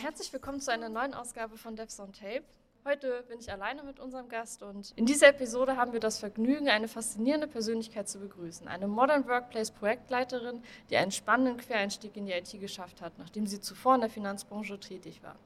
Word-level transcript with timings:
Herzlich 0.00 0.32
willkommen 0.32 0.60
zu 0.60 0.72
einer 0.72 0.88
neuen 0.88 1.12
Ausgabe 1.12 1.58
von 1.58 1.76
Devs 1.76 2.00
on 2.00 2.12
Tape. 2.14 2.44
Heute 2.86 3.22
bin 3.28 3.38
ich 3.38 3.52
alleine 3.52 3.82
mit 3.82 4.00
unserem 4.00 4.30
Gast 4.30 4.62
und 4.62 4.92
in 4.96 5.04
dieser 5.04 5.28
Episode 5.28 5.76
haben 5.76 5.92
wir 5.92 6.00
das 6.00 6.18
Vergnügen, 6.18 6.70
eine 6.70 6.88
faszinierende 6.88 7.46
Persönlichkeit 7.46 8.08
zu 8.08 8.20
begrüßen. 8.20 8.66
Eine 8.68 8.88
Modern 8.88 9.28
Workplace 9.28 9.70
Projektleiterin, 9.70 10.62
die 10.88 10.96
einen 10.96 11.10
spannenden 11.10 11.58
Quereinstieg 11.58 12.16
in 12.16 12.24
die 12.24 12.32
IT 12.32 12.58
geschafft 12.58 13.02
hat, 13.02 13.18
nachdem 13.18 13.46
sie 13.46 13.60
zuvor 13.60 13.96
in 13.96 14.00
der 14.00 14.08
Finanzbranche 14.10 14.80
tätig 14.80 15.22
war. 15.22 15.36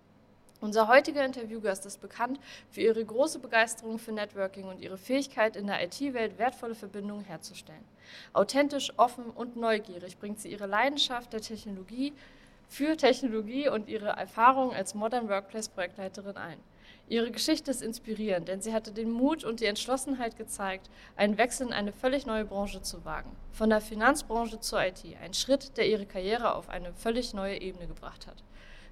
Unser 0.65 0.89
heutiger 0.89 1.23
Interviewgast 1.23 1.85
ist 1.85 2.01
bekannt 2.01 2.41
für 2.71 2.81
ihre 2.81 3.05
große 3.05 3.39
Begeisterung 3.39 3.99
für 3.99 4.13
Networking 4.13 4.65
und 4.65 4.81
ihre 4.81 4.97
Fähigkeit, 4.97 5.57
in 5.57 5.67
der 5.67 5.85
IT-Welt 5.85 6.39
wertvolle 6.39 6.75
Verbindungen 6.75 7.23
herzustellen. 7.23 7.85
Authentisch, 8.33 8.91
offen 8.97 9.27
und 9.27 9.57
neugierig 9.57 10.17
bringt 10.17 10.41
sie 10.41 10.49
ihre 10.49 10.65
Leidenschaft 10.65 11.35
der 11.35 11.43
Technologie 11.43 12.15
für 12.67 12.97
Technologie 12.97 13.69
und 13.69 13.91
ihre 13.91 14.09
Erfahrung 14.09 14.73
als 14.73 14.95
Modern 14.95 15.29
Workplace 15.29 15.69
Projektleiterin 15.69 16.39
ein. 16.39 16.59
Ihre 17.11 17.31
Geschichte 17.31 17.71
ist 17.71 17.83
inspirierend, 17.83 18.49
denn 18.49 18.63
sie 18.63 18.73
hatte 18.73 18.91
den 18.91 19.11
Mut 19.11 19.45
und 19.45 19.61
die 19.61 19.67
Entschlossenheit 19.67 20.39
gezeigt, 20.39 20.89
einen 21.15 21.37
Wechsel 21.37 21.67
in 21.67 21.75
eine 21.75 21.93
völlig 21.93 22.25
neue 22.25 22.47
Branche 22.47 22.81
zu 22.81 23.05
wagen. 23.05 23.37
Von 23.53 23.69
der 23.69 23.83
Finanzbranche 23.83 24.61
zur 24.61 24.83
IT, 24.83 25.05
ein 25.23 25.35
Schritt, 25.35 25.77
der 25.77 25.87
ihre 25.87 26.07
Karriere 26.07 26.55
auf 26.55 26.71
eine 26.71 26.95
völlig 26.95 27.35
neue 27.35 27.61
Ebene 27.61 27.87
gebracht 27.87 28.27
hat. 28.27 28.43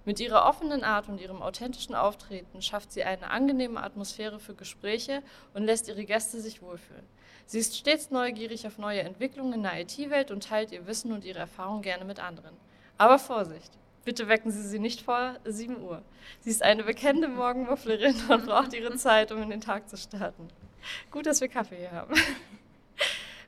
Mit 0.05 0.19
ihrer 0.19 0.47
offenen 0.47 0.83
Art 0.83 1.09
und 1.09 1.21
ihrem 1.21 1.43
authentischen 1.43 1.95
Auftreten 1.95 2.61
schafft 2.61 2.91
sie 2.91 3.05
eine 3.05 3.31
angenehme 3.31 3.83
Atmosphäre 3.83 4.41
für 4.41 4.55
Gespräche 4.55 5.23
und 5.55 5.65
lässt 5.65 5.87
ihre 5.89 6.05
Gäste 6.05 6.41
sich 6.41 6.61
wohlfühlen. 6.61 7.07
Sie 7.47 7.59
ist 7.59 7.77
stets 7.77 8.11
neugierig 8.11 8.67
auf 8.67 8.79
neue 8.79 9.01
Entwicklungen 9.01 9.53
in 9.53 9.63
der 9.63 9.81
IT-Welt 9.81 10.31
und 10.31 10.45
teilt 10.45 10.73
ihr 10.73 10.87
Wissen 10.87 11.13
und 11.13 11.25
ihre 11.25 11.39
Erfahrungen 11.39 11.83
gerne 11.83 12.05
mit 12.05 12.19
anderen. 12.19 12.57
Aber 12.99 13.19
Vorsicht! 13.19 13.71
Bitte 14.05 14.27
wecken 14.27 14.51
Sie 14.51 14.63
sie 14.63 14.81
nicht 14.81 15.03
vor 15.03 15.37
7 15.45 15.81
Uhr. 15.81 16.03
Sie 16.41 16.51
ist 16.51 16.65
eine 16.65 16.83
bekannte 16.83 17.29
Morgenmufflerin 17.29 18.17
und 18.29 18.47
braucht 18.47 18.75
ihre 18.75 18.97
Zeit, 18.97 19.31
um 19.31 19.41
in 19.41 19.51
den 19.51 19.61
Tag 19.61 19.89
zu 19.89 19.97
starten. 19.97 20.49
Gut, 21.13 21.27
dass 21.27 21.41
wir 21.41 21.47
Kaffee 21.47 21.77
hier 21.77 21.93
haben. 21.93 22.13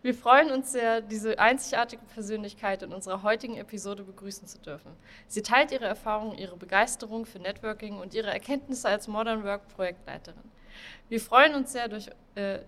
Wir 0.05 0.13
freuen 0.15 0.51
uns 0.51 0.71
sehr, 0.71 1.01
diese 1.01 1.39
einzigartige 1.39 2.03
Persönlichkeit 2.13 2.83
in 2.83 2.93
unserer 2.93 3.23
heutigen 3.23 3.57
Episode 3.57 4.03
begrüßen 4.03 4.47
zu 4.47 4.59
dürfen. 4.59 4.93
Sie 5.29 5.41
teilt 5.41 5.73
ihre 5.73 5.87
Erfahrungen, 5.87 6.37
ihre 6.37 6.59
Begeisterung 6.59 7.25
für 7.25 7.39
Networking 7.39 7.97
und 7.97 8.13
ihre 8.13 8.31
Erkenntnisse 8.31 8.87
als 8.87 9.09
Modern 9.09 9.45
Work 9.45 9.67
Projektleiterin. 9.69 10.45
Wir 11.09 11.23
freuen 11.23 11.55
uns 11.55 11.73
sehr, 11.73 11.89
durch, 11.89 12.11
äh, 12.35 12.59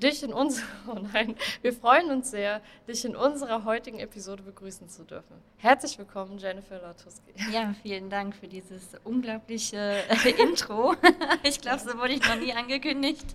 dich 0.00 0.22
in 0.22 0.32
unserer, 0.32 0.66
oh 0.88 0.98
nein, 1.12 1.36
wir 1.62 1.72
freuen 1.72 2.10
uns 2.10 2.30
sehr, 2.30 2.60
dich 2.88 3.04
in 3.04 3.14
unserer 3.14 3.64
heutigen 3.64 4.00
Episode 4.00 4.42
begrüßen 4.42 4.88
zu 4.88 5.04
dürfen. 5.04 5.36
Herzlich 5.58 5.98
willkommen, 5.98 6.38
Jennifer 6.38 6.80
Latuski. 6.80 7.32
Ja, 7.52 7.74
vielen 7.82 8.10
Dank 8.10 8.34
für 8.34 8.48
dieses 8.48 8.92
unglaubliche 9.04 10.02
äh, 10.08 10.30
Intro. 10.42 10.94
Ich 11.42 11.60
glaube, 11.60 11.80
so 11.80 11.96
wurde 11.98 12.14
ich 12.14 12.26
noch 12.26 12.36
nie 12.36 12.52
angekündigt. 12.52 13.26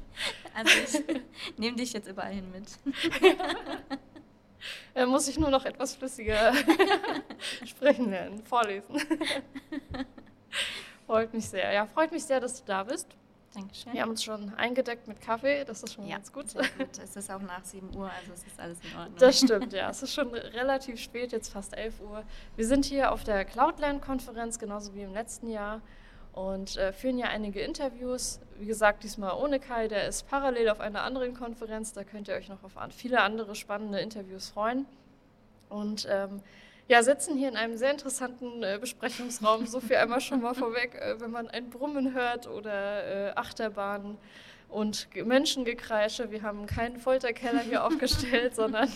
Also 0.53 0.71
ich 0.83 1.57
nehme 1.57 1.75
dich 1.77 1.93
jetzt 1.93 2.07
überall 2.07 2.33
hin 2.33 2.49
mit. 2.51 2.65
Da 4.93 5.05
muss 5.05 5.27
ich 5.27 5.37
nur 5.37 5.49
noch 5.49 5.65
etwas 5.65 5.95
flüssiger 5.95 6.53
sprechen 7.65 8.09
lernen, 8.09 8.43
vorlesen. 8.43 8.99
Freut 11.05 11.33
mich 11.33 11.47
sehr. 11.47 11.71
Ja, 11.71 11.85
freut 11.85 12.11
mich 12.11 12.23
sehr, 12.23 12.39
dass 12.39 12.61
du 12.61 12.65
da 12.65 12.83
bist. 12.83 13.07
Dankeschön. 13.55 13.93
Wir 13.93 14.01
haben 14.01 14.09
uns 14.09 14.23
schon 14.23 14.53
eingedeckt 14.55 15.07
mit 15.07 15.21
Kaffee, 15.21 15.63
das 15.63 15.81
ist 15.81 15.93
schon 15.93 16.05
ja, 16.05 16.17
ganz 16.17 16.31
gut. 16.31 16.53
Gut. 16.53 16.99
Es 17.01 17.15
ist 17.15 17.31
auch 17.31 17.41
nach 17.41 17.63
7 17.63 17.95
Uhr, 17.95 18.09
also 18.11 18.33
es 18.33 18.45
ist 18.45 18.59
alles 18.59 18.77
in 18.83 18.97
Ordnung. 18.97 19.17
Das 19.17 19.39
stimmt, 19.39 19.73
ja. 19.73 19.89
Es 19.89 20.03
ist 20.03 20.13
schon 20.13 20.27
relativ 20.33 20.99
spät, 20.99 21.31
jetzt 21.31 21.53
fast 21.53 21.75
11 21.75 22.01
Uhr. 22.01 22.23
Wir 22.55 22.67
sind 22.67 22.85
hier 22.85 23.11
auf 23.11 23.23
der 23.23 23.45
Cloudland-Konferenz, 23.45 24.59
genauso 24.59 24.93
wie 24.93 25.03
im 25.03 25.13
letzten 25.13 25.49
Jahr, 25.49 25.81
und 26.33 26.75
äh, 26.75 26.91
führen 26.91 27.17
ja 27.17 27.27
einige 27.27 27.61
Interviews. 27.61 28.41
Wie 28.59 28.65
gesagt, 28.65 29.03
diesmal 29.03 29.41
ohne 29.41 29.59
Kai, 29.61 29.87
der 29.87 30.07
ist 30.07 30.27
parallel 30.27 30.69
auf 30.69 30.81
einer 30.81 31.03
anderen 31.03 31.33
Konferenz. 31.33 31.93
Da 31.93 32.03
könnt 32.03 32.27
ihr 32.27 32.35
euch 32.35 32.49
noch 32.49 32.61
auf 32.63 32.73
viele 32.89 33.21
andere 33.21 33.55
spannende 33.55 33.99
Interviews 33.99 34.49
freuen. 34.49 34.85
Und 35.69 36.05
ähm, 36.09 36.41
ja, 36.87 37.01
sitzen 37.01 37.37
hier 37.37 37.49
in 37.49 37.57
einem 37.57 37.77
sehr 37.77 37.91
interessanten 37.91 38.61
äh, 38.63 38.77
Besprechungsraum. 38.79 39.65
So 39.65 39.79
viel 39.79 39.95
einmal 39.95 40.21
schon 40.21 40.41
mal 40.41 40.53
vorweg, 40.53 40.95
äh, 40.95 41.19
wenn 41.19 41.31
man 41.31 41.47
ein 41.49 41.69
Brummen 41.69 42.13
hört 42.13 42.47
oder 42.47 43.29
äh, 43.29 43.31
Achterbahnen 43.35 44.17
und 44.69 45.07
Menschengekreische. 45.15 46.31
Wir 46.31 46.43
haben 46.43 46.65
keinen 46.65 46.99
Folterkeller 46.99 47.61
hier 47.61 47.83
aufgestellt, 47.85 48.55
sondern 48.55 48.89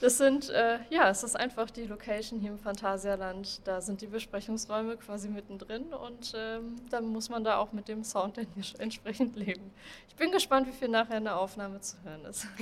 das 0.00 0.18
sind, 0.18 0.50
äh, 0.50 0.78
ja, 0.88 1.10
es 1.10 1.22
ist 1.22 1.36
einfach 1.36 1.70
die 1.70 1.84
Location 1.84 2.40
hier 2.40 2.52
im 2.52 2.58
Phantasialand. 2.58 3.60
Da 3.64 3.80
sind 3.80 4.00
die 4.00 4.06
Besprechungsräume 4.06 4.96
quasi 4.96 5.28
mittendrin 5.28 5.92
und 5.92 6.32
ähm, 6.36 6.76
dann 6.90 7.06
muss 7.06 7.28
man 7.28 7.44
da 7.44 7.58
auch 7.58 7.72
mit 7.72 7.88
dem 7.88 8.04
Sound 8.04 8.38
entsprechend 8.78 9.36
leben. 9.36 9.72
Ich 10.08 10.14
bin 10.16 10.30
gespannt, 10.30 10.66
wie 10.68 10.72
viel 10.72 10.88
nachher 10.88 11.18
in 11.18 11.24
der 11.24 11.38
Aufnahme 11.38 11.80
zu 11.80 11.96
hören 12.04 12.24
ist. 12.24 12.46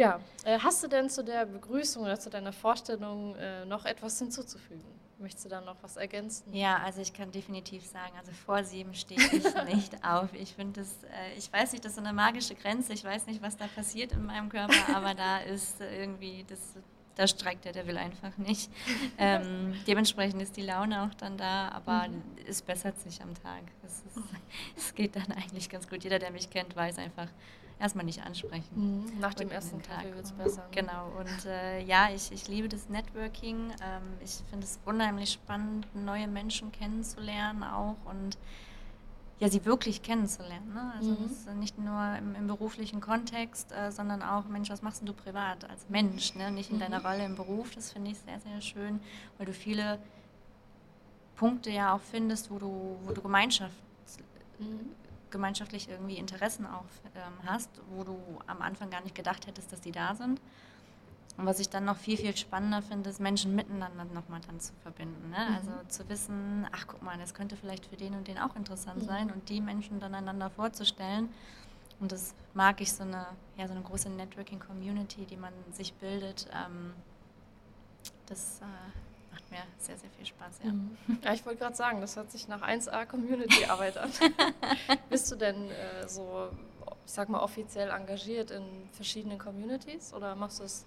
Ja, 0.00 0.18
äh, 0.46 0.58
hast 0.58 0.82
du 0.82 0.88
denn 0.88 1.10
zu 1.10 1.22
der 1.22 1.44
Begrüßung 1.44 2.04
oder 2.04 2.18
zu 2.18 2.30
deiner 2.30 2.54
Vorstellung 2.54 3.36
äh, 3.36 3.66
noch 3.66 3.84
etwas 3.84 4.18
hinzuzufügen? 4.18 4.82
Möchtest 5.18 5.44
du 5.44 5.48
da 5.50 5.60
noch 5.60 5.76
was 5.82 5.98
ergänzen? 5.98 6.54
Ja, 6.54 6.78
also 6.82 7.02
ich 7.02 7.12
kann 7.12 7.30
definitiv 7.30 7.84
sagen, 7.84 8.14
also 8.18 8.32
vor 8.32 8.64
sieben 8.64 8.94
stehe 8.94 9.20
ich 9.20 9.64
nicht 9.74 10.02
auf. 10.02 10.32
Ich 10.32 10.54
finde 10.54 10.80
das, 10.80 11.04
äh, 11.04 11.36
ich 11.36 11.52
weiß 11.52 11.72
nicht, 11.72 11.84
das 11.84 11.90
ist 11.90 11.96
so 11.96 12.02
eine 12.02 12.14
magische 12.14 12.54
Grenze. 12.54 12.94
Ich 12.94 13.04
weiß 13.04 13.26
nicht, 13.26 13.42
was 13.42 13.58
da 13.58 13.66
passiert 13.66 14.12
in 14.12 14.24
meinem 14.24 14.48
Körper, 14.48 14.96
aber 14.96 15.12
da 15.12 15.38
ist 15.54 15.82
irgendwie, 15.82 16.46
das, 16.48 16.60
da 17.16 17.26
streikt 17.26 17.64
der 17.64 17.72
Devil 17.72 17.96
einfach 17.98 18.36
nicht. 18.38 18.70
Ähm, 19.18 19.74
dementsprechend 19.86 20.40
ist 20.40 20.56
die 20.56 20.62
Laune 20.62 21.02
auch 21.02 21.14
dann 21.14 21.36
da, 21.36 21.68
aber 21.68 22.08
mhm. 22.08 22.22
es 22.46 22.62
bessert 22.62 22.98
sich 22.98 23.20
am 23.20 23.34
Tag. 23.34 23.62
Es, 23.84 23.98
ist, 23.98 24.24
es 24.76 24.94
geht 24.94 25.14
dann 25.14 25.30
eigentlich 25.32 25.68
ganz 25.68 25.88
gut. 25.88 26.02
Jeder, 26.04 26.18
der 26.18 26.30
mich 26.30 26.48
kennt, 26.48 26.74
weiß 26.74 26.98
einfach, 26.98 27.28
erstmal 27.80 28.04
nicht 28.04 28.22
ansprechen. 28.22 28.68
Mhm. 28.74 29.20
Nach 29.20 29.34
dem 29.34 29.50
ersten 29.50 29.82
Tag 29.82 30.04
wird 30.04 30.24
es 30.24 30.32
besser. 30.32 30.62
Ne? 30.62 30.68
Genau, 30.70 31.10
und 31.18 31.46
äh, 31.46 31.82
ja, 31.82 32.10
ich, 32.14 32.30
ich 32.30 32.46
liebe 32.48 32.68
das 32.68 32.88
Networking. 32.88 33.72
Ähm, 33.82 34.02
ich 34.22 34.42
finde 34.48 34.66
es 34.66 34.78
unheimlich 34.84 35.32
spannend, 35.32 35.86
neue 35.94 36.28
Menschen 36.28 36.70
kennenzulernen 36.72 37.64
auch 37.64 37.96
und 38.04 38.38
ja, 39.40 39.48
sie 39.48 39.64
wirklich 39.64 40.02
kennenzulernen. 40.02 40.72
Ne? 40.72 40.92
Also 40.96 41.10
mhm. 41.10 41.58
nicht 41.58 41.78
nur 41.78 42.16
im, 42.16 42.34
im 42.34 42.46
beruflichen 42.46 43.00
Kontext, 43.00 43.72
äh, 43.72 43.90
sondern 43.90 44.22
auch, 44.22 44.46
Mensch, 44.46 44.70
was 44.70 44.82
machst 44.82 45.06
du 45.06 45.12
privat 45.12 45.68
als 45.68 45.88
Mensch, 45.88 46.34
ne? 46.34 46.50
nicht 46.50 46.70
in 46.70 46.76
mhm. 46.76 46.80
deiner 46.80 47.04
Rolle 47.04 47.24
im 47.24 47.34
Beruf. 47.34 47.74
Das 47.74 47.92
finde 47.92 48.12
ich 48.12 48.18
sehr, 48.18 48.38
sehr 48.40 48.60
schön, 48.60 49.00
weil 49.38 49.46
du 49.46 49.52
viele 49.52 49.98
Punkte 51.36 51.70
ja 51.70 51.94
auch 51.94 52.02
findest, 52.02 52.50
wo 52.50 52.58
du, 52.58 52.98
wo 53.04 53.12
du 53.12 53.22
Gemeinschaft 53.22 53.74
mhm 54.58 54.90
gemeinschaftlich 55.30 55.88
irgendwie 55.88 56.16
Interessen 56.16 56.66
auch 56.66 56.84
ähm, 57.14 57.32
hast, 57.46 57.70
wo 57.90 58.04
du 58.04 58.18
am 58.46 58.62
Anfang 58.62 58.90
gar 58.90 59.02
nicht 59.02 59.14
gedacht 59.14 59.46
hättest, 59.46 59.72
dass 59.72 59.80
die 59.80 59.92
da 59.92 60.14
sind. 60.14 60.40
Und 61.40 61.46
was 61.46 61.58
ich 61.58 61.70
dann 61.70 61.86
noch 61.86 61.96
viel, 61.96 62.18
viel 62.18 62.36
spannender 62.36 62.82
finde, 62.82 63.08
ist 63.08 63.18
Menschen 63.18 63.54
miteinander 63.54 64.04
nochmal 64.04 64.40
dann 64.46 64.60
zu 64.60 64.74
verbinden. 64.82 65.30
Ne? 65.30 65.38
Mhm. 65.38 65.56
Also 65.56 65.70
zu 65.88 66.08
wissen, 66.10 66.66
ach 66.70 66.86
guck 66.86 67.02
mal, 67.02 67.16
das 67.16 67.32
könnte 67.32 67.56
vielleicht 67.56 67.86
für 67.86 67.96
den 67.96 68.14
und 68.14 68.28
den 68.28 68.38
auch 68.38 68.54
interessant 68.56 69.02
mhm. 69.02 69.06
sein 69.06 69.30
und 69.30 69.48
die 69.48 69.62
Menschen 69.62 70.00
dann 70.00 70.14
einander 70.14 70.50
vorzustellen. 70.50 71.30
Und 71.98 72.12
das 72.12 72.34
mag 72.52 72.82
ich, 72.82 72.92
so 72.92 73.04
eine, 73.04 73.26
ja, 73.56 73.66
so 73.66 73.72
eine 73.72 73.82
große 73.82 74.10
Networking-Community, 74.10 75.24
die 75.24 75.36
man 75.36 75.52
sich 75.72 75.94
bildet. 75.94 76.46
Ähm, 76.52 76.92
das 78.26 78.60
äh, 78.60 78.64
mir 79.50 79.62
sehr, 79.78 79.96
sehr 79.96 80.10
viel 80.10 80.26
Spaß. 80.26 80.60
Ja, 80.64 80.72
mhm. 80.72 80.96
ja 81.24 81.32
ich 81.32 81.44
wollte 81.44 81.58
gerade 81.58 81.76
sagen, 81.76 82.00
das 82.00 82.16
hört 82.16 82.30
sich 82.30 82.48
nach 82.48 82.62
1A 82.62 83.06
Community-Arbeit 83.06 83.98
an. 83.98 84.10
Bist 85.10 85.30
du 85.30 85.36
denn 85.36 85.70
äh, 85.70 86.08
so, 86.08 86.50
ich 87.06 87.12
sag 87.12 87.28
mal, 87.28 87.40
offiziell 87.40 87.90
engagiert 87.90 88.50
in 88.50 88.64
verschiedenen 88.92 89.38
Communities 89.38 90.12
oder 90.14 90.34
machst 90.34 90.60
du 90.60 90.64
es 90.64 90.86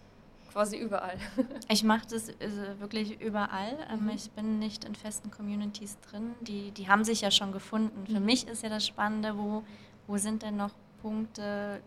quasi 0.54 0.78
überall? 0.78 1.18
ich 1.68 1.84
mache 1.84 2.08
das 2.10 2.30
äh, 2.30 2.80
wirklich 2.80 3.20
überall. 3.20 3.76
Ähm, 3.92 4.04
mhm. 4.04 4.10
Ich 4.12 4.32
bin 4.32 4.60
nicht 4.60 4.86
in 4.86 4.96
festen 4.96 5.32
Communities 5.32 5.98
drin. 6.00 6.36
Die, 6.42 6.72
die 6.72 6.88
haben 6.88 7.04
sich 7.04 7.22
ja 7.22 7.32
schon 7.32 7.52
gefunden. 7.52 8.06
Für 8.06 8.20
mhm. 8.20 8.26
mich 8.26 8.48
ist 8.48 8.64
ja 8.64 8.70
das 8.70 8.86
Spannende, 8.86 9.38
wo, 9.38 9.64
wo 10.08 10.18
sind 10.18 10.44
denn 10.44 10.56
noch 10.56 10.72
Punkte, 11.02 11.82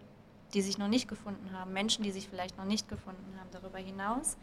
die 0.52 0.62
sich 0.62 0.78
noch 0.78 0.88
nicht 0.88 1.08
gefunden 1.08 1.50
haben, 1.52 1.72
Menschen, 1.72 2.02
die 2.02 2.10
sich 2.10 2.28
vielleicht 2.28 2.58
noch 2.58 2.66
nicht 2.66 2.88
gefunden 2.88 3.38
haben 3.38 3.48
darüber 3.52 3.78
hinaus. 3.78 4.36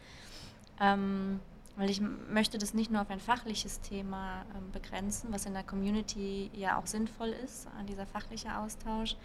Ähm, 0.79 1.39
weil 1.75 1.89
ich 1.89 2.01
möchte 2.01 2.57
das 2.57 2.73
nicht 2.73 2.91
nur 2.91 3.01
auf 3.01 3.09
ein 3.09 3.19
fachliches 3.19 3.81
Thema 3.81 4.45
ähm, 4.55 4.71
begrenzen, 4.71 5.31
was 5.31 5.45
in 5.45 5.53
der 5.53 5.63
Community 5.63 6.51
ja 6.53 6.77
auch 6.77 6.85
sinnvoll 6.85 7.29
ist, 7.29 7.67
dieser 7.89 8.05
fachliche 8.05 8.55
Austausch. 8.57 9.15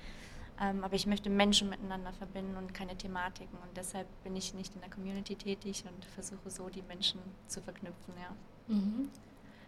Ähm, 0.60 0.82
aber 0.82 0.94
ich 0.94 1.06
möchte 1.06 1.30
Menschen 1.30 1.68
miteinander 1.68 2.12
verbinden 2.12 2.56
und 2.56 2.74
keine 2.74 2.96
Thematiken. 2.96 3.56
Und 3.58 3.76
deshalb 3.76 4.06
bin 4.24 4.34
ich 4.34 4.54
nicht 4.54 4.74
in 4.74 4.80
der 4.80 4.90
Community 4.90 5.36
tätig 5.36 5.84
und 5.86 6.04
versuche 6.04 6.50
so 6.50 6.68
die 6.68 6.82
Menschen 6.82 7.20
zu 7.46 7.60
verknüpfen. 7.62 8.14
Ja. 8.20 8.74
Mhm. 8.74 9.10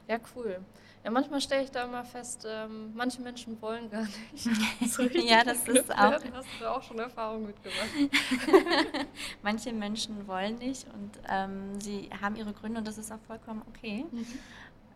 Ja, 0.08 0.18
cool. 0.34 0.60
Ja, 1.04 1.10
manchmal 1.10 1.40
stelle 1.40 1.62
ich 1.62 1.70
da 1.70 1.84
immer 1.84 2.04
fest, 2.04 2.44
ähm, 2.46 2.92
manche 2.94 3.22
Menschen 3.22 3.60
wollen 3.62 3.88
gar 3.88 4.02
nicht. 4.02 4.48
So 4.90 5.02
ja, 5.02 5.44
das 5.44 5.66
ist 5.68 5.90
auch. 5.92 6.10
Werden. 6.10 6.32
Hast 6.34 6.48
du 6.58 6.70
auch 6.70 6.82
schon 6.82 6.98
Erfahrung 6.98 7.46
mitgemacht? 7.46 7.88
manche 9.42 9.72
Menschen 9.72 10.26
wollen 10.26 10.58
nicht 10.58 10.86
und 10.92 11.12
ähm, 11.28 11.80
sie 11.80 12.10
haben 12.20 12.34
ihre 12.34 12.52
Gründe 12.52 12.78
und 12.78 12.88
das 12.88 12.98
ist 12.98 13.12
auch 13.12 13.20
vollkommen 13.28 13.62
okay. 13.68 14.04
Mhm. 14.10 14.26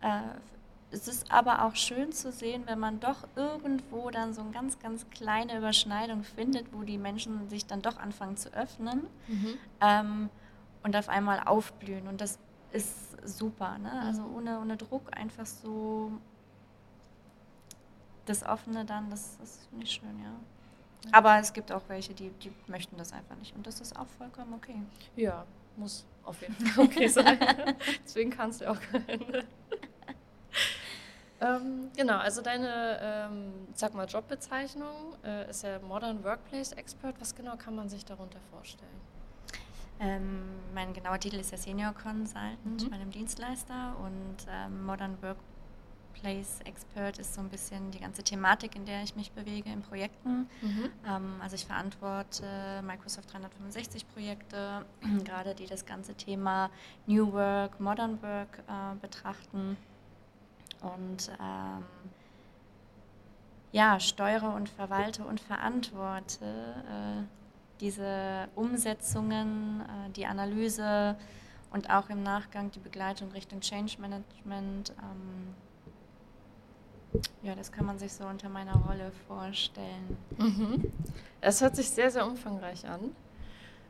Äh, 0.03 0.21
es 0.95 1.09
ist 1.09 1.31
aber 1.31 1.65
auch 1.65 1.75
schön 1.75 2.13
zu 2.13 2.31
sehen, 2.31 2.63
wenn 2.67 2.79
man 2.79 3.01
doch 3.01 3.27
irgendwo 3.35 4.11
dann 4.11 4.33
so 4.33 4.43
eine 4.43 4.53
ganz, 4.53 4.79
ganz 4.79 5.09
kleine 5.11 5.59
Überschneidung 5.59 6.23
findet, 6.23 6.73
wo 6.73 6.83
die 6.83 6.99
Menschen 6.99 7.49
sich 7.49 7.67
dann 7.67 7.83
doch 7.83 7.99
anfangen 7.99 8.37
zu 8.37 8.53
öffnen 8.55 9.07
mhm. 9.27 9.59
ähm, 9.81 10.31
und 10.85 10.97
auf 10.97 11.09
einmal 11.09 11.41
aufblühen. 11.41 12.07
Und 12.07 12.21
das 12.21 12.39
ist 12.73 13.17
super. 13.25 13.77
Ne? 13.79 13.91
Also 14.03 14.23
mhm. 14.23 14.37
ohne, 14.37 14.61
ohne 14.61 14.77
Druck 14.77 15.17
einfach 15.17 15.47
so 15.47 16.13
das 18.27 18.45
Offene 18.45 18.85
dann, 18.85 19.11
das, 19.11 19.37
das 19.39 19.67
finde 19.69 19.85
ich 19.85 19.93
schön, 19.93 20.19
ja. 20.23 20.33
Aber 21.13 21.39
es 21.39 21.53
gibt 21.53 21.71
auch 21.71 21.83
welche, 21.89 22.15
die, 22.15 22.31
die 22.31 22.53
möchten 22.67 22.97
das 22.97 23.13
einfach 23.13 23.37
nicht. 23.37 23.55
Und 23.55 23.67
das 23.67 23.81
ist 23.81 23.99
auch 23.99 24.07
vollkommen 24.17 24.55
okay. 24.55 24.77
Ja, 25.17 25.45
muss 25.77 26.07
auf 26.23 26.41
jeden 26.41 26.55
Fall 26.67 26.85
okay 26.85 27.09
sein. 27.09 27.39
Deswegen 28.05 28.31
kannst 28.31 28.63
du 28.63 28.71
auch 28.71 28.81
keine. 28.81 29.45
ähm, 31.45 31.91
genau, 31.97 32.17
also 32.17 32.41
deine, 32.41 32.99
ähm, 33.03 33.53
sag 33.75 33.95
mal, 33.95 34.07
Jobbezeichnung 34.07 35.15
äh, 35.25 35.51
ist 35.51 35.63
ja 35.63 35.79
Modern 35.81 36.25
Workplace 36.25 36.73
Expert. 36.73 37.17
Was 37.21 37.35
genau 37.35 37.57
kann 37.57 37.77
man 37.77 37.89
sich 37.89 38.05
darunter 38.05 38.39
vorstellen? 38.51 39.01
Ähm, 40.01 40.43
mein 40.75 40.93
genauer 40.93 41.21
Titel 41.21 41.37
ist 41.37 41.53
ja 41.53 41.59
Senior 41.59 41.93
Consultant 41.93 42.59
mhm. 42.65 42.91
bei 42.91 42.97
einem 42.97 43.11
Dienstleister 43.11 43.95
und 44.03 44.37
ähm, 44.51 44.85
Modern 44.85 45.17
Workplace 45.23 46.61
Expert 46.65 47.19
ist 47.19 47.35
so 47.35 47.41
ein 47.41 47.49
bisschen 47.49 47.91
die 47.91 48.01
ganze 48.01 48.23
Thematik, 48.23 48.75
in 48.75 48.87
der 48.87 49.03
ich 49.03 49.15
mich 49.15 49.31
bewege 49.33 49.71
in 49.71 49.83
Projekten. 49.83 50.49
Mhm. 50.63 50.91
Ähm, 51.07 51.35
also 51.41 51.55
ich 51.57 51.67
verantworte 51.67 52.83
Microsoft 52.83 53.33
365 53.33 54.09
Projekte, 54.09 54.85
gerade 55.25 55.55
die 55.55 55.67
das 55.67 55.85
ganze 55.85 56.15
Thema 56.15 56.71
New 57.07 57.33
Work, 57.33 57.79
Modern 57.81 58.21
Work 58.23 58.63
äh, 58.67 58.97
betrachten 59.01 59.77
und 60.85 61.31
ähm, 61.41 61.85
ja, 63.73 63.99
steuere 63.99 64.55
und 64.55 64.69
verwalte 64.69 65.25
und 65.25 65.41
verantworte 65.41 66.45
äh, 66.45 67.23
diese 67.81 68.49
Umsetzungen, 68.55 69.81
äh, 69.81 70.11
die 70.11 70.27
Analyse 70.27 71.17
und 71.73 71.91
auch 71.91 72.09
im 72.09 72.23
Nachgang 72.23 72.71
die 72.71 72.79
Begleitung 72.79 73.33
Richtung 73.33 73.61
Change 73.61 74.01
Management. 74.01 74.91
Ähm, 74.91 75.55
ja, 77.43 77.55
das 77.55 77.73
kann 77.73 77.85
man 77.85 77.99
sich 77.99 78.13
so 78.13 78.25
unter 78.25 78.49
meiner 78.49 78.77
Rolle 78.77 79.11
vorstellen. 79.27 80.17
Mhm. 80.39 80.93
Es 81.41 81.61
hört 81.61 81.77
sich 81.77 81.91
sehr, 81.91 82.11
sehr 82.11 82.27
umfangreich 82.27 82.89
an. 82.89 83.15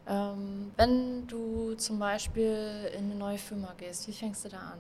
Ähm, 0.06 0.73
wenn 0.76 1.26
du 1.26 1.75
zum 1.75 1.99
Beispiel 1.99 2.91
in 2.96 3.05
eine 3.05 3.14
neue 3.14 3.38
Firma 3.38 3.75
gehst, 3.76 4.08
wie 4.08 4.12
fängst 4.12 4.44
du 4.44 4.49
da 4.50 4.58
an? 4.58 4.79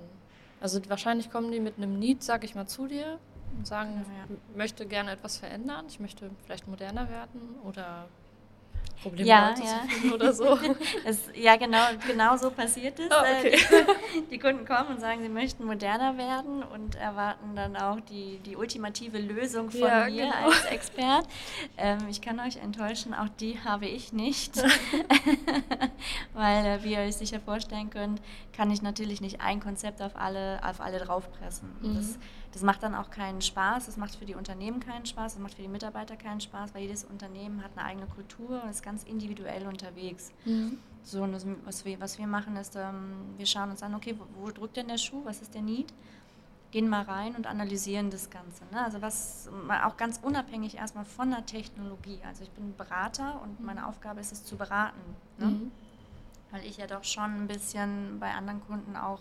Also 0.64 0.80
wahrscheinlich 0.88 1.30
kommen 1.30 1.52
die 1.52 1.60
mit 1.60 1.76
einem 1.76 1.98
Need, 1.98 2.22
sag 2.22 2.42
ich 2.42 2.54
mal, 2.54 2.66
zu 2.66 2.86
dir 2.86 3.18
und 3.54 3.66
sagen, 3.66 4.02
ja, 4.08 4.20
ja. 4.20 4.38
ich 4.50 4.56
möchte 4.56 4.86
gerne 4.86 5.10
etwas 5.10 5.36
verändern, 5.36 5.84
ich 5.88 6.00
möchte 6.00 6.30
vielleicht 6.42 6.66
moderner 6.66 7.10
werden 7.10 7.56
oder 7.64 8.08
Probleme 9.02 9.28
ja, 9.28 9.54
ja. 9.58 10.12
oder 10.14 10.32
so. 10.32 10.58
Es, 11.04 11.28
ja, 11.34 11.56
genau, 11.56 11.82
genau 12.06 12.36
so 12.36 12.50
passiert 12.50 12.98
es. 12.98 13.10
Oh, 13.10 13.20
okay. 13.20 13.58
die, 14.14 14.30
die, 14.30 14.38
Kunden 14.38 14.64
kommen 14.64 14.90
und 14.90 15.00
sagen, 15.00 15.22
sie 15.22 15.28
möchten 15.28 15.64
moderner 15.64 16.16
werden 16.16 16.62
und 16.62 16.94
erwarten 16.94 17.54
dann 17.54 17.76
auch 17.76 18.00
die, 18.00 18.38
die 18.38 18.56
ultimative 18.56 19.18
Lösung 19.18 19.70
von 19.70 19.80
ja, 19.80 20.06
mir 20.06 20.24
genau. 20.24 20.46
als 20.46 20.64
Expert. 20.64 21.26
Ähm, 21.76 21.98
ich 22.08 22.22
kann 22.22 22.40
euch 22.40 22.56
enttäuschen, 22.56 23.12
auch 23.12 23.28
die 23.40 23.60
habe 23.60 23.86
ich 23.86 24.12
nicht. 24.12 24.56
Weil, 26.32 26.64
äh, 26.64 26.84
wie 26.84 26.92
ihr 26.92 27.00
euch 27.00 27.16
sicher 27.16 27.40
vorstellen 27.40 27.90
könnt, 27.90 28.22
kann 28.56 28.70
ich 28.70 28.80
natürlich 28.80 29.20
nicht 29.20 29.40
ein 29.40 29.60
Konzept 29.60 30.00
auf 30.00 30.16
alle, 30.16 30.60
auf 30.64 30.80
alle 30.80 30.98
draufpressen. 30.98 31.68
Mhm. 31.82 31.96
Das, 31.96 32.18
das 32.54 32.62
macht 32.62 32.84
dann 32.84 32.94
auch 32.94 33.10
keinen 33.10 33.42
Spaß, 33.42 33.86
das 33.86 33.96
macht 33.96 34.14
für 34.14 34.26
die 34.26 34.36
Unternehmen 34.36 34.78
keinen 34.78 35.04
Spaß, 35.06 35.34
das 35.34 35.42
macht 35.42 35.54
für 35.54 35.62
die 35.62 35.68
Mitarbeiter 35.68 36.14
keinen 36.14 36.40
Spaß, 36.40 36.72
weil 36.72 36.82
jedes 36.82 37.02
Unternehmen 37.02 37.64
hat 37.64 37.72
eine 37.74 37.84
eigene 37.84 38.06
Kultur 38.06 38.62
und 38.62 38.70
ist 38.70 38.84
ganz 38.84 39.02
individuell 39.02 39.66
unterwegs. 39.66 40.30
Mhm. 40.44 40.78
So, 41.02 41.24
und 41.24 41.34
was, 41.64 41.84
wir, 41.84 42.00
was 42.00 42.16
wir 42.16 42.28
machen 42.28 42.54
ist, 42.54 42.76
ähm, 42.76 43.34
wir 43.36 43.46
schauen 43.46 43.70
uns 43.70 43.82
an, 43.82 43.92
okay, 43.96 44.16
wo, 44.16 44.24
wo, 44.40 44.50
drückt 44.52 44.76
denn 44.76 44.86
der 44.86 44.98
Schuh, 44.98 45.22
was 45.24 45.42
ist 45.42 45.52
der 45.52 45.62
Need? 45.62 45.92
Gehen 46.70 46.88
mal 46.88 47.02
rein 47.02 47.34
und 47.34 47.48
analysieren 47.48 48.10
das 48.10 48.30
Ganze. 48.30 48.62
Ne? 48.70 48.84
Also 48.84 49.02
was 49.02 49.48
auch 49.84 49.96
ganz 49.96 50.20
unabhängig 50.22 50.76
erstmal 50.76 51.04
von 51.04 51.30
der 51.30 51.44
Technologie. 51.46 52.20
Also 52.24 52.44
ich 52.44 52.50
bin 52.50 52.76
Berater 52.76 53.40
und 53.42 53.58
meine 53.64 53.80
mhm. 53.80 53.86
Aufgabe 53.86 54.20
ist 54.20 54.30
es 54.30 54.44
zu 54.44 54.56
beraten. 54.56 55.00
Ne? 55.38 55.46
Mhm. 55.46 55.72
Weil 56.52 56.64
ich 56.64 56.76
ja 56.76 56.86
doch 56.86 57.02
schon 57.02 57.24
ein 57.24 57.46
bisschen 57.48 58.20
bei 58.20 58.32
anderen 58.32 58.64
Kunden 58.64 58.96
auch 58.96 59.20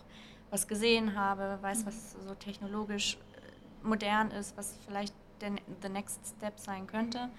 was 0.53 0.67
gesehen 0.67 1.15
habe, 1.15 1.57
weiß, 1.61 1.83
was 1.88 2.11
so 2.11 2.35
technologisch 2.35 3.15
äh, 3.15 3.88
modern 3.88 4.29
ist, 4.29 4.55
was 4.55 4.75
vielleicht 4.85 5.15
der 5.41 5.53
the 5.81 5.89
next 5.89 6.19
step 6.38 6.59
sein 6.59 6.85
könnte. 6.85 7.29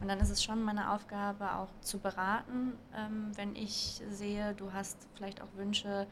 Und 0.00 0.08
dann 0.08 0.18
ist 0.18 0.30
es 0.30 0.42
schon 0.42 0.62
meine 0.62 0.92
Aufgabe, 0.92 1.54
auch 1.54 1.68
zu 1.80 2.00
beraten, 2.00 2.72
ähm, 2.94 3.30
wenn 3.36 3.54
ich 3.54 4.02
sehe, 4.10 4.52
du 4.54 4.72
hast 4.72 4.98
vielleicht 5.14 5.40
auch 5.40 5.46
Wünsche, 5.54 6.08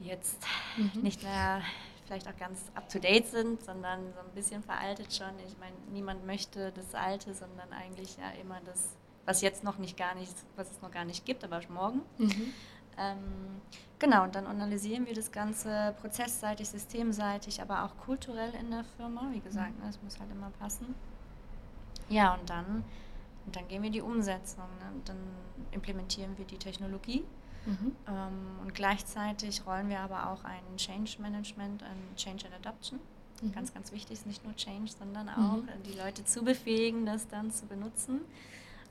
die 0.00 0.06
jetzt 0.06 0.42
mhm. 0.78 1.02
nicht 1.02 1.22
mehr 1.22 1.60
vielleicht 2.06 2.26
auch 2.26 2.36
ganz 2.38 2.58
up-to-date 2.74 3.26
sind, 3.26 3.62
sondern 3.62 4.00
so 4.14 4.20
ein 4.20 4.34
bisschen 4.34 4.62
veraltet 4.62 5.14
schon. 5.14 5.38
Ich 5.46 5.58
meine, 5.58 5.76
niemand 5.92 6.26
möchte 6.26 6.72
das 6.72 6.94
Alte, 6.94 7.34
sondern 7.34 7.72
eigentlich 7.74 8.16
ja 8.16 8.30
immer 8.40 8.60
das, 8.64 8.96
was 9.26 9.42
jetzt 9.42 9.64
noch 9.64 9.76
nicht 9.76 9.98
gar 9.98 10.14
nicht, 10.14 10.34
was 10.56 10.70
es 10.70 10.80
noch 10.80 10.90
gar 10.90 11.04
nicht 11.04 11.26
gibt, 11.26 11.44
aber 11.44 11.60
morgen. 11.68 12.00
Mhm. 12.16 12.54
Ähm, 12.98 13.60
genau, 13.98 14.24
und 14.24 14.34
dann 14.34 14.46
analysieren 14.46 15.06
wir 15.06 15.14
das 15.14 15.32
Ganze 15.32 15.94
prozessseitig, 16.00 16.68
systemseitig, 16.68 17.60
aber 17.62 17.84
auch 17.84 17.96
kulturell 17.98 18.52
in 18.54 18.70
der 18.70 18.84
Firma. 18.96 19.28
Wie 19.32 19.40
gesagt, 19.40 19.76
mhm. 19.76 19.84
ne, 19.84 19.90
es 19.90 20.02
muss 20.02 20.18
halt 20.20 20.30
immer 20.30 20.50
passen. 20.58 20.94
Ja, 22.08 22.34
und 22.34 22.48
dann, 22.50 22.84
und 23.46 23.56
dann 23.56 23.66
gehen 23.68 23.82
wir 23.82 23.86
in 23.88 23.92
die 23.92 24.02
Umsetzung. 24.02 24.64
Ne? 24.80 25.00
Dann 25.04 25.16
implementieren 25.70 26.36
wir 26.36 26.44
die 26.44 26.58
Technologie. 26.58 27.24
Mhm. 27.64 27.96
Ähm, 28.08 28.58
und 28.62 28.74
gleichzeitig 28.74 29.66
rollen 29.66 29.88
wir 29.88 30.00
aber 30.00 30.30
auch 30.30 30.44
ein 30.44 30.76
Change 30.76 31.20
Management, 31.20 31.82
ein 31.82 32.16
Change 32.16 32.46
and 32.46 32.66
Adoption. 32.66 33.00
Mhm. 33.40 33.52
Ganz, 33.52 33.72
ganz 33.72 33.92
wichtig 33.92 34.12
ist 34.18 34.26
nicht 34.26 34.44
nur 34.44 34.54
Change, 34.56 34.90
sondern 34.90 35.28
auch 35.28 35.56
mhm. 35.56 35.68
die 35.86 35.96
Leute 35.96 36.24
zu 36.24 36.42
befähigen, 36.42 37.06
das 37.06 37.28
dann 37.28 37.50
zu 37.50 37.66
benutzen. 37.66 38.20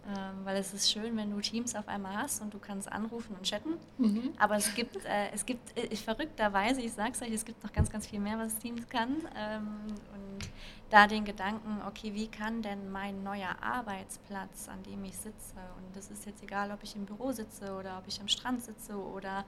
Ähm, 0.08 0.46
weil 0.46 0.58
es 0.58 0.74
ist 0.74 0.92
schön, 0.92 1.16
wenn 1.16 1.30
du 1.30 1.40
Teams 1.42 1.76
auf 1.76 1.88
einmal 1.88 2.18
hast 2.18 2.42
und 2.42 2.52
du 2.54 2.58
kannst 2.58 2.92
anrufen 2.92 3.36
und 3.36 3.44
chatten. 3.44 3.78
Mhm. 4.00 4.34
Aber 4.40 4.56
es 4.56 4.74
gibt, 4.74 5.06
äh, 5.06 5.30
es 5.32 5.46
gibt 5.46 5.78
äh, 5.78 5.96
verrückterweise, 5.96 6.82
ich 6.82 6.94
sage 6.94 7.12
es 7.14 7.22
euch, 7.22 7.32
es 7.32 7.46
gibt 7.46 7.64
noch 7.64 7.72
ganz, 7.72 7.92
ganz 7.92 8.08
viel 8.08 8.20
mehr, 8.20 8.40
was 8.40 8.58
Teams 8.58 8.90
kann. 8.90 9.18
Ähm, 9.38 9.68
und 10.14 10.50
da 10.90 11.06
den 11.06 11.24
Gedanken, 11.24 11.82
okay, 11.88 12.16
wie 12.16 12.28
kann 12.28 12.64
denn 12.64 12.92
mein 12.92 13.22
neuer 13.24 13.56
Arbeitsplatz, 13.62 14.70
an 14.70 14.82
dem 14.84 15.06
ich 15.06 15.16
sitze, 15.16 15.56
und 15.78 15.96
das 15.96 16.10
ist 16.10 16.26
jetzt 16.26 16.42
egal, 16.42 16.72
ob 16.72 16.82
ich 16.82 16.96
im 16.96 17.06
Büro 17.06 17.32
sitze 17.32 17.72
oder 17.76 18.00
ob 18.00 18.08
ich 18.08 18.20
am 18.20 18.28
Strand 18.28 18.64
sitze 18.64 18.96
oder 18.96 19.46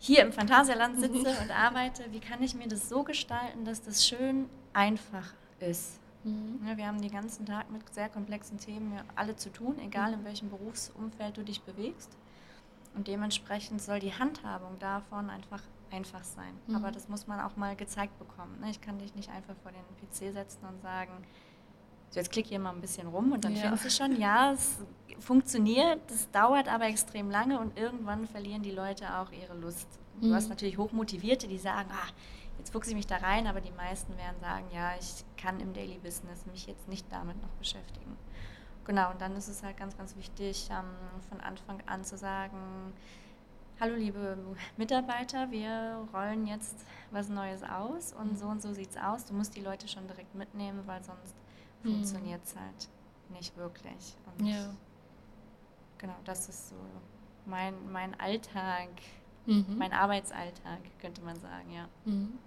hier 0.00 0.22
im 0.22 0.32
Phantasialand 0.32 0.98
sitze 0.98 1.18
mhm. 1.18 1.42
und 1.42 1.50
arbeite, 1.56 2.04
wie 2.10 2.20
kann 2.20 2.42
ich 2.42 2.54
mir 2.54 2.66
das 2.66 2.88
so 2.88 3.04
gestalten, 3.04 3.64
dass 3.64 3.80
das 3.80 4.06
schön 4.06 4.50
einfach 4.72 5.32
ist? 5.60 6.00
Mhm. 6.26 6.66
Ja, 6.66 6.76
wir 6.76 6.86
haben 6.86 7.00
den 7.00 7.10
ganzen 7.10 7.46
Tag 7.46 7.70
mit 7.70 7.82
sehr 7.94 8.08
komplexen 8.08 8.58
Themen 8.58 9.00
alle 9.14 9.36
zu 9.36 9.50
tun, 9.50 9.78
egal 9.78 10.12
in 10.12 10.24
welchem 10.24 10.50
Berufsumfeld 10.50 11.36
du 11.36 11.44
dich 11.44 11.62
bewegst. 11.62 12.16
Und 12.94 13.08
dementsprechend 13.08 13.80
soll 13.80 14.00
die 14.00 14.12
Handhabung 14.12 14.78
davon 14.78 15.30
einfach 15.30 15.62
einfach 15.90 16.24
sein. 16.24 16.52
Mhm. 16.66 16.76
Aber 16.76 16.90
das 16.90 17.08
muss 17.08 17.26
man 17.26 17.40
auch 17.40 17.56
mal 17.56 17.76
gezeigt 17.76 18.18
bekommen. 18.18 18.58
Ne? 18.60 18.70
Ich 18.70 18.80
kann 18.80 18.98
dich 18.98 19.14
nicht 19.14 19.30
einfach 19.30 19.54
vor 19.62 19.70
den 19.70 19.82
PC 20.08 20.32
setzen 20.32 20.64
und 20.66 20.80
sagen, 20.82 21.12
so 22.10 22.20
jetzt 22.20 22.30
klick 22.32 22.46
hier 22.46 22.58
mal 22.58 22.70
ein 22.70 22.80
bisschen 22.80 23.06
rum 23.08 23.32
und 23.32 23.44
dann 23.44 23.54
ja. 23.54 23.62
findest 23.62 23.84
du 23.84 23.90
schon, 23.90 24.20
ja, 24.20 24.52
es 24.52 24.78
funktioniert, 25.18 26.00
das 26.08 26.30
dauert 26.30 26.68
aber 26.68 26.86
extrem 26.86 27.30
lange 27.30 27.58
und 27.60 27.78
irgendwann 27.78 28.26
verlieren 28.26 28.62
die 28.62 28.70
Leute 28.70 29.18
auch 29.18 29.30
ihre 29.32 29.56
Lust. 29.56 29.88
Du 30.20 30.28
mhm. 30.28 30.34
hast 30.34 30.48
natürlich 30.48 30.78
Hochmotivierte, 30.78 31.46
die 31.48 31.58
sagen, 31.58 31.88
ah, 31.92 32.08
jetzt 32.58 32.72
fuchse 32.72 32.90
ich 32.90 32.96
mich 32.96 33.06
da 33.06 33.16
rein, 33.16 33.46
aber 33.46 33.60
die 33.60 33.72
meisten 33.72 34.16
werden 34.16 34.40
sagen, 34.40 34.66
ja, 34.72 34.94
ich 34.98 35.24
kann 35.36 35.60
im 35.60 35.72
Daily 35.72 35.98
Business 35.98 36.46
mich 36.46 36.66
jetzt 36.66 36.88
nicht 36.88 37.06
damit 37.10 37.40
noch 37.42 37.50
beschäftigen. 37.58 38.16
Genau, 38.84 39.10
und 39.10 39.20
dann 39.20 39.34
ist 39.36 39.48
es 39.48 39.62
halt 39.62 39.76
ganz, 39.76 39.96
ganz 39.96 40.16
wichtig, 40.16 40.68
ähm, 40.70 40.84
von 41.28 41.40
Anfang 41.40 41.82
an 41.86 42.04
zu 42.04 42.16
sagen, 42.16 42.92
hallo 43.80 43.96
liebe 43.96 44.38
Mitarbeiter, 44.76 45.50
wir 45.50 46.08
rollen 46.14 46.46
jetzt 46.46 46.86
was 47.10 47.28
Neues 47.28 47.62
aus 47.62 48.12
und 48.12 48.32
mhm. 48.32 48.36
so 48.36 48.46
und 48.46 48.62
so 48.62 48.72
sieht 48.72 48.90
es 48.90 48.96
aus. 48.96 49.24
Du 49.24 49.34
musst 49.34 49.56
die 49.56 49.60
Leute 49.60 49.88
schon 49.88 50.06
direkt 50.06 50.34
mitnehmen, 50.34 50.82
weil 50.86 51.02
sonst 51.02 51.34
mhm. 51.82 51.90
funktioniert 51.90 52.44
es 52.44 52.56
halt 52.56 52.88
nicht 53.30 53.56
wirklich. 53.56 54.16
Und 54.26 54.46
ja. 54.46 54.72
Genau, 55.98 56.16
das 56.24 56.48
ist 56.48 56.68
so 56.68 56.76
mein, 57.44 57.74
mein 57.90 58.18
Alltag 58.20 58.88
mhm. 59.46 59.76
mein 59.78 59.92
Arbeitsalltag, 59.92 60.78
könnte 61.00 61.22
man 61.22 61.36
sagen, 61.36 61.72
ja. 61.74 61.88
Mhm. 62.04 62.38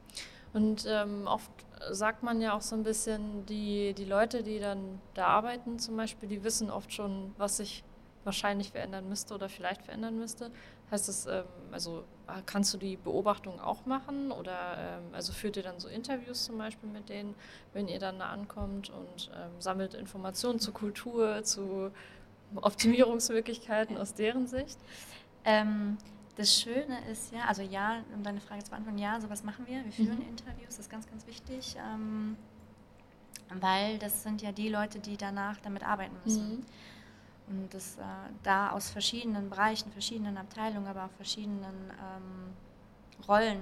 Und 0.51 0.85
ähm, 0.87 1.27
oft 1.27 1.51
sagt 1.91 2.23
man 2.23 2.41
ja 2.41 2.53
auch 2.53 2.61
so 2.61 2.75
ein 2.75 2.83
bisschen, 2.83 3.45
die, 3.45 3.93
die 3.93 4.05
Leute, 4.05 4.43
die 4.43 4.59
dann 4.59 4.99
da 5.13 5.27
arbeiten 5.27 5.79
zum 5.79 5.95
Beispiel, 5.95 6.27
die 6.27 6.43
wissen 6.43 6.69
oft 6.69 6.91
schon, 6.91 7.33
was 7.37 7.57
sich 7.57 7.83
wahrscheinlich 8.23 8.71
verändern 8.71 9.07
müsste 9.07 9.33
oder 9.33 9.47
vielleicht 9.47 9.83
verändern 9.83 10.17
müsste. 10.17 10.51
Heißt 10.91 11.07
das, 11.07 11.25
ähm, 11.27 11.43
also 11.71 12.03
kannst 12.45 12.73
du 12.73 12.77
die 12.77 12.97
Beobachtung 12.97 13.59
auch 13.59 13.85
machen 13.85 14.31
oder 14.31 14.77
ähm, 14.77 15.03
also 15.13 15.33
führt 15.33 15.57
ihr 15.57 15.63
dann 15.63 15.79
so 15.79 15.87
Interviews 15.87 16.45
zum 16.45 16.57
Beispiel 16.57 16.89
mit 16.89 17.09
denen, 17.09 17.35
wenn 17.73 17.87
ihr 17.87 17.99
dann 17.99 18.19
da 18.19 18.29
ankommt 18.29 18.89
und 18.89 19.31
ähm, 19.33 19.51
sammelt 19.59 19.93
Informationen 19.93 20.59
zur 20.59 20.73
Kultur, 20.73 21.43
zu 21.43 21.91
Optimierungsmöglichkeiten 22.55 23.97
aus 23.97 24.13
deren 24.13 24.47
Sicht? 24.47 24.79
Das 26.39 26.57
Schöne 26.57 27.05
ist 27.11 27.33
ja, 27.33 27.43
also 27.49 27.61
ja, 27.61 28.01
um 28.15 28.23
deine 28.23 28.39
Frage 28.39 28.63
zu 28.63 28.69
beantworten, 28.69 28.97
ja, 28.97 29.19
sowas 29.19 29.43
machen 29.43 29.67
wir. 29.67 29.83
Wir 29.83 29.91
führen 29.91 30.19
mhm. 30.19 30.29
Interviews, 30.29 30.69
das 30.69 30.79
ist 30.79 30.89
ganz, 30.89 31.05
ganz 31.05 31.27
wichtig, 31.27 31.75
ähm, 31.77 32.37
weil 33.59 33.97
das 33.97 34.23
sind 34.23 34.41
ja 34.41 34.53
die 34.53 34.69
Leute, 34.69 34.99
die 34.99 35.17
danach 35.17 35.59
damit 35.59 35.85
arbeiten 35.85 36.15
müssen. 36.23 36.59
Mhm. 36.59 36.65
Und 37.49 37.73
das 37.73 37.97
äh, 37.97 38.03
da 38.41 38.69
aus 38.69 38.89
verschiedenen 38.89 39.49
Bereichen, 39.49 39.91
verschiedenen 39.91 40.37
Abteilungen, 40.37 40.87
aber 40.87 41.07
auch 41.07 41.11
verschiedenen 41.17 41.75
ähm, 41.91 42.53
Rollen 43.27 43.59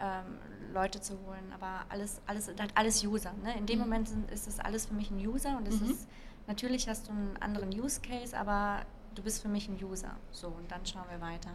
ähm, 0.00 0.38
Leute 0.72 1.02
zu 1.02 1.18
holen. 1.26 1.52
Aber 1.52 1.84
alles, 1.90 2.22
alles, 2.26 2.50
alles 2.74 3.04
User. 3.04 3.34
Ne? 3.42 3.54
In 3.58 3.66
dem 3.66 3.80
mhm. 3.80 3.84
Moment 3.84 4.08
sind, 4.08 4.30
ist 4.30 4.46
das 4.46 4.60
alles 4.60 4.86
für 4.86 4.94
mich 4.94 5.10
ein 5.10 5.18
User 5.18 5.58
und 5.58 5.68
es 5.68 5.78
mhm. 5.78 5.90
ist, 5.90 6.08
natürlich 6.46 6.88
hast 6.88 7.06
du 7.06 7.12
einen 7.12 7.36
anderen 7.40 7.68
Use 7.68 8.00
Case, 8.00 8.34
aber 8.34 8.80
du 9.14 9.22
bist 9.22 9.42
für 9.42 9.48
mich 9.48 9.68
ein 9.68 9.76
User. 9.84 10.16
So, 10.30 10.46
und 10.46 10.70
dann 10.70 10.86
schauen 10.86 11.04
wir 11.10 11.20
weiter. 11.20 11.50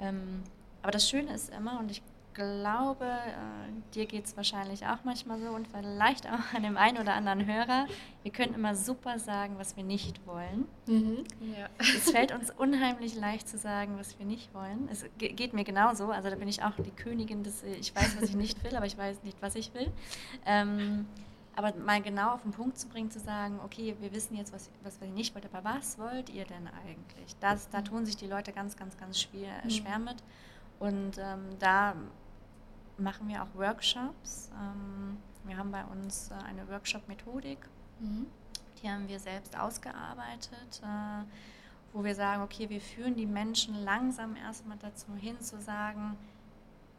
Ähm, 0.00 0.42
aber 0.82 0.92
das 0.92 1.08
Schöne 1.08 1.34
ist 1.34 1.50
immer, 1.50 1.78
und 1.78 1.90
ich 1.90 2.02
glaube, 2.32 3.04
äh, 3.04 3.94
dir 3.94 4.06
geht 4.06 4.24
es 4.24 4.36
wahrscheinlich 4.36 4.86
auch 4.86 4.98
manchmal 5.04 5.40
so 5.40 5.48
und 5.48 5.68
vielleicht 5.68 6.26
auch 6.26 6.54
an 6.54 6.62
dem 6.62 6.76
einen 6.76 6.98
oder 6.98 7.14
anderen 7.14 7.44
Hörer, 7.44 7.86
wir 8.22 8.32
können 8.32 8.54
immer 8.54 8.74
super 8.74 9.18
sagen, 9.18 9.56
was 9.58 9.76
wir 9.76 9.84
nicht 9.84 10.26
wollen. 10.26 10.66
Mhm, 10.86 11.24
ja. 11.56 11.68
Es 11.78 12.10
fällt 12.10 12.32
uns 12.32 12.50
unheimlich 12.50 13.14
leicht 13.14 13.48
zu 13.48 13.58
sagen, 13.58 13.96
was 13.98 14.18
wir 14.18 14.26
nicht 14.26 14.54
wollen. 14.54 14.88
Es 14.90 15.04
geht 15.18 15.52
mir 15.52 15.64
genauso, 15.64 16.10
also 16.10 16.30
da 16.30 16.36
bin 16.36 16.48
ich 16.48 16.62
auch 16.62 16.74
die 16.78 16.92
Königin 16.92 17.42
des, 17.42 17.62
ich 17.62 17.94
weiß, 17.94 18.16
was 18.20 18.30
ich 18.30 18.36
nicht 18.36 18.62
will, 18.64 18.76
aber 18.76 18.86
ich 18.86 18.96
weiß 18.96 19.22
nicht, 19.22 19.36
was 19.40 19.54
ich 19.54 19.74
will. 19.74 19.90
Ähm, 20.46 21.06
aber 21.60 21.76
mal 21.76 22.00
genau 22.00 22.32
auf 22.32 22.42
den 22.42 22.52
Punkt 22.52 22.78
zu 22.78 22.88
bringen, 22.88 23.10
zu 23.10 23.20
sagen, 23.20 23.60
okay, 23.62 23.94
wir 24.00 24.12
wissen 24.12 24.34
jetzt, 24.34 24.50
was, 24.52 24.70
was 24.82 24.98
wir 25.00 25.08
nicht 25.08 25.34
wollt, 25.34 25.44
aber 25.52 25.62
was 25.62 25.98
wollt 25.98 26.30
ihr 26.30 26.46
denn 26.46 26.66
eigentlich? 26.68 27.36
Das, 27.38 27.68
da 27.68 27.82
tun 27.82 28.06
sich 28.06 28.16
die 28.16 28.26
Leute 28.26 28.52
ganz, 28.52 28.76
ganz, 28.76 28.96
ganz 28.96 29.20
schwer, 29.20 29.52
mhm. 29.62 29.70
schwer 29.70 29.98
mit. 29.98 30.22
Und 30.78 31.18
ähm, 31.18 31.58
da 31.58 31.94
machen 32.96 33.28
wir 33.28 33.42
auch 33.42 33.54
Workshops. 33.54 34.50
Ähm, 34.58 35.18
wir 35.44 35.58
haben 35.58 35.70
bei 35.70 35.84
uns 35.84 36.30
äh, 36.30 36.44
eine 36.44 36.66
Workshop-Methodik, 36.66 37.58
mhm. 37.98 38.26
die 38.82 38.88
haben 38.88 39.06
wir 39.06 39.20
selbst 39.20 39.58
ausgearbeitet, 39.58 40.80
äh, 40.82 41.24
wo 41.92 42.02
wir 42.02 42.14
sagen, 42.14 42.42
okay, 42.42 42.70
wir 42.70 42.80
führen 42.80 43.16
die 43.16 43.26
Menschen 43.26 43.84
langsam 43.84 44.34
erstmal 44.34 44.78
dazu 44.78 45.14
hin 45.14 45.38
zu 45.42 45.60
sagen, 45.60 46.16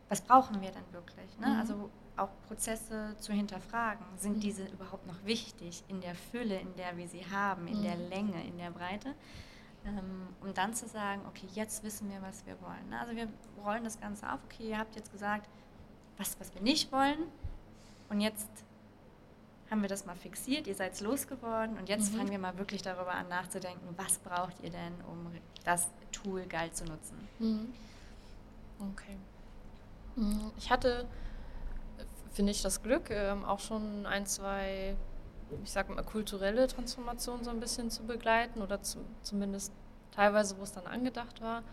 was 0.08 0.22
brauchen 0.22 0.62
wir 0.62 0.70
denn 0.70 0.84
wirklich? 0.91 1.39
Ne? 1.39 1.48
Mhm. 1.48 1.60
Also 1.60 1.89
auch 2.18 2.30
Prozesse 2.48 3.15
zu 3.20 3.34
hinterfragen. 3.34 4.06
Sind 4.18 4.38
mhm. 4.38 4.41
diese 4.41 4.65
überhaupt 4.65 5.08
noch 5.08 5.24
wichtig 5.25 5.84
in 5.88 6.01
der 6.01 6.15
Fülle, 6.15 6.60
in 6.60 6.75
der 6.75 6.98
wir 6.98 7.08
sie 7.08 7.25
haben, 7.32 7.68
in 7.68 7.80
mhm. 7.80 7.84
der 7.84 7.96
Länge, 7.96 8.44
in 8.46 8.58
der 8.58 8.72
Breite? 8.72 9.15
Ähm, 9.84 10.27
um 10.41 10.53
dann 10.53 10.74
zu 10.75 10.88
sagen, 10.88 11.22
okay, 11.27 11.48
jetzt 11.53 11.84
wissen 11.84 12.10
wir, 12.12 12.22
was 12.22 12.46
wir 12.46 12.62
wollen. 12.62 12.89
Ne? 12.89 13.00
Also 13.00 13.15
wir 13.15 13.27
rollen 13.63 13.84
das 13.84 14.00
Ganze 14.00 14.32
auf. 14.32 14.39
Okay, 14.46 14.70
ihr 14.70 14.77
habt 14.77 14.96
jetzt 14.96 15.12
gesagt, 15.12 15.50
was, 16.18 16.39
was 16.39 16.53
wir 16.53 16.62
nicht 16.62 16.91
wollen. 16.91 17.18
Und 18.10 18.22
jetzt 18.22 18.50
haben 19.72 19.82
wir 19.82 19.89
das 19.89 20.06
mal 20.06 20.18
fixiert, 20.18 20.68
ihr 20.68 20.75
seid 20.75 21.00
losgeworden 21.00 21.77
und 21.77 21.88
jetzt 21.88 22.12
mhm. 22.12 22.18
fangen 22.18 22.32
wir 22.32 22.39
mal 22.39 22.58
wirklich 22.58 22.82
darüber 22.82 23.13
an 23.13 23.30
nachzudenken, 23.30 23.88
was 23.96 24.18
braucht 24.18 24.62
ihr 24.62 24.70
denn, 24.70 24.94
um 25.10 25.32
das 25.63 25.88
Tool 26.12 26.46
geil 26.46 26.72
zu 26.74 26.84
nutzen. 26.84 27.18
Mhm. 27.39 27.74
Okay. 28.80 29.15
Mhm. 30.18 30.51
Ich 30.58 30.70
hatte, 30.70 31.08
finde 32.31 32.51
ich, 32.51 32.61
das 32.61 32.81
Glück, 32.81 33.09
ähm, 33.09 33.45
auch 33.45 33.59
schon 33.59 34.05
ein, 34.05 34.25
zwei, 34.25 34.95
ich 35.63 35.71
sag 35.71 35.89
mal, 35.89 36.03
kulturelle 36.03 36.67
Transformationen 36.67 37.43
so 37.43 37.51
ein 37.51 37.59
bisschen 37.59 37.89
zu 37.91 38.03
begleiten 38.03 38.61
oder 38.61 38.81
zu, 38.81 39.00
zumindest 39.21 39.73
teilweise, 40.11 40.57
wo 40.57 40.63
es 40.63 40.71
dann 40.71 40.88
angedacht 40.88 41.41
war. 41.41 41.63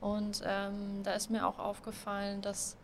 Und 0.00 0.42
ähm, 0.44 1.02
da 1.02 1.12
ist 1.12 1.30
mir 1.30 1.46
auch 1.46 1.58
aufgefallen, 1.58 2.42
dass 2.42 2.76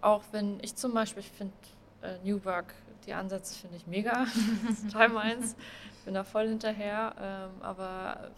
auch 0.00 0.22
wenn 0.32 0.58
ich 0.60 0.74
zum 0.76 0.94
Beispiel, 0.94 1.20
ich 1.20 1.30
finde 1.30 1.54
äh, 2.02 2.18
New 2.24 2.44
Work, 2.44 2.74
die 3.06 3.14
Ansätze 3.14 3.58
finde 3.58 3.76
ich 3.76 3.86
mega, 3.86 4.26
total 4.84 5.08
meins, 5.08 5.56
bin 6.04 6.14
da 6.14 6.24
voll 6.24 6.48
hinterher, 6.48 7.14
ähm, 7.20 7.62
aber 7.62 8.30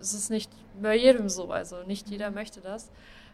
es 0.00 0.14
ist 0.14 0.30
nicht 0.30 0.50
bei 0.80 0.96
jedem 0.96 1.28
so, 1.28 1.50
also 1.50 1.82
nicht 1.84 2.08
jeder 2.08 2.28
mhm. 2.30 2.36
möchte 2.36 2.60
das. 2.60 2.90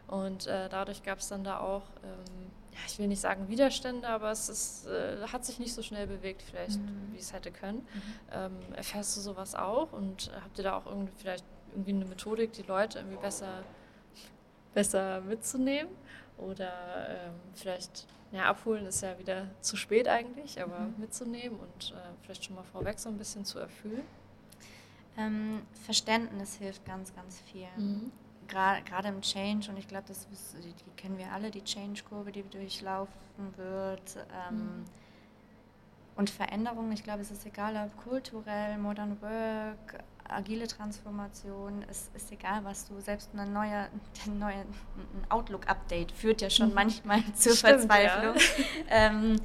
Und 0.06 0.46
äh, 0.46 0.68
dadurch 0.68 1.02
gab 1.02 1.18
es 1.18 1.28
dann 1.28 1.44
da 1.44 1.60
auch, 1.60 1.82
ähm, 2.04 2.50
ja, 2.72 2.78
ich 2.86 2.98
will 2.98 3.06
nicht 3.06 3.20
sagen 3.20 3.48
Widerstände, 3.48 4.08
aber 4.08 4.30
es 4.30 4.48
ist, 4.48 4.86
äh, 4.86 5.26
hat 5.30 5.44
sich 5.44 5.58
nicht 5.58 5.74
so 5.74 5.82
schnell 5.82 6.06
bewegt, 6.06 6.42
vielleicht, 6.42 6.80
mhm. 6.80 7.12
wie 7.12 7.18
es 7.18 7.32
hätte 7.32 7.50
können. 7.50 7.78
Mhm. 7.78 8.02
Ähm, 8.32 8.52
erfährst 8.74 9.16
du 9.16 9.20
sowas 9.20 9.54
auch 9.54 9.92
und 9.92 10.30
habt 10.42 10.58
ihr 10.58 10.64
da 10.64 10.76
auch 10.76 10.86
irgendwie 10.86 11.12
vielleicht 11.18 11.44
irgendwie 11.72 11.92
eine 11.92 12.04
Methodik, 12.06 12.52
die 12.52 12.62
Leute 12.62 12.98
irgendwie 12.98 13.18
besser, 13.18 13.62
besser 14.74 15.20
mitzunehmen? 15.20 15.92
Oder 16.38 16.72
ähm, 17.08 17.34
vielleicht, 17.54 18.06
ja, 18.32 18.44
abholen 18.44 18.86
ist 18.86 19.02
ja 19.02 19.18
wieder 19.18 19.48
zu 19.60 19.76
spät 19.76 20.08
eigentlich, 20.08 20.60
aber 20.60 20.80
mhm. 20.80 20.94
mitzunehmen 20.98 21.58
und 21.58 21.92
äh, 21.92 22.00
vielleicht 22.22 22.44
schon 22.44 22.56
mal 22.56 22.64
vorweg 22.64 22.98
so 22.98 23.10
ein 23.10 23.18
bisschen 23.18 23.44
zu 23.44 23.58
erfüllen. 23.58 24.02
Ähm, 25.18 25.62
Verständnis 25.84 26.56
hilft 26.56 26.84
ganz, 26.86 27.14
ganz 27.14 27.40
viel. 27.40 27.68
Mhm. 27.76 28.12
Gerade 28.52 29.08
im 29.08 29.20
Change, 29.20 29.70
und 29.70 29.78
ich 29.78 29.88
glaube, 29.88 30.04
das 30.08 30.26
die, 30.28 30.72
die, 30.72 30.90
kennen 30.96 31.18
wir 31.18 31.32
alle, 31.32 31.50
die 31.50 31.62
Change-Kurve, 31.64 32.32
die 32.32 32.42
durchlaufen 32.42 33.56
wird. 33.56 34.16
Ähm, 34.48 34.56
mhm. 34.56 34.84
Und 36.14 36.30
Veränderungen, 36.30 36.92
ich 36.92 37.02
glaube, 37.02 37.22
es 37.22 37.30
ist 37.30 37.46
egal, 37.46 37.74
ob 37.76 38.04
kulturell, 38.04 38.76
Modern 38.76 39.20
Work, 39.22 40.04
agile 40.28 40.66
Transformation, 40.66 41.84
es 41.88 42.10
ist 42.14 42.30
egal, 42.32 42.64
was 42.64 42.86
du, 42.86 43.00
selbst 43.00 43.30
eine 43.32 43.50
neue, 43.50 43.88
neue 44.38 44.54
ein 44.54 45.30
Outlook-Update 45.30 46.12
führt 46.12 46.42
ja 46.42 46.50
schon 46.50 46.68
mhm. 46.68 46.74
manchmal 46.74 47.22
zur 47.34 47.54
Stimmt, 47.54 47.80
Verzweiflung. 47.82 48.36
Ja. 48.36 48.64
ähm, 48.88 49.36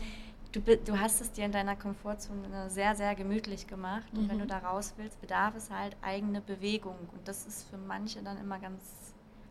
du, 0.59 0.77
du 0.77 0.99
hast 0.99 1.21
es 1.21 1.31
dir 1.31 1.45
in 1.45 1.51
deiner 1.51 1.75
Komfortzone 1.75 2.69
sehr, 2.69 2.95
sehr 2.95 3.15
gemütlich 3.15 3.67
gemacht 3.67 4.07
und 4.13 4.23
mhm. 4.23 4.29
wenn 4.29 4.37
du 4.39 4.43
mhm. 4.45 4.49
da 4.49 4.59
raus 4.59 4.93
willst, 4.97 5.19
bedarf 5.21 5.55
es 5.55 5.69
halt 5.69 5.95
eigene 6.01 6.41
Bewegung 6.41 6.97
und 7.11 7.27
das 7.27 7.45
ist 7.45 7.69
für 7.69 7.77
manche 7.77 8.21
dann 8.21 8.37
immer 8.37 8.59
ganz 8.59 8.81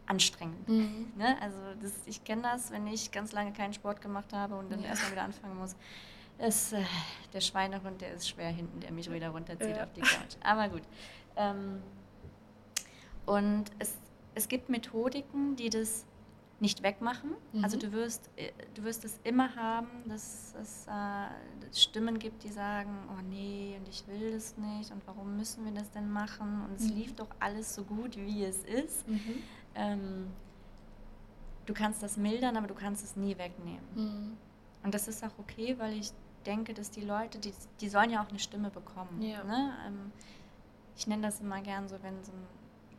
anstrengend. 0.07 0.69
Mhm. 0.69 1.13
Ne? 1.17 1.37
Also 1.41 1.59
das, 1.81 1.93
ich 2.07 2.25
kenne 2.25 2.43
das, 2.43 2.71
wenn 2.71 2.87
ich 2.87 3.11
ganz 3.11 3.33
lange 3.33 3.53
keinen 3.53 3.73
Sport 3.73 4.01
gemacht 4.01 4.33
habe 4.33 4.57
und 4.57 4.71
dann 4.71 4.81
ja. 4.81 4.89
erstmal 4.89 5.13
wieder 5.13 5.23
anfangen 5.23 5.59
muss. 5.59 5.77
Ist, 6.39 6.75
äh, 6.75 6.83
der 7.33 7.41
Schweinehund, 7.41 8.01
der 8.01 8.13
ist 8.13 8.29
schwer 8.29 8.51
hinten, 8.51 8.81
der 8.81 8.93
mich 8.93 9.11
wieder 9.11 9.31
runterzieht 9.31 9.77
ja. 9.77 9.85
auf 9.85 9.93
die 9.95 10.03
Couch. 10.03 10.37
Aber 10.43 10.69
gut. 10.69 10.83
Ähm, 11.37 11.83
und 13.25 13.65
es, 13.79 13.95
es 14.35 14.47
gibt 14.47 14.69
Methodiken, 14.69 15.57
die 15.57 15.71
das 15.71 16.05
nicht 16.59 16.83
wegmachen. 16.83 17.33
Mhm. 17.53 17.65
Also 17.65 17.79
du 17.79 17.93
wirst, 17.93 18.31
äh, 18.37 18.53
du 18.75 18.85
wirst 18.85 19.05
es 19.05 19.21
immer 19.25 19.55
haben, 19.57 19.89
dass 20.07 20.55
es 20.61 20.87
äh, 20.87 21.75
Stimmen 21.75 22.19
gibt, 22.19 22.45
die 22.45 22.49
sagen, 22.49 22.91
oh 23.11 23.23
nee, 23.29 23.77
und 23.79 23.89
ich 23.89 24.07
will 24.07 24.33
das 24.33 24.57
nicht 24.57 24.91
und 24.91 25.07
warum 25.07 25.37
müssen 25.37 25.65
wir 25.65 25.73
das 25.73 25.91
denn 25.91 26.11
machen? 26.11 26.65
Und 26.65 26.77
es 26.77 26.89
mhm. 26.89 26.97
lief 26.97 27.15
doch 27.15 27.29
alles 27.41 27.75
so 27.75 27.85
gut, 27.85 28.17
wie 28.17 28.45
es 28.45 28.65
ist. 28.65 29.07
Mhm. 29.09 29.43
Ähm, 29.75 30.27
du 31.67 31.75
kannst 31.75 32.03
das 32.03 32.17
mildern, 32.17 32.57
aber 32.57 32.69
du 32.69 32.75
kannst 32.75 33.05
es 33.05 33.17
nie 33.17 33.37
wegnehmen. 33.37 33.87
Mhm. 33.95 34.37
Und 34.83 34.95
das 34.95 35.09
ist 35.09 35.23
auch 35.25 35.39
okay, 35.39 35.77
weil 35.79 35.95
ich 35.95 36.13
denke, 36.47 36.73
dass 36.73 36.91
die 36.91 37.01
Leute, 37.01 37.39
die, 37.39 37.53
die 37.81 37.89
sollen 37.89 38.11
ja 38.11 38.23
auch 38.23 38.29
eine 38.29 38.39
Stimme 38.39 38.71
bekommen. 38.71 39.21
Ja. 39.21 39.45
Ne? 39.45 39.73
Ähm, 39.87 40.13
ich 40.97 41.07
nenne 41.07 41.23
das 41.23 41.41
immer 41.41 41.61
gern 41.61 41.89
so, 41.89 41.97
wenn 42.03 42.23
so 42.25 42.33
ein, 42.33 42.47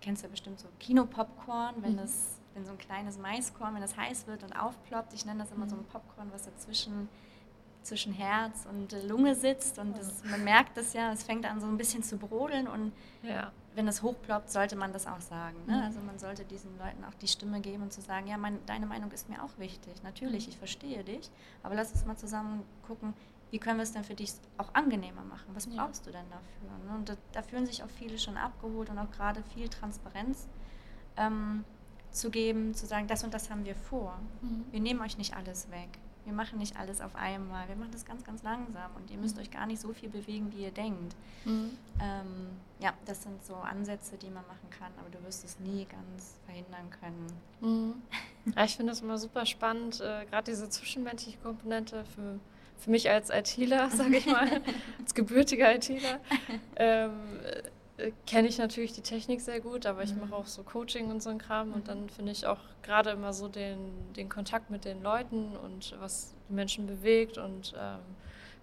kennst 0.01 0.21
du 0.21 0.27
ja 0.27 0.31
bestimmt 0.31 0.59
so 0.59 0.67
Kinopopcorn, 0.79 1.75
wenn 1.81 1.93
mhm. 1.93 1.97
das, 1.97 2.39
wenn 2.57 2.65
so 2.65 2.71
ein 2.71 2.77
kleines 2.77 3.17
Maiskorn, 3.19 3.75
wenn 3.75 3.81
das 3.81 3.95
heiß 3.95 4.27
wird 4.27 4.43
und 4.43 4.53
aufploppt, 4.53 5.13
ich 5.13 5.25
nenne 5.25 5.39
das 5.39 5.51
immer 5.51 5.65
mhm. 5.65 5.69
so 5.69 5.75
ein 5.75 5.85
Popcorn, 5.85 6.29
was 6.33 6.43
dazwischen 6.43 7.07
zwischen 7.83 8.11
Herz 8.11 8.67
und 8.69 8.91
Lunge 9.07 9.33
sitzt 9.33 9.79
und 9.79 9.97
das, 9.97 10.21
man 10.25 10.43
merkt 10.43 10.75
das 10.75 10.91
ja, 10.91 11.13
es 11.13 11.23
fängt 11.23 11.45
an 11.45 11.61
so 11.61 11.67
ein 11.67 11.77
bisschen 11.77 12.03
zu 12.03 12.17
brodeln 12.17 12.67
und 12.67 12.91
ja. 13.23 13.53
wenn 13.75 13.87
es 13.87 14.01
hochploppt, 14.03 14.51
sollte 14.51 14.75
man 14.75 14.91
das 14.91 15.07
auch 15.07 15.21
sagen. 15.21 15.55
Ne? 15.67 15.77
Mhm. 15.77 15.83
Also 15.83 15.99
man 16.01 16.19
sollte 16.19 16.43
diesen 16.43 16.77
Leuten 16.77 17.05
auch 17.05 17.13
die 17.13 17.29
Stimme 17.29 17.61
geben 17.61 17.83
und 17.83 17.93
zu 17.93 18.01
sagen, 18.01 18.27
ja, 18.27 18.37
mein, 18.37 18.59
deine 18.65 18.87
Meinung 18.87 19.09
ist 19.11 19.29
mir 19.29 19.41
auch 19.41 19.57
wichtig, 19.57 20.03
natürlich, 20.03 20.47
mhm. 20.47 20.51
ich 20.51 20.57
verstehe 20.57 21.03
dich, 21.05 21.29
aber 21.63 21.75
lass 21.75 21.93
uns 21.93 22.05
mal 22.05 22.17
zusammen 22.17 22.63
gucken, 22.85 23.13
wie 23.51 23.59
können 23.59 23.77
wir 23.77 23.83
es 23.83 23.93
denn 23.93 24.03
für 24.03 24.15
dich 24.15 24.33
auch 24.57 24.73
angenehmer 24.73 25.23
machen? 25.23 25.47
Was 25.53 25.67
ja. 25.67 25.81
brauchst 25.81 26.05
du 26.05 26.11
denn 26.11 26.25
dafür? 26.29 26.91
Ne? 26.91 26.97
Und 26.97 27.07
da, 27.07 27.15
da, 27.31 27.41
fühlen 27.41 27.65
sich 27.65 27.83
auch 27.83 27.89
viele 27.89 28.19
schon 28.19 28.35
abgeholt 28.35 28.89
und 28.89 28.99
auch 28.99 29.09
gerade 29.11 29.41
viel 29.53 29.69
Transparenz 29.69 30.49
ähm, 31.15 31.63
zu 32.19 32.29
geben, 32.29 32.73
zu 32.73 32.85
sagen, 32.85 33.07
das 33.07 33.23
und 33.23 33.33
das 33.33 33.49
haben 33.49 33.65
wir 33.65 33.75
vor. 33.75 34.17
Mhm. 34.41 34.65
Wir 34.71 34.79
nehmen 34.79 35.01
euch 35.01 35.17
nicht 35.17 35.35
alles 35.35 35.69
weg. 35.71 35.89
Wir 36.25 36.33
machen 36.33 36.59
nicht 36.59 36.77
alles 36.77 36.99
auf 36.99 37.15
einmal. 37.15 37.69
Wir 37.69 37.77
machen 37.77 37.91
das 37.93 38.03
ganz, 38.03 38.21
ganz 38.25 38.43
langsam 38.43 38.91
und 38.97 39.09
ihr 39.09 39.17
müsst 39.17 39.35
Mhm. 39.37 39.43
euch 39.43 39.51
gar 39.51 39.65
nicht 39.65 39.79
so 39.81 39.93
viel 39.93 40.09
bewegen, 40.09 40.51
wie 40.51 40.63
ihr 40.63 40.71
denkt. 40.71 41.15
Mhm. 41.45 41.69
Ähm, 42.01 42.49
ja, 42.79 42.93
das 43.05 43.23
sind 43.23 43.43
so 43.45 43.55
Ansätze, 43.55 44.17
die 44.17 44.27
man 44.29 44.45
machen 44.45 44.69
kann, 44.77 44.91
aber 44.99 45.09
du 45.09 45.23
wirst 45.25 45.45
es 45.45 45.57
nie 45.59 45.85
ganz 45.85 46.35
verhindern 46.45 46.89
können. 46.99 47.27
Mhm. 47.61 47.93
Ja, 48.55 48.63
ich 48.63 48.77
finde 48.77 48.91
das 48.93 49.01
immer 49.01 49.17
super 49.17 49.45
spannend, 49.45 49.99
äh, 49.99 50.25
gerade 50.25 50.49
diese 50.51 50.69
zwischenmenschliche 50.69 51.37
Komponente 51.39 52.05
für, 52.15 52.39
für 52.77 52.89
mich 52.91 53.09
als 53.09 53.29
ITler, 53.29 53.89
sage 53.91 54.17
ich 54.17 54.25
mal, 54.25 54.61
als 54.99 55.13
gebürtiger 55.13 55.75
ITler. 55.75 56.19
Ähm, 56.77 57.11
äh, 57.97 58.11
kenne 58.25 58.47
ich 58.47 58.57
natürlich 58.57 58.93
die 58.93 59.01
Technik 59.01 59.41
sehr 59.41 59.59
gut, 59.59 59.85
aber 59.85 60.03
ich 60.03 60.13
Mhm. 60.13 60.21
mache 60.21 60.35
auch 60.35 60.47
so 60.47 60.63
Coaching 60.63 61.09
und 61.09 61.21
so 61.21 61.29
ein 61.29 61.37
Kram 61.39 61.73
und 61.73 61.81
Mhm. 61.81 61.85
dann 61.85 62.09
finde 62.09 62.31
ich 62.31 62.45
auch 62.45 62.59
gerade 62.83 63.11
immer 63.11 63.33
so 63.33 63.47
den, 63.47 64.13
den 64.13 64.29
Kontakt 64.29 64.69
mit 64.69 64.85
den 64.85 65.01
Leuten 65.01 65.55
und 65.57 65.95
was 65.99 66.33
die 66.49 66.53
Menschen 66.53 66.87
bewegt 66.87 67.37
und 67.37 67.73
ähm, 67.77 67.99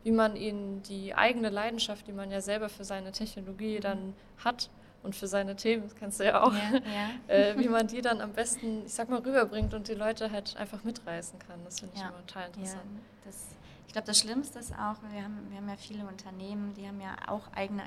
wie 0.02 0.10
man 0.12 0.36
ihnen 0.36 0.82
die 0.82 1.14
eigene 1.14 1.48
Leidenschaft, 1.48 2.06
die 2.06 2.12
man 2.12 2.30
ja 2.30 2.40
selber 2.40 2.68
für 2.68 2.84
seine 2.84 3.10
Technologie 3.12 3.80
dann 3.80 4.14
hat 4.44 4.68
und 5.02 5.14
für 5.16 5.26
seine 5.26 5.56
Themen, 5.56 5.82
das 5.82 5.94
kennst 5.96 6.20
du 6.20 6.24
ja 6.24 6.42
auch, 6.42 6.52
Ja, 6.52 6.70
ja. 6.72 7.10
äh, 7.34 7.58
wie 7.58 7.68
man 7.68 7.86
die 7.86 8.00
dann 8.02 8.20
am 8.20 8.32
besten, 8.32 8.84
ich 8.86 8.92
sag 8.94 9.08
mal, 9.08 9.20
rüberbringt 9.20 9.74
und 9.74 9.88
die 9.88 9.94
Leute 9.94 10.30
halt 10.30 10.56
einfach 10.56 10.82
mitreißen 10.84 11.38
kann. 11.38 11.62
Das 11.64 11.80
finde 11.80 11.94
ich 11.94 12.00
Ja. 12.02 12.08
immer 12.08 12.20
total 12.26 12.42
Ja, 12.44 12.48
interessant. 12.48 12.84
das, 13.24 13.36
ich 13.62 13.63
glaube, 13.94 14.06
das 14.06 14.18
Schlimmste 14.20 14.58
ist 14.58 14.72
auch, 14.74 14.96
wir 15.10 15.22
haben, 15.24 15.50
wir 15.50 15.56
haben 15.56 15.68
ja 15.68 15.76
viele 15.76 16.06
Unternehmen, 16.06 16.74
die 16.74 16.86
haben 16.86 17.00
ja 17.00 17.16
auch 17.28 17.50
eigene 17.54 17.82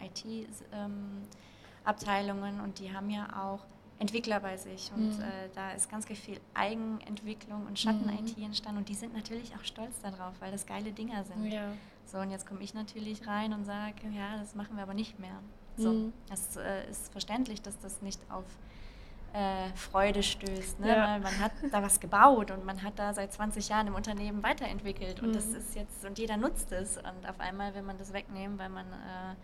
IT-Abteilungen 1.86 2.60
und 2.62 2.80
die 2.80 2.94
haben 2.94 3.10
ja 3.10 3.28
auch 3.46 3.60
Entwickler 4.00 4.40
bei 4.40 4.58
sich. 4.58 4.92
Und 4.96 5.18
Mhm. 5.18 5.24
äh, 5.24 5.50
da 5.56 5.72
ist 5.72 5.90
ganz 5.90 6.06
viel 6.06 6.40
Eigenentwicklung 6.54 7.62
und 7.62 7.72
Mhm. 7.72 7.76
Schatten-IT 7.78 8.38
entstanden 8.38 8.80
und 8.80 8.90
die 8.90 8.96
sind 8.96 9.14
natürlich 9.14 9.56
auch 9.56 9.64
stolz 9.64 10.00
darauf, 10.02 10.34
weil 10.40 10.52
das 10.52 10.66
geile 10.66 10.92
Dinger 10.92 11.24
sind. 11.24 11.46
Ja. 11.52 11.72
So, 12.06 12.20
und 12.20 12.30
jetzt 12.32 12.46
komme 12.48 12.62
ich 12.62 12.74
natürlich 12.74 13.28
rein 13.28 13.54
und 13.54 13.66
sage, 13.66 14.08
ja, 14.16 14.38
das 14.38 14.56
machen 14.56 14.76
wir 14.76 14.84
aber 14.84 14.94
nicht 14.94 15.20
mehr. 15.20 15.40
So, 15.78 15.92
Mhm. 15.92 16.14
das 16.30 16.56
äh, 16.58 16.90
ist 16.90 17.12
verständlich, 17.12 17.62
dass 17.62 17.78
das 17.80 18.02
nicht 18.02 18.20
auf 18.32 18.46
äh, 19.38 19.70
Freude 19.76 20.24
stößt. 20.24 20.80
Ne? 20.80 20.88
Ja. 20.90 21.20
Man 21.20 21.38
hat 21.40 21.52
da 21.72 21.84
was 21.84 22.00
gebaut 22.00 22.50
und 22.52 22.66
man 22.66 22.82
hat 22.82 22.98
da 22.98 23.14
seit 23.14 23.32
20 23.32 23.70
Jahren 23.70 23.88
im 23.88 23.96
Unternehmen 23.96 24.42
weiterentwickelt 24.42 25.22
und 25.22 25.36
das 25.36 25.48
Mhm. 25.48 25.56
ist 25.58 25.76
jetzt, 25.76 26.06
und 26.06 26.18
jeder 26.18 26.38
nutzt 26.38 26.72
es. 26.72 26.98
Und 26.98 27.30
auf 27.30 27.40
einmal 27.40 27.76
will 27.76 27.84
man 27.84 27.98
das 27.98 28.14
wegnehmen, 28.14 28.58
weil 28.58 28.70
man 28.70 28.86
äh, 28.88 29.36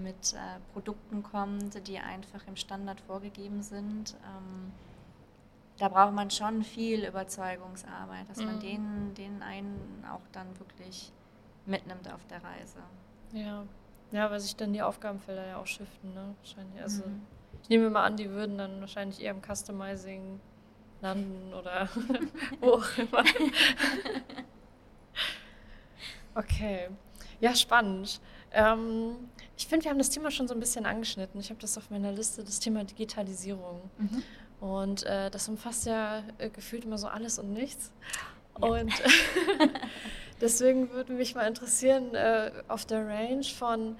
mit 0.00 0.32
äh, 0.34 0.36
Produkten 0.72 1.22
kommt, 1.22 1.86
die 1.88 1.98
einfach 1.98 2.46
im 2.46 2.56
Standard 2.56 3.00
vorgegeben 3.00 3.62
sind. 3.62 4.14
Ähm, 4.24 4.72
da 5.78 5.88
braucht 5.88 6.12
man 6.12 6.30
schon 6.30 6.62
viel 6.62 7.04
Überzeugungsarbeit, 7.04 8.28
dass 8.28 8.38
man 8.38 8.56
Mhm. 8.56 8.60
den, 8.60 9.14
den 9.14 9.42
einen 9.42 10.04
auch 10.12 10.20
dann 10.32 10.46
wirklich 10.60 11.12
mitnimmt 11.66 12.12
auf 12.12 12.24
der 12.26 12.42
Reise. 12.44 12.78
Ja. 13.32 13.64
Ja, 14.12 14.30
weil 14.30 14.38
sich 14.38 14.54
dann 14.54 14.72
die 14.72 14.82
Aufgabenfelder 14.82 15.44
ja 15.46 15.56
auch 15.56 15.66
shiften, 15.66 16.14
ne? 16.14 16.34
Wahrscheinlich. 16.38 16.80
Also 16.80 17.04
Mhm. 17.04 17.22
Ich 17.64 17.70
nehme 17.70 17.88
mal 17.88 18.04
an, 18.04 18.18
die 18.18 18.28
würden 18.28 18.58
dann 18.58 18.80
wahrscheinlich 18.80 19.22
eher 19.22 19.30
im 19.30 19.40
Customizing 19.40 20.38
landen 21.00 21.54
oder 21.54 21.88
wo 22.60 22.72
auch 22.72 22.98
immer. 22.98 23.24
okay. 26.34 26.90
Ja, 27.40 27.54
spannend. 27.54 28.20
Ähm, 28.52 29.16
ich 29.56 29.66
finde, 29.66 29.84
wir 29.84 29.90
haben 29.90 29.98
das 29.98 30.10
Thema 30.10 30.30
schon 30.30 30.46
so 30.46 30.52
ein 30.52 30.60
bisschen 30.60 30.84
angeschnitten. 30.84 31.40
Ich 31.40 31.48
habe 31.48 31.60
das 31.60 31.78
auf 31.78 31.90
meiner 31.90 32.12
Liste, 32.12 32.44
das 32.44 32.60
Thema 32.60 32.84
Digitalisierung. 32.84 33.80
Mhm. 33.96 34.22
Und 34.60 35.04
äh, 35.04 35.30
das 35.30 35.48
umfasst 35.48 35.86
ja 35.86 36.22
äh, 36.36 36.50
gefühlt 36.50 36.84
immer 36.84 36.98
so 36.98 37.08
alles 37.08 37.38
und 37.38 37.54
nichts. 37.54 37.92
Ja. 38.60 38.68
Und 38.68 38.92
deswegen 40.42 40.90
würde 40.90 41.14
mich 41.14 41.34
mal 41.34 41.46
interessieren, 41.46 42.14
äh, 42.14 42.52
auf 42.68 42.84
der 42.84 43.06
Range 43.06 43.44
von, 43.44 43.96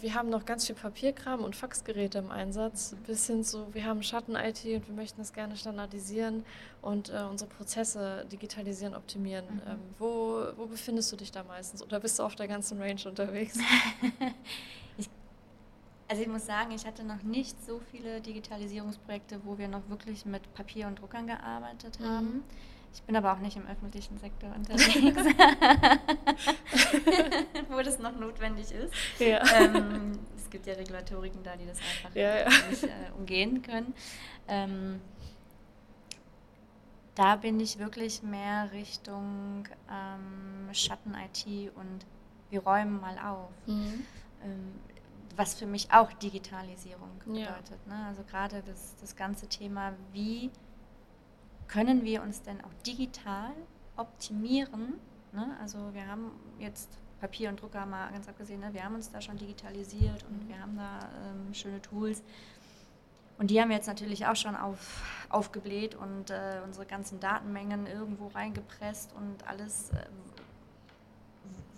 wir 0.00 0.14
haben 0.14 0.28
noch 0.28 0.44
ganz 0.44 0.66
viel 0.66 0.74
Papierkram 0.74 1.44
und 1.44 1.54
Faxgeräte 1.54 2.18
im 2.18 2.30
Einsatz, 2.30 2.96
bis 3.06 3.28
hin 3.28 3.44
zu, 3.44 3.72
wir 3.72 3.84
haben 3.84 4.02
Schatten-IT 4.02 4.64
und 4.64 4.88
wir 4.88 4.94
möchten 4.94 5.20
das 5.20 5.32
gerne 5.32 5.56
standardisieren 5.56 6.44
und 6.82 7.10
äh, 7.10 7.22
unsere 7.30 7.48
Prozesse 7.48 8.26
digitalisieren, 8.30 8.94
optimieren. 8.94 9.44
Mhm. 9.44 9.60
Ähm, 9.68 9.78
wo, 9.98 10.46
wo 10.56 10.66
befindest 10.66 11.12
du 11.12 11.16
dich 11.16 11.30
da 11.30 11.44
meistens? 11.44 11.82
Oder 11.82 12.00
bist 12.00 12.18
du 12.18 12.24
auf 12.24 12.34
der 12.34 12.48
ganzen 12.48 12.80
Range 12.82 13.00
unterwegs? 13.06 13.58
ich, 14.98 15.08
also 16.08 16.22
ich 16.22 16.28
muss 16.28 16.44
sagen, 16.44 16.72
ich 16.72 16.84
hatte 16.84 17.04
noch 17.04 17.22
nicht 17.22 17.64
so 17.64 17.80
viele 17.92 18.20
Digitalisierungsprojekte, 18.20 19.40
wo 19.44 19.58
wir 19.58 19.68
noch 19.68 19.88
wirklich 19.88 20.26
mit 20.26 20.52
Papier 20.54 20.88
und 20.88 21.00
Druckern 21.00 21.28
gearbeitet 21.28 22.00
Mhm. 22.00 22.42
Ich 22.92 23.02
bin 23.02 23.16
aber 23.16 23.32
auch 23.32 23.38
nicht 23.38 23.56
im 23.56 23.66
öffentlichen 23.66 24.18
Sektor 24.18 24.54
unterwegs, 24.54 25.22
wo 27.68 27.80
das 27.82 27.98
noch 27.98 28.18
notwendig 28.18 28.72
ist. 28.72 28.92
ja. 29.18 29.40
Ähm, 29.56 30.18
es 30.36 30.50
gibt 30.50 30.66
ja 30.66 30.74
Regulatoriken 30.74 31.42
da, 31.42 31.56
die 31.56 31.66
das 31.66 31.78
einfach 31.78 32.14
Ja, 32.14 32.38
ja. 32.38 32.48
nicht 32.70 32.84
äh, 32.84 32.88
umgehen 33.16 33.62
können. 33.62 33.94
Ähm, 34.48 35.00
da 37.14 37.36
bin 37.36 37.60
ich 37.60 37.78
wirklich 37.78 38.22
mehr 38.22 38.70
Richtung 38.72 39.68
ähm, 39.90 40.72
Schatten-IT 40.72 41.72
und 41.74 42.06
wir 42.50 42.62
räumen 42.62 43.00
mal 43.00 43.18
auf. 43.18 43.50
Mhm. 43.66 44.06
Ähm, 44.44 44.74
was 45.36 45.54
für 45.54 45.66
mich 45.66 45.92
auch 45.92 46.12
Digitalisierung 46.14 47.10
bedeutet. 47.24 47.86
Ne? 47.86 48.06
Also 48.08 48.24
gerade 48.24 48.60
das, 48.66 48.96
das 49.00 49.14
ganze 49.14 49.46
Thema, 49.46 49.92
wie 50.12 50.50
können 51.68 52.04
wir 52.04 52.22
uns 52.22 52.42
denn 52.42 52.60
auch 52.62 52.72
digital 52.86 53.52
optimieren? 53.96 54.94
Ne? 55.32 55.56
Also 55.60 55.78
wir 55.92 56.06
haben 56.06 56.30
jetzt 56.58 56.88
Papier 57.20 57.50
und 57.50 57.60
Drucker 57.60 57.84
mal 57.84 58.10
ganz 58.10 58.28
abgesehen, 58.28 58.60
ne? 58.60 58.72
wir 58.72 58.84
haben 58.84 58.94
uns 58.94 59.10
da 59.10 59.20
schon 59.20 59.36
digitalisiert 59.36 60.24
und 60.24 60.44
Mhm. 60.44 60.48
wir 60.48 60.60
haben 60.60 60.76
da 60.76 61.00
ähm, 61.26 61.54
schöne 61.54 61.82
Tools. 61.82 62.22
Und 63.38 63.50
die 63.50 63.60
haben 63.60 63.68
wir 63.68 63.76
jetzt 63.76 63.86
natürlich 63.86 64.26
auch 64.26 64.34
schon 64.34 64.56
auf, 64.56 65.26
aufgebläht 65.28 65.94
und 65.94 66.30
äh, 66.30 66.60
unsere 66.64 66.86
ganzen 66.86 67.20
Datenmengen 67.20 67.86
irgendwo 67.86 68.28
reingepresst 68.28 69.12
und 69.12 69.46
alles. 69.48 69.90
Äh, 69.90 70.06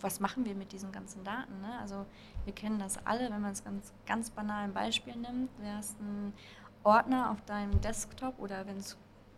was 0.00 0.18
machen 0.18 0.46
wir 0.46 0.54
mit 0.54 0.72
diesen 0.72 0.92
ganzen 0.92 1.24
Daten? 1.24 1.60
Ne? 1.60 1.78
Also 1.80 2.06
wir 2.46 2.54
kennen 2.54 2.78
das 2.78 3.04
alle, 3.06 3.30
wenn 3.30 3.42
man 3.42 3.52
es 3.52 3.62
ganz, 3.62 3.92
ganz 4.06 4.30
banal 4.30 4.64
ein 4.64 4.72
Beispiel 4.72 5.14
nimmt. 5.14 5.50
Du 5.58 5.66
hast 5.66 6.00
einen 6.00 6.32
Ordner 6.84 7.30
auf 7.30 7.42
deinem 7.44 7.78
Desktop 7.82 8.38
oder 8.38 8.66
wenn 8.66 8.78
es 8.78 8.96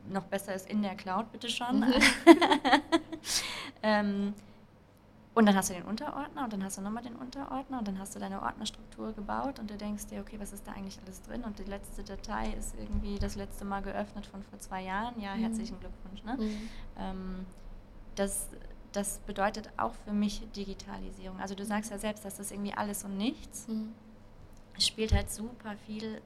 noch 0.09 0.25
besser 0.25 0.55
ist, 0.55 0.69
in 0.69 0.83
der 0.83 0.95
Cloud, 0.95 1.31
bitte 1.33 1.49
schon. 1.49 1.81
Mhm. 1.81 1.93
ähm, 3.83 4.35
und 5.35 5.47
dann 5.47 5.55
hast 5.57 5.71
du 5.71 5.75
den 5.75 5.85
Unterordner 5.85 6.45
und 6.45 6.53
dann 6.53 6.62
hast 6.62 6.77
du 6.77 6.83
nochmal 6.83 7.03
den 7.03 7.17
Unterordner 7.17 7.79
und 7.79 7.88
dann 7.88 7.99
hast 7.99 8.15
du 8.15 8.19
deine 8.19 8.43
Ordnerstruktur 8.43 9.12
gebaut 9.12 9.59
und 9.59 9.71
du 9.71 9.77
denkst 9.79 10.07
dir, 10.09 10.21
okay, 10.21 10.38
was 10.38 10.53
ist 10.53 10.67
da 10.67 10.73
eigentlich 10.73 10.99
alles 11.07 11.23
drin? 11.23 11.43
Und 11.45 11.59
die 11.59 11.65
letzte 11.65 12.03
Datei 12.03 12.51
ist 12.59 12.75
irgendwie 12.79 13.19
das 13.19 13.35
letzte 13.37 13.65
Mal 13.65 13.81
geöffnet 13.81 14.27
von 14.27 14.43
vor 14.43 14.59
zwei 14.59 14.83
Jahren. 14.83 15.19
Ja, 15.21 15.35
Mhm. 15.35 15.41
herzlichen 15.41 15.81
Glückwunsch. 15.81 16.23
Ne? 16.25 16.37
Mhm. 16.37 16.69
Ähm, 16.99 17.47
das, 18.15 18.49
das 18.93 19.21
bedeutet 19.21 19.71
auch 19.79 19.95
für 20.05 20.12
mich 20.12 20.43
Digitalisierung. 20.55 21.41
Also 21.41 21.55
du 21.55 21.65
sagst 21.65 21.91
ja 21.91 21.97
selbst, 21.99 22.27
dass 22.27 22.37
das 22.37 22.51
irgendwie 22.51 22.75
alles 22.75 23.03
und 23.05 23.17
nichts. 23.17 23.69
Mhm. 23.69 23.95
Es 24.77 24.87
spielt 24.87 25.15
halt 25.15 25.31
super 25.31 25.77
viel 25.87 26.21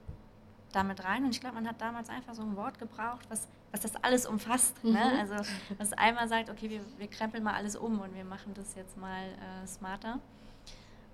damit 0.73 1.05
rein 1.05 1.23
und 1.23 1.31
ich 1.31 1.39
glaube, 1.39 1.55
man 1.55 1.67
hat 1.67 1.79
damals 1.79 2.09
einfach 2.09 2.33
so 2.33 2.41
ein 2.41 2.57
Wort 2.57 2.77
gebraucht, 2.77 3.25
was, 3.29 3.47
was 3.71 3.81
das 3.81 3.95
alles 4.03 4.25
umfasst. 4.25 4.81
Ne? 4.83 4.91
Mhm. 4.91 5.19
Also 5.19 5.35
was 5.77 5.93
einmal 5.93 6.27
sagt, 6.27 6.49
okay, 6.49 6.69
wir, 6.69 6.81
wir 6.97 7.07
krempeln 7.07 7.43
mal 7.43 7.53
alles 7.53 7.75
um 7.75 7.99
und 7.99 8.13
wir 8.15 8.25
machen 8.25 8.53
das 8.53 8.75
jetzt 8.75 8.97
mal 8.97 9.23
äh, 9.25 9.67
smarter. 9.67 10.19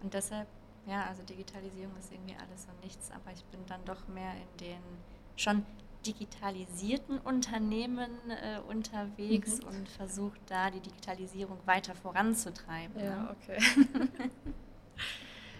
Und 0.02 0.14
deshalb, 0.14 0.48
ja, 0.86 1.06
also 1.10 1.24
Digitalisierung 1.24 1.96
ist 1.98 2.12
irgendwie 2.12 2.36
alles 2.36 2.66
und 2.72 2.84
nichts, 2.84 3.10
aber 3.12 3.32
ich 3.34 3.44
bin 3.46 3.60
dann 3.68 3.84
doch 3.86 4.08
mehr 4.08 4.32
in 4.34 4.58
den 4.66 4.82
schon 5.36 5.66
digitalisierten 6.06 7.18
Unternehmen 7.20 8.10
äh, 8.30 8.60
unterwegs 8.70 9.60
Mhm. 9.62 9.68
und 9.70 9.90
versuche 9.90 10.38
da 10.48 10.70
die 10.70 10.82
Digitalisierung 10.82 11.58
weiter 11.66 11.96
voranzutreiben. 11.96 13.02
Ja, 13.02 13.16
Ne? 13.24 13.36
okay. 13.42 13.58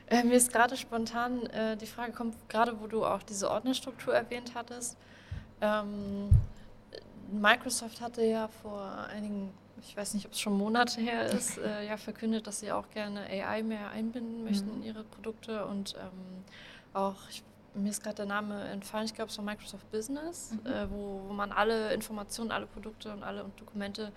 äh, 0.08 0.24
mir 0.24 0.34
ist 0.36 0.52
gerade 0.52 0.76
spontan 0.78 1.46
äh, 1.48 1.78
die 1.78 1.86
Frage 1.88 2.12
kommt, 2.12 2.36
gerade 2.50 2.80
wo 2.82 2.88
du 2.88 3.06
auch 3.06 3.24
diese 3.24 3.50
Ordnerstruktur 3.50 4.14
erwähnt 4.14 4.52
hattest. 4.54 4.98
Ähm, 5.62 6.30
Microsoft 7.42 8.02
hatte 8.02 8.24
ja 8.24 8.48
vor 8.48 8.82
einigen, 9.10 9.52
ich 9.82 9.96
weiß 9.98 10.14
nicht, 10.14 10.26
ob 10.26 10.34
es 10.34 10.40
schon 10.40 10.58
Monate 10.58 11.02
her 11.02 11.26
ist, 11.28 11.58
äh, 11.58 11.86
ja 11.88 11.98
verkündet, 11.98 12.48
dass 12.48 12.60
sie 12.60 12.72
auch 12.72 12.90
gerne 12.92 13.22
AI 13.22 13.64
mehr 13.64 13.90
einbinden 13.90 14.44
möchten 14.44 14.70
Mhm. 14.70 14.76
in 14.78 14.84
ihre 14.84 15.04
Produkte 15.04 15.66
und 15.66 15.96
ähm, 16.00 16.44
auch, 16.94 17.16
ich, 17.30 17.44
mir 17.74 17.90
ist 17.90 18.04
gerade 18.04 18.18
der 18.18 18.26
Name 18.28 18.62
entfallen, 18.66 19.06
ich 19.06 19.16
glaube 19.16 19.32
es 19.32 19.38
war 19.38 19.46
Microsoft 19.46 19.90
Business, 19.92 20.52
Mhm. 20.64 20.72
äh, 20.72 20.90
wo, 20.92 21.24
wo 21.28 21.34
man 21.34 21.52
alle 21.52 21.94
Informationen, 21.94 22.52
alle 22.52 22.68
Produkte 22.68 23.12
und 23.12 23.24
alle 23.24 23.46
Dokumente 23.58 24.12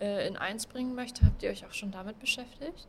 äh, 0.00 0.26
in 0.28 0.36
eins 0.36 0.66
bringen 0.66 0.94
möchte. 0.94 1.26
Habt 1.26 1.42
ihr 1.42 1.50
euch 1.50 1.66
auch 1.66 1.72
schon 1.72 1.90
damit 1.90 2.18
beschäftigt? 2.20 2.86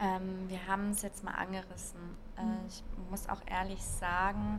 Ähm, 0.00 0.48
wir 0.48 0.66
haben 0.66 0.90
es 0.90 1.02
jetzt 1.02 1.22
mal 1.24 1.32
angerissen. 1.32 2.00
Äh, 2.38 2.42
Mhm. 2.42 2.66
ich 2.68 2.82
muss 3.10 3.28
auch 3.28 3.40
ehrlich 3.46 3.82
sagen, 3.82 4.58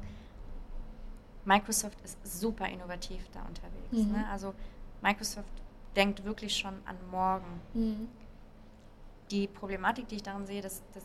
Microsoft 1.47 1.99
ist 2.01 2.17
super 2.39 2.67
innovativ 2.67 3.21
da 3.31 3.41
unterwegs. 3.43 3.91
Mhm. 4.07 4.11
Ne? 4.11 4.27
Also 4.29 4.53
Microsoft 5.01 5.49
denkt 5.95 6.23
wirklich 6.25 6.55
schon 6.55 6.75
an 6.85 6.97
morgen. 7.09 7.61
Mhm. 7.73 8.09
Die 9.31 9.47
Problematik, 9.47 10.07
die 10.09 10.15
ich 10.15 10.23
darin 10.23 10.45
sehe, 10.45 10.61
das, 10.61 10.83
das 10.93 11.03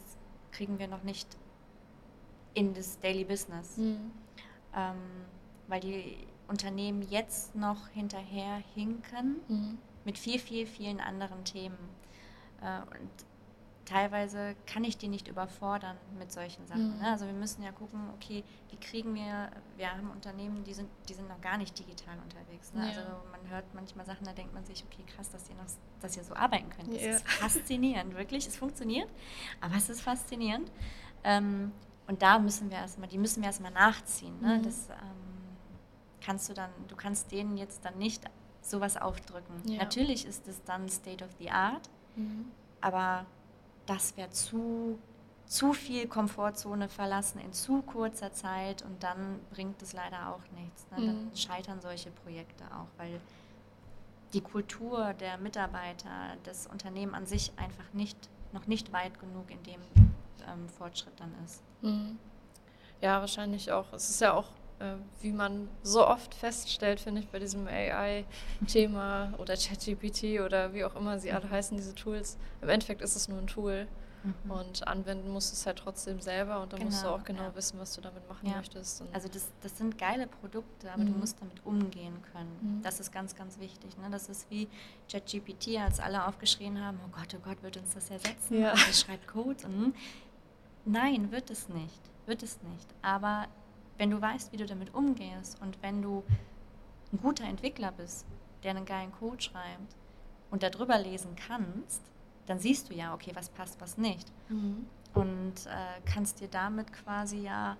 kriegen 0.50 0.78
wir 0.78 0.88
noch 0.88 1.04
nicht 1.04 1.28
in 2.54 2.74
das 2.74 2.98
Daily 2.98 3.24
Business. 3.24 3.76
Mhm. 3.76 4.10
Ähm, 4.74 4.96
weil 5.68 5.80
die 5.80 6.26
Unternehmen 6.48 7.02
jetzt 7.02 7.54
noch 7.54 7.88
hinterher 7.88 8.62
hinken 8.74 9.36
Mhm. 9.48 9.78
mit 10.04 10.18
viel, 10.18 10.40
viel, 10.40 10.66
vielen 10.66 11.00
anderen 11.00 11.44
Themen. 11.44 11.78
Äh, 12.60 12.80
und 12.98 13.10
teilweise 13.84 14.54
kann 14.66 14.84
ich 14.84 14.96
die 14.96 15.08
nicht 15.08 15.28
überfordern 15.28 15.96
mit 16.18 16.30
solchen 16.32 16.66
Sachen. 16.66 16.94
Mhm. 16.96 17.00
Ne? 17.02 17.10
Also 17.10 17.26
wir 17.26 17.32
müssen 17.32 17.62
ja 17.62 17.72
gucken, 17.72 18.00
okay, 18.14 18.44
wie 18.70 18.76
kriegen 18.76 19.14
wir, 19.14 19.50
wir 19.76 19.90
haben 19.90 20.10
Unternehmen, 20.10 20.62
die 20.64 20.72
sind, 20.74 20.88
die 21.08 21.14
sind 21.14 21.28
noch 21.28 21.40
gar 21.40 21.56
nicht 21.56 21.78
digital 21.78 22.16
unterwegs. 22.22 22.72
Ne? 22.72 22.82
Ja. 22.82 22.88
Also 22.88 23.00
man 23.30 23.48
hört 23.50 23.64
manchmal 23.74 24.06
Sachen, 24.06 24.24
da 24.24 24.32
denkt 24.32 24.54
man 24.54 24.64
sich, 24.64 24.84
okay, 24.84 25.02
krass, 25.14 25.30
dass 25.30 25.48
ihr 25.48 25.56
noch, 25.56 25.66
dass 26.00 26.16
ihr 26.16 26.24
so 26.24 26.34
arbeiten 26.34 26.70
könnt. 26.70 26.94
Das 26.94 27.02
Ja. 27.02 27.10
ist 27.16 27.28
faszinierend, 27.28 28.14
wirklich. 28.16 28.46
Es 28.46 28.56
funktioniert, 28.56 29.08
aber 29.60 29.76
es 29.76 29.88
ist 29.88 30.00
faszinierend. 30.00 30.70
Ähm, 31.24 31.72
und 32.06 32.22
da 32.22 32.38
müssen 32.38 32.70
wir 32.70 32.78
erstmal, 32.78 33.08
die 33.08 33.18
müssen 33.18 33.42
wir 33.42 33.46
erstmal 33.48 33.72
nachziehen. 33.72 34.38
Ne? 34.40 34.58
Mhm. 34.58 34.62
Das 34.62 34.88
ähm, 34.90 34.96
kannst 36.20 36.48
du 36.48 36.54
dann, 36.54 36.70
du 36.88 36.96
kannst 36.96 37.30
denen 37.32 37.56
jetzt 37.56 37.84
dann 37.84 37.98
nicht 37.98 38.24
sowas 38.60 38.96
aufdrücken. 38.96 39.54
Ja. 39.64 39.78
Natürlich 39.78 40.24
ist 40.24 40.46
es 40.46 40.62
dann 40.64 40.88
State 40.88 41.24
of 41.24 41.30
the 41.40 41.50
Art, 41.50 41.88
Mhm. 42.14 42.46
aber 42.80 43.26
das 43.86 44.16
wäre 44.16 44.30
zu, 44.30 44.98
zu 45.46 45.72
viel 45.72 46.06
Komfortzone 46.08 46.88
verlassen 46.88 47.40
in 47.40 47.52
zu 47.52 47.82
kurzer 47.82 48.32
Zeit 48.32 48.82
und 48.82 49.02
dann 49.02 49.40
bringt 49.50 49.82
es 49.82 49.92
leider 49.92 50.28
auch 50.34 50.42
nichts. 50.58 50.86
Ne? 50.90 51.06
Dann 51.06 51.24
Mhm. 51.26 51.36
scheitern 51.36 51.80
solche 51.80 52.10
Projekte 52.10 52.64
auch, 52.66 52.86
weil 52.96 53.20
die 54.32 54.40
Kultur 54.40 55.12
der 55.14 55.36
Mitarbeiter, 55.38 56.36
das 56.44 56.66
Unternehmen 56.66 57.14
an 57.14 57.26
sich 57.26 57.52
einfach 57.56 57.92
nicht, 57.92 58.16
noch 58.52 58.66
nicht 58.66 58.92
weit 58.92 59.18
genug 59.20 59.50
in 59.50 59.62
dem 59.64 59.80
ähm, 60.48 60.68
Fortschritt 60.68 61.12
dann 61.18 61.34
ist. 61.44 61.62
Mhm. 61.82 62.18
Ja, 63.00 63.20
wahrscheinlich 63.20 63.70
auch. 63.72 63.92
Es 63.92 64.08
ist 64.08 64.20
ja 64.20 64.32
auch, 64.32 64.46
wie 65.20 65.32
man 65.32 65.68
so 65.82 66.06
oft 66.06 66.34
feststellt, 66.34 67.00
finde 67.00 67.20
ich, 67.20 67.28
bei 67.28 67.38
diesem 67.38 67.66
AI-Thema 67.66 69.34
oder 69.38 69.54
ChatGPT 69.56 70.40
oder 70.44 70.72
wie 70.74 70.84
auch 70.84 70.94
immer 70.96 71.18
sie 71.18 71.32
alle 71.32 71.48
heißen, 71.50 71.76
diese 71.76 71.94
Tools. 71.94 72.38
Im 72.60 72.68
Endeffekt 72.68 73.02
ist 73.02 73.16
es 73.16 73.28
nur 73.28 73.38
ein 73.38 73.46
Tool 73.46 73.86
Mhm. 74.24 74.50
und 74.52 74.86
anwenden 74.86 75.30
musst 75.32 75.50
du 75.50 75.54
es 75.56 75.66
halt 75.66 75.78
trotzdem 75.80 76.20
selber 76.20 76.62
und 76.62 76.72
dann 76.72 76.80
musst 76.84 77.02
du 77.02 77.06
Genau, 77.06 77.16
auch 77.18 77.24
genau 77.24 77.42
ja. 77.42 77.56
wissen, 77.56 77.80
was 77.80 77.92
du 77.96 78.00
damit 78.00 78.28
machen 78.28 78.46
Ja. 78.48 78.58
möchtest. 78.58 79.02
Also 79.12 79.26
das, 79.28 79.50
das 79.62 79.76
sind 79.76 79.98
geile 79.98 80.28
Produkte, 80.28 80.92
aber 80.92 81.02
du 81.02 81.10
Mhm. 81.10 81.18
musst 81.18 81.40
damit 81.40 81.56
umgehen 81.66 82.14
können. 82.32 82.56
Mhm. 82.78 82.82
Das 82.84 83.00
ist 83.00 83.10
ganz, 83.10 83.34
ganz 83.34 83.58
wichtig. 83.58 83.98
Ne? 83.98 84.08
Das 84.12 84.28
ist 84.28 84.48
wie 84.48 84.68
ChatGPT, 85.10 85.76
als 85.80 85.98
alle 85.98 86.24
aufgeschrien 86.24 86.80
haben, 86.80 87.00
oh 87.04 87.08
Gott, 87.10 87.34
oh 87.36 87.40
Gott, 87.44 87.60
wird 87.64 87.76
uns 87.78 87.94
das 87.94 88.10
ersetzen? 88.10 88.60
Ja. 88.60 88.70
Und 88.74 88.88
es 88.88 89.00
schreibt 89.00 89.26
Code. 89.26 89.66
Und, 89.66 89.86
hm. 89.86 89.94
nein, 90.84 91.32
wird 91.32 91.50
es 91.50 91.68
nicht. 91.68 92.00
Wird 92.26 92.44
es 92.44 92.60
nicht. 92.62 92.86
Aber 93.02 93.48
wenn 93.98 94.10
du 94.10 94.20
weißt, 94.20 94.52
wie 94.52 94.56
du 94.56 94.66
damit 94.66 94.94
umgehst 94.94 95.60
und 95.60 95.80
wenn 95.82 96.02
du 96.02 96.22
ein 97.12 97.18
guter 97.20 97.44
Entwickler 97.44 97.92
bist, 97.92 98.26
der 98.62 98.70
einen 98.72 98.84
geilen 98.86 99.12
Code 99.12 99.40
schreibt 99.42 99.96
und 100.50 100.62
darüber 100.62 100.98
lesen 100.98 101.36
kannst, 101.36 102.02
dann 102.46 102.58
siehst 102.58 102.90
du 102.90 102.94
ja, 102.94 103.14
okay, 103.14 103.32
was 103.34 103.48
passt, 103.50 103.80
was 103.80 103.96
nicht 103.98 104.30
Mhm. 104.48 104.86
und 105.14 105.66
äh, 105.66 106.00
kannst 106.12 106.40
dir 106.40 106.48
damit 106.48 106.92
quasi 106.92 107.38
ja 107.38 107.76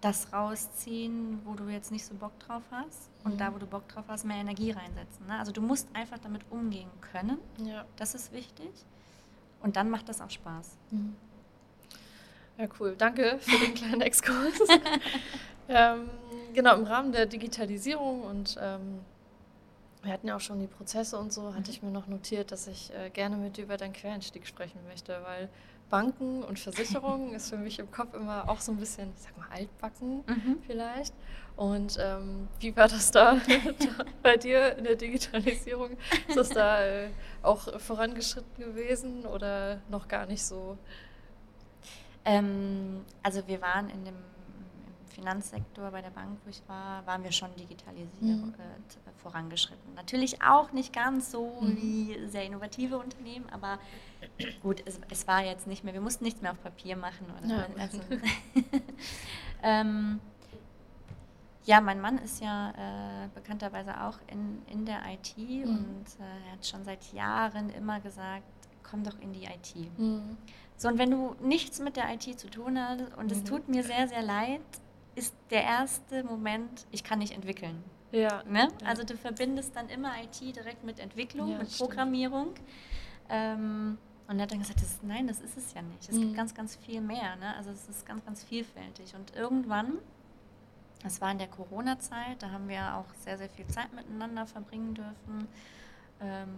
das 0.00 0.32
rausziehen, 0.32 1.40
wo 1.44 1.54
du 1.54 1.68
jetzt 1.68 1.92
nicht 1.92 2.04
so 2.04 2.14
Bock 2.14 2.36
drauf 2.40 2.62
hast 2.72 3.08
und 3.22 3.34
Mhm. 3.34 3.38
da, 3.38 3.54
wo 3.54 3.58
du 3.58 3.66
Bock 3.66 3.86
drauf 3.88 4.04
hast, 4.08 4.24
mehr 4.24 4.38
Energie 4.38 4.72
reinsetzen. 4.72 5.26
Ne? 5.28 5.38
Also 5.38 5.52
du 5.52 5.60
musst 5.62 5.86
einfach 5.94 6.18
damit 6.18 6.42
umgehen 6.50 6.90
können, 7.00 7.38
Ja. 7.58 7.84
das 7.96 8.14
ist 8.16 8.32
wichtig 8.32 8.72
und 9.60 9.76
dann 9.76 9.90
macht 9.90 10.08
das 10.08 10.20
auch 10.20 10.30
Spaß. 10.30 10.76
Mhm. 10.90 11.14
Ja, 12.62 12.68
cool. 12.78 12.94
Danke 12.96 13.38
für 13.40 13.58
den 13.58 13.74
kleinen 13.74 14.02
Exkurs. 14.02 14.54
ähm, 15.68 16.10
genau, 16.54 16.76
im 16.76 16.84
Rahmen 16.84 17.10
der 17.12 17.26
Digitalisierung 17.26 18.22
und 18.22 18.56
ähm, 18.60 19.00
wir 20.02 20.12
hatten 20.12 20.28
ja 20.28 20.36
auch 20.36 20.40
schon 20.40 20.60
die 20.60 20.68
Prozesse 20.68 21.18
und 21.18 21.32
so, 21.32 21.54
hatte 21.54 21.70
Mhm. 21.70 21.70
ich 21.70 21.82
mir 21.82 21.90
noch 21.90 22.06
notiert, 22.06 22.52
dass 22.52 22.68
ich 22.68 22.92
äh, 22.94 23.10
gerne 23.10 23.36
mit 23.36 23.56
dir 23.56 23.64
über 23.64 23.76
deinen 23.76 23.92
Quereinstieg 23.92 24.46
sprechen 24.46 24.80
möchte, 24.88 25.20
weil 25.24 25.48
Banken 25.90 26.44
und 26.44 26.60
Versicherungen 26.60 27.34
ist 27.34 27.48
für 27.50 27.56
mich 27.58 27.80
im 27.80 27.90
Kopf 27.90 28.14
immer 28.14 28.48
auch 28.48 28.60
so 28.60 28.72
ein 28.72 28.78
bisschen, 28.78 29.12
ich 29.16 29.22
sag 29.22 29.36
mal, 29.36 29.48
altbacken 29.50 30.24
vielleicht. 30.66 31.14
Und 31.56 31.98
ähm, 32.00 32.48
wie 32.60 32.74
war 32.76 32.88
das 32.88 33.10
da, 33.10 33.34
da 33.80 34.04
bei 34.22 34.36
dir 34.36 34.76
in 34.78 34.84
der 34.84 34.96
Digitalisierung? 34.96 35.96
Ist 36.28 36.36
das 36.36 36.52
da 36.52 36.84
äh, 36.84 37.10
auch 37.42 37.80
vorangeschritten 37.80 38.64
gewesen 38.64 39.26
oder 39.26 39.82
noch 39.90 40.08
gar 40.08 40.26
nicht 40.26 40.44
so? 40.44 40.78
Ähm, 42.24 43.04
also 43.22 43.46
wir 43.46 43.60
waren 43.60 43.88
in 43.90 44.04
dem 44.04 44.14
im 44.14 45.08
Finanzsektor 45.14 45.90
bei 45.90 46.00
der 46.02 46.10
Bank, 46.10 46.38
wo 46.44 46.50
ich 46.50 46.62
war, 46.68 47.04
waren 47.06 47.22
wir 47.22 47.32
schon 47.32 47.54
digitalisiert 47.56 48.12
Mhm. 48.20 48.54
äh, 48.54 49.10
vorangeschritten. 49.22 49.94
Natürlich 49.94 50.40
auch 50.42 50.72
nicht 50.72 50.92
ganz 50.92 51.30
so 51.30 51.58
Mhm. 51.60 51.76
wie 51.76 52.28
sehr 52.28 52.44
innovative 52.44 52.96
Unternehmen, 52.98 53.46
aber 53.50 53.78
gut, 54.62 54.82
es, 54.86 54.98
es 55.10 55.26
war 55.28 55.44
jetzt 55.44 55.66
nicht 55.66 55.84
mehr, 55.84 55.92
wir 55.94 56.00
mussten 56.00 56.24
nichts 56.24 56.40
mehr 56.40 56.52
auf 56.52 56.62
Papier 56.62 56.96
machen. 56.96 57.26
Oder, 57.44 57.56
Ja. 57.56 57.66
also, 57.78 58.00
ähm, 59.62 60.20
ja, 61.64 61.80
mein 61.80 62.00
Mann 62.00 62.18
ist 62.18 62.40
ja 62.40 62.70
äh, 62.70 63.28
bekannterweise 63.34 64.00
auch 64.02 64.18
in, 64.28 64.62
in 64.66 64.84
der 64.86 65.00
IT 65.12 65.36
Mhm. 65.36 65.64
und 65.64 66.06
äh, 66.20 66.46
er 66.48 66.52
hat 66.52 66.66
schon 66.66 66.84
seit 66.84 67.12
Jahren 67.12 67.70
immer 67.70 68.00
gesagt, 68.00 68.42
komm 68.82 69.04
doch 69.04 69.18
in 69.20 69.32
die 69.32 69.44
IT. 69.44 69.74
So, 70.82 70.88
und 70.88 70.98
wenn 70.98 71.12
du 71.12 71.36
nichts 71.40 71.78
mit 71.78 71.96
der 71.96 72.12
IT 72.12 72.40
zu 72.40 72.50
tun 72.50 72.76
hast, 72.76 73.16
und 73.16 73.30
es 73.30 73.38
Mhm. 73.38 73.44
tut 73.44 73.68
mir 73.68 73.84
sehr, 73.84 74.08
sehr 74.08 74.20
leid, 74.22 74.60
ist 75.14 75.32
der 75.50 75.62
erste 75.62 76.24
Moment, 76.24 76.86
ich 76.90 77.04
kann 77.04 77.20
nicht 77.20 77.34
entwickeln. 77.34 77.84
Ja. 78.10 78.42
Ne? 78.48 78.66
Ja. 78.80 78.88
Also 78.88 79.04
du 79.04 79.16
verbindest 79.16 79.76
dann 79.76 79.88
immer 79.90 80.10
IT 80.24 80.40
direkt 80.40 80.82
mit 80.82 80.98
Entwicklung, 80.98 81.50
Ja, 81.52 81.58
mit 81.58 81.70
stimmt. 81.70 81.88
Programmierung. 81.88 82.48
Ähm, 83.28 83.96
und 84.26 84.36
er 84.38 84.42
hat 84.42 84.50
dann 84.50 84.58
gesagt, 84.58 84.80
das, 84.80 84.88
ist- 84.90 85.04
nein, 85.04 85.28
das 85.28 85.38
ist 85.38 85.56
es 85.56 85.72
ja 85.72 85.82
nicht. 85.82 86.08
Es 86.08 86.16
Mhm. 86.16 86.20
gibt 86.22 86.34
ganz, 86.34 86.52
ganz 86.52 86.74
viel 86.74 87.00
mehr. 87.00 87.36
Ne? 87.36 87.54
Also 87.56 87.70
es 87.70 87.88
ist 87.88 88.04
ganz, 88.04 88.24
ganz 88.24 88.42
vielfältig. 88.42 89.14
Und 89.14 89.36
irgendwann, 89.36 89.98
das 91.04 91.20
war 91.20 91.30
in 91.30 91.38
der 91.38 91.46
Corona-Zeit, 91.46 92.42
da 92.42 92.50
haben 92.50 92.66
wir 92.68 92.96
auch 92.96 93.14
sehr, 93.20 93.38
sehr 93.38 93.48
viel 93.48 93.68
Zeit 93.68 93.92
miteinander 93.94 94.46
verbringen 94.46 94.94
dürfen. 94.94 95.46
Ähm, 96.20 96.48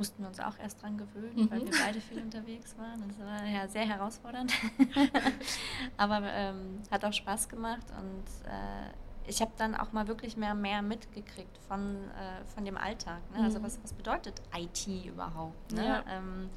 mussten 0.00 0.22
wir 0.22 0.28
uns 0.28 0.40
auch 0.40 0.58
erst 0.58 0.82
dran 0.82 0.96
gewöhnen, 0.96 1.50
weil 1.50 1.60
Mhm. 1.60 1.66
wir 1.66 1.78
beide 1.78 2.00
viel 2.00 2.22
unterwegs 2.22 2.76
waren. 2.78 3.04
Das 3.06 3.18
war 3.18 3.44
ja 3.46 3.68
sehr 3.68 3.86
herausfordernd. 3.86 4.50
Aber 5.98 6.22
ähm, 6.24 6.80
hat 6.90 7.04
auch 7.04 7.12
Spaß 7.12 7.48
gemacht 7.50 7.86
und 7.98 8.24
äh, 8.48 9.28
ich 9.28 9.42
habe 9.42 9.52
dann 9.58 9.74
auch 9.74 9.92
mal 9.92 10.08
wirklich 10.08 10.38
mehr 10.38 10.54
mehr 10.54 10.80
mitgekriegt 10.80 11.58
von, 11.68 11.96
äh, 12.10 12.44
von 12.54 12.64
dem 12.64 12.78
Alltag. 12.78 13.20
Ne? 13.36 13.44
Also 13.44 13.58
Mhm. 13.58 13.64
was, 13.64 13.78
was 13.82 13.92
bedeutet 13.92 14.40
IT 14.56 14.86
überhaupt? 15.06 15.72
Ne? 15.72 15.84
Ja. 15.84 16.04
Ähm, 16.08 16.48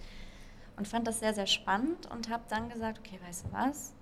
und 0.78 0.88
fand 0.88 1.06
das 1.06 1.20
sehr, 1.20 1.34
sehr 1.34 1.46
spannend 1.48 2.10
und 2.12 2.30
habe 2.30 2.44
dann 2.48 2.70
gesagt, 2.70 3.00
okay, 3.00 3.20
weißt 3.28 3.46
du 3.46 3.52
was, 3.52 3.94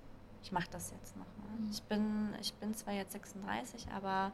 ich 0.44 0.52
mache 0.52 0.68
das 0.70 0.92
jetzt 0.92 1.16
nochmal. 1.16 1.58
Mhm. 1.58 1.70
Ich, 1.72 1.82
bin, 1.82 2.34
ich 2.40 2.54
bin 2.54 2.74
zwar 2.74 2.94
jetzt 2.94 3.12
36, 3.12 3.88
aber 3.92 4.30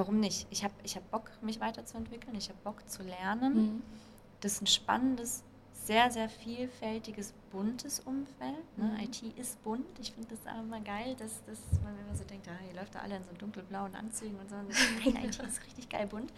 warum 0.00 0.18
nicht? 0.18 0.46
Ich 0.50 0.64
habe 0.64 0.72
ich 0.82 0.96
hab 0.96 1.08
Bock, 1.10 1.30
mich 1.42 1.60
weiterzuentwickeln, 1.60 2.34
ich 2.34 2.48
habe 2.48 2.58
Bock 2.64 2.88
zu 2.88 3.02
lernen. 3.02 3.54
Mhm. 3.54 3.82
Das 4.40 4.54
ist 4.54 4.62
ein 4.62 4.66
spannendes, 4.66 5.44
sehr, 5.84 6.10
sehr 6.10 6.30
vielfältiges, 6.30 7.34
buntes 7.52 8.00
Umfeld. 8.00 8.78
Ne? 8.78 8.84
Mhm. 8.84 9.00
IT 9.00 9.22
ist 9.36 9.62
bunt. 9.62 9.86
Ich 10.00 10.12
finde 10.12 10.28
das 10.30 10.46
auch 10.46 10.60
immer 10.60 10.80
geil, 10.80 11.14
dass, 11.18 11.44
dass 11.44 11.58
man 11.82 11.94
immer 11.98 12.16
so 12.16 12.24
denkt, 12.24 12.48
ah, 12.48 12.66
ihr 12.68 12.80
läuft 12.80 12.94
da 12.94 13.00
alle 13.00 13.16
in 13.16 13.24
so 13.24 13.32
dunkelblauen 13.38 13.94
Anzügen 13.94 14.38
und 14.38 14.48
so. 14.48 14.56
Und 14.56 14.68
Nein, 15.14 15.24
IT 15.26 15.38
ist 15.38 15.64
richtig 15.66 15.90
geil 15.90 16.06
bunt 16.06 16.32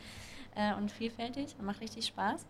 äh, 0.57 0.75
und 0.75 0.91
vielfältig 0.91 1.55
und 1.59 1.65
macht 1.65 1.81
richtig 1.81 2.07
Spaß. 2.07 2.45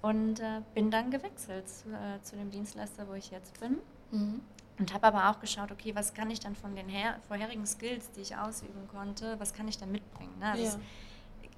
Und 0.00 0.40
äh, 0.40 0.62
bin 0.72 0.90
dann 0.90 1.10
gewechselt 1.10 1.68
zu, 1.68 1.90
äh, 1.90 2.22
zu 2.22 2.36
dem 2.36 2.50
Dienstleister, 2.50 3.06
wo 3.08 3.12
ich 3.12 3.30
jetzt 3.30 3.60
bin. 3.60 3.76
Mhm. 4.10 4.40
Und 4.80 4.94
habe 4.94 5.06
aber 5.08 5.30
auch 5.30 5.40
geschaut, 5.40 5.70
okay, 5.70 5.94
was 5.94 6.14
kann 6.14 6.30
ich 6.30 6.40
dann 6.40 6.56
von 6.56 6.74
den 6.74 6.88
her 6.88 7.20
vorherigen 7.28 7.66
Skills, 7.66 8.10
die 8.12 8.22
ich 8.22 8.34
ausüben 8.36 8.88
konnte, 8.88 9.38
was 9.38 9.52
kann 9.52 9.68
ich 9.68 9.76
dann 9.78 9.92
mitbringen? 9.92 10.32
Ne? 10.40 10.50
Also 10.50 10.64
Ja. 10.64 10.68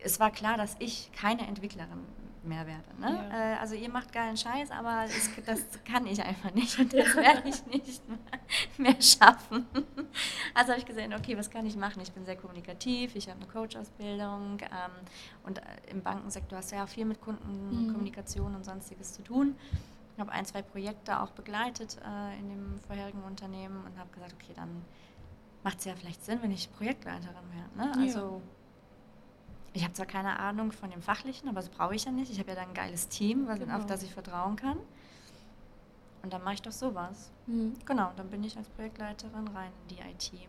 es, 0.01 0.13
es 0.15 0.21
war 0.21 0.33
klar, 0.33 0.57
dass 0.57 0.75
ich 0.81 1.11
keine 1.13 1.47
Entwicklerin 1.47 2.01
mehr 2.43 2.67
werde. 2.67 2.83
Ne? 3.01 3.25
Ja. 3.31 3.55
Äh, 3.55 3.59
also 3.59 3.77
ihr 3.77 3.89
macht 3.89 4.13
geilen 4.13 4.37
Scheiß, 4.37 4.73
aber 4.73 5.05
es, 5.05 5.31
das 5.47 5.61
kann 5.85 6.05
ich 6.09 6.21
einfach 6.21 6.53
nicht 6.53 6.77
und 6.81 6.93
das 6.93 7.15
werde 7.15 7.49
ich 7.49 7.65
nicht 7.67 8.03
mehr, 8.09 8.19
mehr 8.79 9.01
schaffen. 9.01 9.67
Also 10.53 10.71
habe 10.73 10.81
ich 10.81 10.85
gesehen, 10.87 11.15
okay, 11.15 11.39
was 11.39 11.49
kann 11.49 11.65
ich 11.65 11.77
machen? 11.77 12.03
Ich 12.03 12.11
bin 12.11 12.25
sehr 12.25 12.35
kommunikativ, 12.37 13.15
ich 13.15 13.29
habe 13.29 13.39
eine 13.41 13.47
Coach-Ausbildung 13.47 14.59
ähm, 14.63 14.91
und 15.45 15.59
äh, 15.59 15.63
im 15.93 16.03
Bankensektor 16.03 16.59
hast 16.59 16.73
du 16.73 16.77
ja 16.77 16.83
auch 16.83 16.89
viel 16.89 17.05
mit 17.05 17.21
Mhm. 17.21 17.25
Kundenkommunikation 17.25 18.57
und 18.57 18.65
sonstiges 18.65 19.13
zu 19.13 19.23
tun. 19.23 19.55
Ich 20.15 20.21
habe 20.21 20.31
ein, 20.33 20.45
zwei 20.45 20.63
Projekte 20.63 21.21
auch 21.21 21.31
begleitet 21.31 21.99
äh, 22.05 22.39
in 22.39 22.49
dem 22.49 22.81
vorherigen 22.87 23.23
Unternehmen 23.23 23.85
und 23.85 23.99
habe 23.99 24.11
gesagt, 24.13 24.35
okay, 24.35 24.53
dann 24.55 24.85
macht 25.63 25.79
es 25.79 25.85
ja 25.85 25.95
vielleicht 25.95 26.25
Sinn, 26.25 26.39
wenn 26.43 26.51
ich 26.51 26.71
Projektleiterin 26.73 27.35
wäre. 27.77 27.87
Ne? 27.89 27.95
Also 27.99 28.43
ich 29.73 29.85
habe 29.85 29.95
zwar 29.95 30.07
keine 30.07 30.39
Ahnung 30.39 30.71
von 30.73 30.91
dem 30.91 31.01
Fachlichen, 31.01 31.49
aber 31.49 31.61
das 31.61 31.71
brauche 31.71 31.95
ich 31.95 32.05
ja 32.05 32.11
nicht. 32.11 32.31
Ich 32.31 32.39
habe 32.39 32.51
ja 32.51 32.57
dann 32.57 32.69
ein 32.69 32.75
geiles 32.75 33.09
Team, 33.09 33.47
genau. 33.47 33.77
auf 33.77 33.87
das 33.87 34.03
ich 34.03 34.13
vertrauen 34.13 34.57
kann. 34.57 34.77
Und 36.23 36.33
dann 36.33 36.45
mache 36.45 36.55
ich 36.55 36.63
doch 36.63 36.73
sowas. 36.73 37.33
Mhm. 37.47 37.75
Genau, 37.85 38.13
dann 38.17 38.29
bin 38.29 38.45
ich 38.45 38.57
als 38.57 38.69
Projektleiterin 38.69 39.49
rein 39.49 39.73
in 39.89 39.97
die 39.97 40.03
IT. 40.03 40.49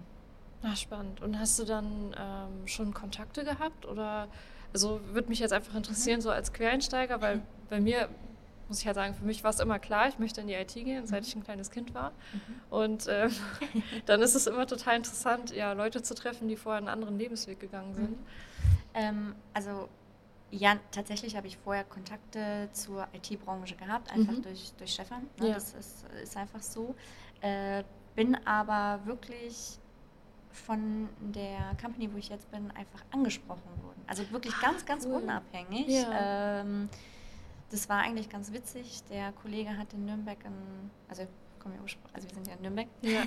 Ah, 0.62 0.76
spannend. 0.76 1.21
Und 1.21 1.39
hast 1.39 1.58
du 1.60 1.65
dann 1.65 2.15
ähm, 2.17 2.67
schon 2.67 2.93
Kontakte 2.93 3.43
gehabt? 3.43 3.86
Oder, 3.86 4.28
also 4.71 5.02
würde 5.12 5.30
mich 5.30 5.39
jetzt 5.39 5.52
einfach 5.52 5.76
interessieren, 5.76 6.19
mhm. 6.19 6.23
so 6.23 6.32
als 6.32 6.54
Quereinsteiger, 6.54 7.21
weil 7.21 7.41
bei 7.69 7.80
mir, 7.80 8.10
muss 8.67 8.80
ich 8.80 8.86
halt 8.86 8.95
sagen, 8.95 9.13
für 9.13 9.26
mich 9.26 9.43
war 9.43 9.49
es 9.52 9.60
immer 9.60 9.80
klar, 9.80 10.08
ich 10.08 10.19
möchte 10.19 10.41
in 10.41 10.47
die 10.47 10.54
IT 10.54 10.73
gehen, 10.73 11.06
seit 11.06 11.21
mhm. 11.21 11.28
ich 11.28 11.36
ein 11.36 11.43
kleines 11.43 11.71
Kind 11.71 11.93
war. 11.93 12.12
Mhm. 12.12 12.39
Und 12.69 13.08
ähm, 13.10 13.32
dann 14.06 14.21
ist 14.21 14.36
es 14.36 14.47
immer 14.47 14.67
total 14.67 14.97
interessant, 14.97 15.54
ja, 15.56 15.73
Leute 15.73 16.02
zu 16.02 16.15
treffen, 16.15 16.47
die 16.47 16.56
vorher 16.56 16.78
einen 16.78 16.89
anderen 16.89 17.17
Lebensweg 17.17 17.60
gegangen 17.60 17.93
sind. 17.93 18.12
Mhm. 18.12 18.26
Ähm, 18.93 19.36
also 19.54 19.89
ja, 20.52 20.78
tatsächlich 20.91 21.36
habe 21.36 21.47
ich 21.47 21.58
vorher 21.58 21.84
Kontakte 21.84 22.69
zur 22.73 23.08
IT-Branche 23.13 23.76
gehabt, 23.76 24.12
einfach 24.12 24.34
mhm. 24.34 24.43
durch, 24.43 24.71
durch 24.78 24.93
Stefan. 24.93 25.28
Ne? 25.39 25.49
Ja. 25.49 25.54
Das 25.56 25.73
ist, 25.73 26.06
ist 26.21 26.38
einfach 26.38 26.62
so. 26.62 26.95
Äh, 27.41 27.84
bin 28.15 28.38
aber 28.45 29.04
wirklich 29.06 29.80
von 30.52 31.10
der 31.19 31.76
Company, 31.82 32.13
wo 32.13 32.17
ich 32.17 32.30
jetzt 32.30 32.49
bin, 32.52 32.69
einfach 32.71 33.04
angesprochen 33.12 33.63
worden. 33.82 34.02
Also 34.06 34.30
wirklich 34.32 34.54
ganz, 34.62 34.86
ganz 34.86 35.06
cool. 35.06 35.23
unabhängig. 35.23 35.88
Ja. 35.89 36.62
Ähm, 36.62 36.89
das 37.74 37.90
war 37.90 38.02
eigentlich 38.02 38.30
ganz 38.30 38.54
witzig. 38.54 39.04
Der 39.10 39.32
Kollege 39.32 39.76
hat 39.76 39.94
in 39.94 40.06
Nürnberg 40.06 40.38
ein, 40.46 40.92
also 41.10 41.24
kommen 41.60 41.76
wir 41.76 41.82
also 42.14 42.28
wir 42.28 42.36
sind 42.36 42.48
ja 42.48 42.54
in 42.54 42.62
Nürnberg, 42.62 42.88
ja. 43.02 43.24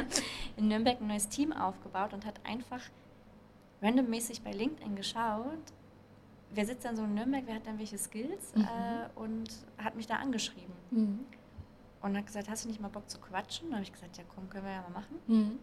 in 0.56 0.68
Nürnberg 0.68 1.00
ein 1.00 1.06
neues 1.06 1.28
Team 1.28 1.52
aufgebaut 1.52 2.12
und 2.12 2.26
hat 2.26 2.38
einfach 2.44 2.82
randommäßig 3.80 4.42
bei 4.42 4.52
LinkedIn 4.52 4.96
geschaut, 4.96 5.72
wer 6.50 6.66
sitzt 6.66 6.84
dann 6.84 6.96
so 6.96 7.04
in 7.04 7.14
Nürnberg, 7.14 7.44
wer 7.46 7.54
hat 7.54 7.66
dann 7.66 7.78
welche 7.78 7.96
Skills 7.96 8.54
mhm. 8.54 8.62
äh, 8.62 9.08
und 9.18 9.48
hat 9.78 9.96
mich 9.96 10.06
da 10.06 10.16
angeschrieben. 10.16 10.74
Mhm. 10.90 11.20
Und 12.02 12.16
hat 12.16 12.26
gesagt, 12.26 12.50
hast 12.50 12.64
du 12.64 12.68
nicht 12.68 12.80
mal 12.80 12.88
Bock 12.88 13.08
zu 13.08 13.18
quatschen? 13.18 13.68
Und 13.68 13.74
habe 13.74 13.82
ich 13.82 13.92
gesagt, 13.92 14.18
ja 14.18 14.24
komm, 14.34 14.48
können 14.50 14.66
wir 14.66 14.72
ja 14.72 14.82
mal 14.82 15.00
machen. 15.00 15.18
Mhm. 15.26 15.58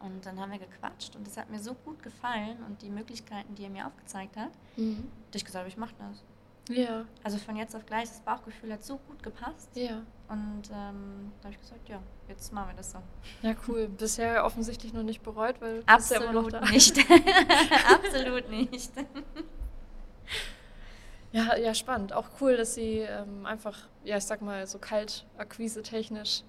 Und 0.00 0.26
dann 0.26 0.40
haben 0.40 0.50
wir 0.50 0.58
gequatscht 0.58 1.14
und 1.14 1.26
das 1.26 1.36
hat 1.36 1.50
mir 1.50 1.60
so 1.60 1.74
gut 1.74 2.02
gefallen 2.02 2.62
und 2.66 2.82
die 2.82 2.90
Möglichkeiten, 2.90 3.54
die 3.54 3.64
er 3.64 3.70
mir 3.70 3.86
aufgezeigt 3.86 4.36
hat, 4.36 4.50
mhm. 4.76 5.08
dass 5.30 5.40
ich 5.40 5.44
gesagt 5.44 5.60
habe, 5.60 5.68
ich 5.68 5.76
mache 5.76 5.94
das. 5.98 6.24
Ja. 6.68 7.04
Also 7.22 7.38
von 7.38 7.56
jetzt 7.56 7.74
auf 7.74 7.86
gleich, 7.86 8.08
das 8.08 8.20
Bauchgefühl 8.20 8.72
hat 8.72 8.84
so 8.84 8.98
gut 8.98 9.22
gepasst. 9.22 9.70
Ja. 9.74 10.02
Und 10.28 10.62
ähm, 10.70 11.32
da 11.40 11.44
habe 11.44 11.54
ich 11.54 11.60
gesagt, 11.60 11.88
ja, 11.88 12.00
jetzt 12.28 12.52
machen 12.52 12.70
wir 12.70 12.76
das 12.76 12.92
so. 12.92 12.98
Ja, 13.42 13.54
cool. 13.66 13.88
Bisher 13.88 14.44
offensichtlich 14.44 14.92
noch 14.92 15.02
nicht 15.02 15.22
bereut, 15.22 15.60
weil 15.60 15.82
Absolut 15.86 16.24
ja 16.24 16.30
immer 16.30 16.42
noch 16.42 16.50
da. 16.50 16.60
nicht. 16.60 16.98
Absolut 17.92 18.50
nicht. 18.50 18.92
Ja, 21.32 21.56
ja, 21.56 21.74
spannend. 21.74 22.12
Auch 22.12 22.26
cool, 22.40 22.56
dass 22.56 22.74
Sie 22.74 22.98
ähm, 23.00 23.44
einfach, 23.44 23.76
ja, 24.04 24.16
ich 24.16 24.24
sag 24.24 24.40
mal, 24.40 24.66
so 24.66 24.78
kalt 24.78 25.26
Akquise 25.36 25.82
technisch 25.82 26.42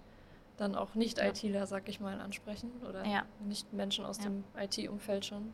dann 0.60 0.76
auch 0.76 0.96
Nicht-ITler, 0.96 1.68
sag 1.68 1.88
ich 1.90 2.00
mal, 2.00 2.20
ansprechen 2.20 2.72
oder 2.88 3.06
ja. 3.06 3.24
nicht 3.46 3.72
Menschen 3.74 4.06
aus 4.06 4.18
ja. 4.18 4.26
dem 4.26 4.44
IT-Umfeld 4.58 5.26
schon. 5.26 5.54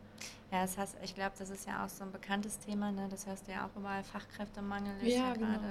Ja, 0.51 0.61
das 0.61 0.77
heißt, 0.77 0.97
ich 1.03 1.15
glaube, 1.15 1.33
das 1.37 1.49
ist 1.49 1.67
ja 1.67 1.85
auch 1.85 1.89
so 1.89 2.03
ein 2.03 2.11
bekanntes 2.11 2.59
Thema, 2.59 2.91
ne? 2.91 3.07
das 3.09 3.27
hörst 3.27 3.47
du 3.47 3.51
ja 3.51 3.65
auch 3.65 3.75
überall, 3.77 4.03
Fachkräftemangel 4.03 4.95
ist 5.01 5.15
ja, 5.15 5.33
genau. 5.33 5.47
gerade. 5.47 5.69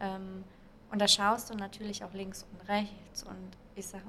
Ähm, 0.00 0.44
und 0.90 1.00
da 1.00 1.08
schaust 1.08 1.50
du 1.50 1.54
natürlich 1.54 2.02
auch 2.04 2.12
links 2.14 2.46
und 2.52 2.68
rechts 2.68 3.22
und 3.22 3.50
ich 3.74 3.86
sage, 3.86 4.04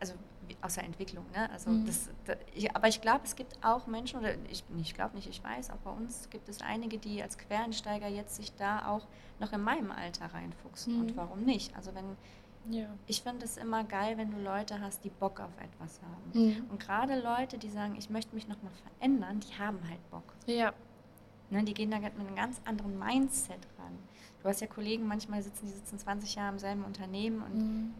also 0.00 0.14
aus 0.62 0.74
der 0.74 0.84
Entwicklung. 0.84 1.24
Ne? 1.34 1.50
Also 1.50 1.70
mhm. 1.70 1.86
das, 1.86 2.08
das 2.24 2.38
ich, 2.54 2.74
aber 2.74 2.88
ich 2.88 3.00
glaube, 3.00 3.20
es 3.24 3.36
gibt 3.36 3.58
auch 3.62 3.86
Menschen, 3.86 4.18
oder 4.18 4.34
ich, 4.50 4.64
ich 4.80 4.94
glaube 4.94 5.14
nicht, 5.16 5.28
ich 5.28 5.42
weiß, 5.42 5.70
auch 5.70 5.78
bei 5.78 5.90
uns 5.90 6.30
gibt 6.30 6.48
es 6.48 6.62
einige, 6.62 6.98
die 6.98 7.22
als 7.22 7.36
Quereinsteiger 7.38 8.08
jetzt 8.08 8.36
sich 8.36 8.54
da 8.54 8.88
auch 8.88 9.06
noch 9.40 9.52
in 9.52 9.60
meinem 9.60 9.90
Alter 9.90 10.26
reinfuchsen. 10.26 10.94
Mhm. 10.94 11.00
Und 11.00 11.16
warum 11.16 11.42
nicht? 11.42 11.76
Also 11.76 11.94
wenn 11.94 12.16
ja. 12.70 12.86
ich 13.06 13.22
finde 13.22 13.44
es 13.44 13.56
immer 13.56 13.84
geil, 13.84 14.16
wenn 14.18 14.30
du 14.30 14.38
Leute 14.38 14.80
hast, 14.80 15.04
die 15.04 15.10
Bock 15.10 15.40
auf 15.40 15.50
etwas 15.58 16.00
haben. 16.02 16.46
Mhm. 16.46 16.66
Und 16.70 16.80
gerade 16.80 17.20
Leute, 17.20 17.58
die 17.58 17.68
sagen, 17.68 17.96
ich 17.98 18.10
möchte 18.10 18.34
mich 18.34 18.48
nochmal 18.48 18.72
verändern, 18.72 19.40
die 19.40 19.58
haben 19.58 19.78
halt 19.88 20.10
Bock. 20.10 20.34
Ja. 20.46 20.72
Ne, 21.50 21.64
die 21.64 21.74
gehen 21.74 21.90
da 21.90 21.98
mit 21.98 22.12
einem 22.18 22.34
ganz 22.34 22.60
anderen 22.64 22.98
Mindset 22.98 23.66
ran. 23.78 23.98
Du 24.42 24.48
hast 24.48 24.60
ja 24.60 24.66
Kollegen, 24.66 25.06
manchmal 25.06 25.42
sitzen 25.42 25.66
die 25.66 25.72
sitzen 25.72 25.98
20 25.98 26.34
Jahre 26.34 26.52
im 26.52 26.58
selben 26.58 26.84
Unternehmen 26.84 27.42
und 27.42 27.54
mhm 27.54 27.94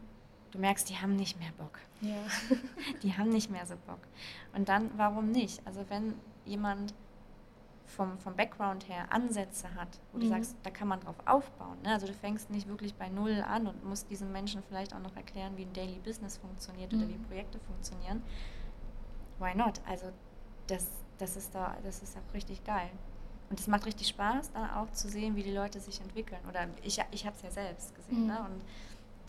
du 0.51 0.59
merkst, 0.59 0.89
die 0.89 0.97
haben 0.97 1.17
nicht 1.17 1.39
mehr 1.39 1.53
Bock. 1.57 1.79
Ja. 2.01 2.17
die 3.03 3.17
haben 3.17 3.31
nicht 3.31 3.51
mehr 3.51 3.67
so 3.67 3.75
Bock. 3.87 4.01
Und 4.55 4.69
dann, 4.69 4.91
warum 4.97 5.31
nicht? 5.31 5.61
Also 5.67 5.85
wenn 5.89 6.15
jemand 6.45 6.95
vom, 7.89 8.19
vom 8.19 8.37
Background 8.37 8.89
her 8.89 9.07
Ansätze 9.11 9.75
hat, 9.75 9.89
wo 10.13 10.19
mhm. 10.19 10.23
du 10.23 10.29
sagst, 10.29 10.57
da 10.63 10.71
kann 10.71 10.89
man 10.89 11.01
drauf 11.01 11.17
aufbauen. 11.25 11.79
Ne? 11.83 11.93
Also 11.93 12.07
du 12.07 12.13
fängst 12.13 12.51
nicht 12.51 12.69
wirklich 12.69 12.95
bei 12.95 13.09
Null 13.09 13.45
an 13.49 13.67
und 13.67 13.85
musst 13.85 14.11
diesen 14.11 14.31
Menschen 14.31 14.63
vielleicht 14.63 14.95
auch 14.95 15.01
noch 15.01 15.17
erklären, 15.17 15.57
wie 15.57 15.63
ein 15.63 15.73
Daily 15.73 15.99
Business 15.99 16.37
funktioniert 16.37 16.93
mhm. 16.93 16.99
oder 16.99 17.09
wie 17.09 17.19
Projekte 17.19 17.59
funktionieren. 17.61 18.23
Why 19.39 19.55
not? 19.57 19.81
Also 19.87 20.07
das, 20.67 20.87
das, 21.19 21.37
ist 21.37 21.55
da, 21.55 21.77
das 21.83 22.03
ist 22.03 22.17
auch 22.17 22.35
richtig 22.35 22.63
geil. 22.65 22.91
Und 23.51 23.59
es 23.59 23.67
macht 23.67 23.87
richtig 23.87 24.09
Spaß, 24.09 24.53
dann 24.53 24.71
auch 24.71 24.93
zu 24.93 25.09
sehen, 25.09 25.35
wie 25.35 25.43
die 25.43 25.53
Leute 25.53 25.81
sich 25.81 26.01
entwickeln. 26.01 26.41
Oder 26.49 26.69
ich, 26.83 27.01
ich 27.11 27.25
habe 27.25 27.35
es 27.37 27.43
ja 27.43 27.51
selbst 27.51 27.95
gesehen. 27.95 28.23
Mhm. 28.23 28.27
Ne? 28.27 28.39
Und 28.41 28.65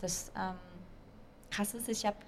das 0.02 0.30
ähm, 0.36 0.56
krass 1.50 1.72
ist, 1.74 1.88
ich 1.88 2.04
habe 2.04 2.18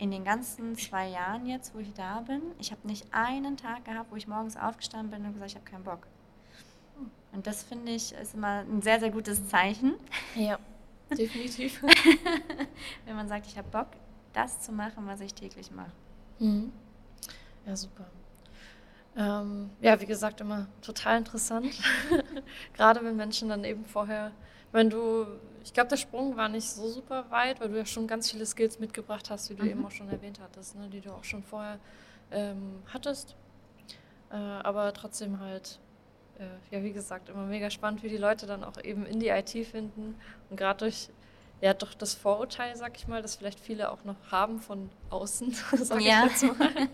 in 0.00 0.10
den 0.10 0.24
ganzen 0.24 0.76
zwei 0.76 1.08
Jahren 1.08 1.44
jetzt, 1.44 1.74
wo 1.74 1.78
ich 1.78 1.92
da 1.92 2.20
bin, 2.20 2.40
ich 2.58 2.72
habe 2.72 2.86
nicht 2.88 3.06
einen 3.12 3.58
Tag 3.58 3.84
gehabt, 3.84 4.10
wo 4.10 4.16
ich 4.16 4.26
morgens 4.26 4.56
aufgestanden 4.56 5.10
bin 5.10 5.26
und 5.26 5.34
gesagt, 5.34 5.50
ich 5.50 5.56
habe 5.56 5.66
keinen 5.66 5.84
Bock. 5.84 6.06
Und 7.32 7.46
das 7.46 7.62
finde 7.62 7.92
ich 7.92 8.12
ist 8.12 8.34
immer 8.34 8.64
ein 8.64 8.80
sehr, 8.80 8.98
sehr 8.98 9.10
gutes 9.10 9.46
Zeichen. 9.48 9.94
Ja, 10.34 10.58
definitiv. 11.10 11.82
Wenn 13.04 13.14
man 13.14 13.28
sagt, 13.28 13.46
ich 13.46 13.58
habe 13.58 13.68
Bock, 13.68 13.88
das 14.32 14.62
zu 14.62 14.72
machen, 14.72 15.06
was 15.06 15.20
ich 15.20 15.34
täglich 15.34 15.70
mache. 15.70 15.92
Mhm. 16.38 16.72
Ja, 17.66 17.76
super. 17.76 18.06
Ähm, 19.16 19.68
ja, 19.82 20.00
wie 20.00 20.06
gesagt, 20.06 20.40
immer 20.40 20.66
total 20.80 21.18
interessant. 21.18 21.74
Gerade 22.72 23.04
wenn 23.04 23.16
Menschen 23.16 23.50
dann 23.50 23.64
eben 23.64 23.84
vorher, 23.84 24.32
wenn 24.72 24.90
du 24.90 25.26
ich 25.62 25.72
glaube, 25.72 25.88
der 25.88 25.96
Sprung 25.96 26.36
war 26.36 26.48
nicht 26.48 26.68
so 26.68 26.88
super 26.88 27.30
weit, 27.30 27.60
weil 27.60 27.68
du 27.68 27.76
ja 27.76 27.86
schon 27.86 28.06
ganz 28.06 28.30
viele 28.30 28.46
Skills 28.46 28.78
mitgebracht 28.78 29.30
hast, 29.30 29.50
wie 29.50 29.54
du 29.54 29.64
mhm. 29.64 29.70
eben 29.70 29.86
auch 29.86 29.90
schon 29.90 30.08
erwähnt 30.08 30.40
hattest, 30.40 30.76
ne, 30.76 30.88
die 30.88 31.00
du 31.00 31.10
auch 31.10 31.24
schon 31.24 31.42
vorher 31.42 31.78
ähm, 32.30 32.82
hattest. 32.92 33.36
Äh, 34.30 34.36
aber 34.36 34.92
trotzdem 34.94 35.40
halt, 35.40 35.78
äh, 36.38 36.74
ja, 36.74 36.82
wie 36.82 36.92
gesagt, 36.92 37.28
immer 37.28 37.44
mega 37.44 37.70
spannend, 37.70 38.02
wie 38.02 38.08
die 38.08 38.16
Leute 38.16 38.46
dann 38.46 38.64
auch 38.64 38.82
eben 38.82 39.04
in 39.04 39.20
die 39.20 39.28
IT 39.28 39.50
finden. 39.66 40.16
Und 40.48 40.56
gerade 40.56 40.78
durch 40.78 41.10
ja 41.60 41.74
doch 41.74 41.92
das 41.94 42.14
Vorurteil, 42.14 42.74
sag 42.76 42.96
ich 42.96 43.06
mal, 43.06 43.20
das 43.20 43.36
vielleicht 43.36 43.60
viele 43.60 43.90
auch 43.90 44.04
noch 44.04 44.16
haben 44.30 44.60
von 44.60 44.90
außen, 45.10 45.52
sag 45.76 46.00
ja. 46.00 46.24
ich 46.26 46.42
jetzt 46.42 46.58
mal, 46.58 46.88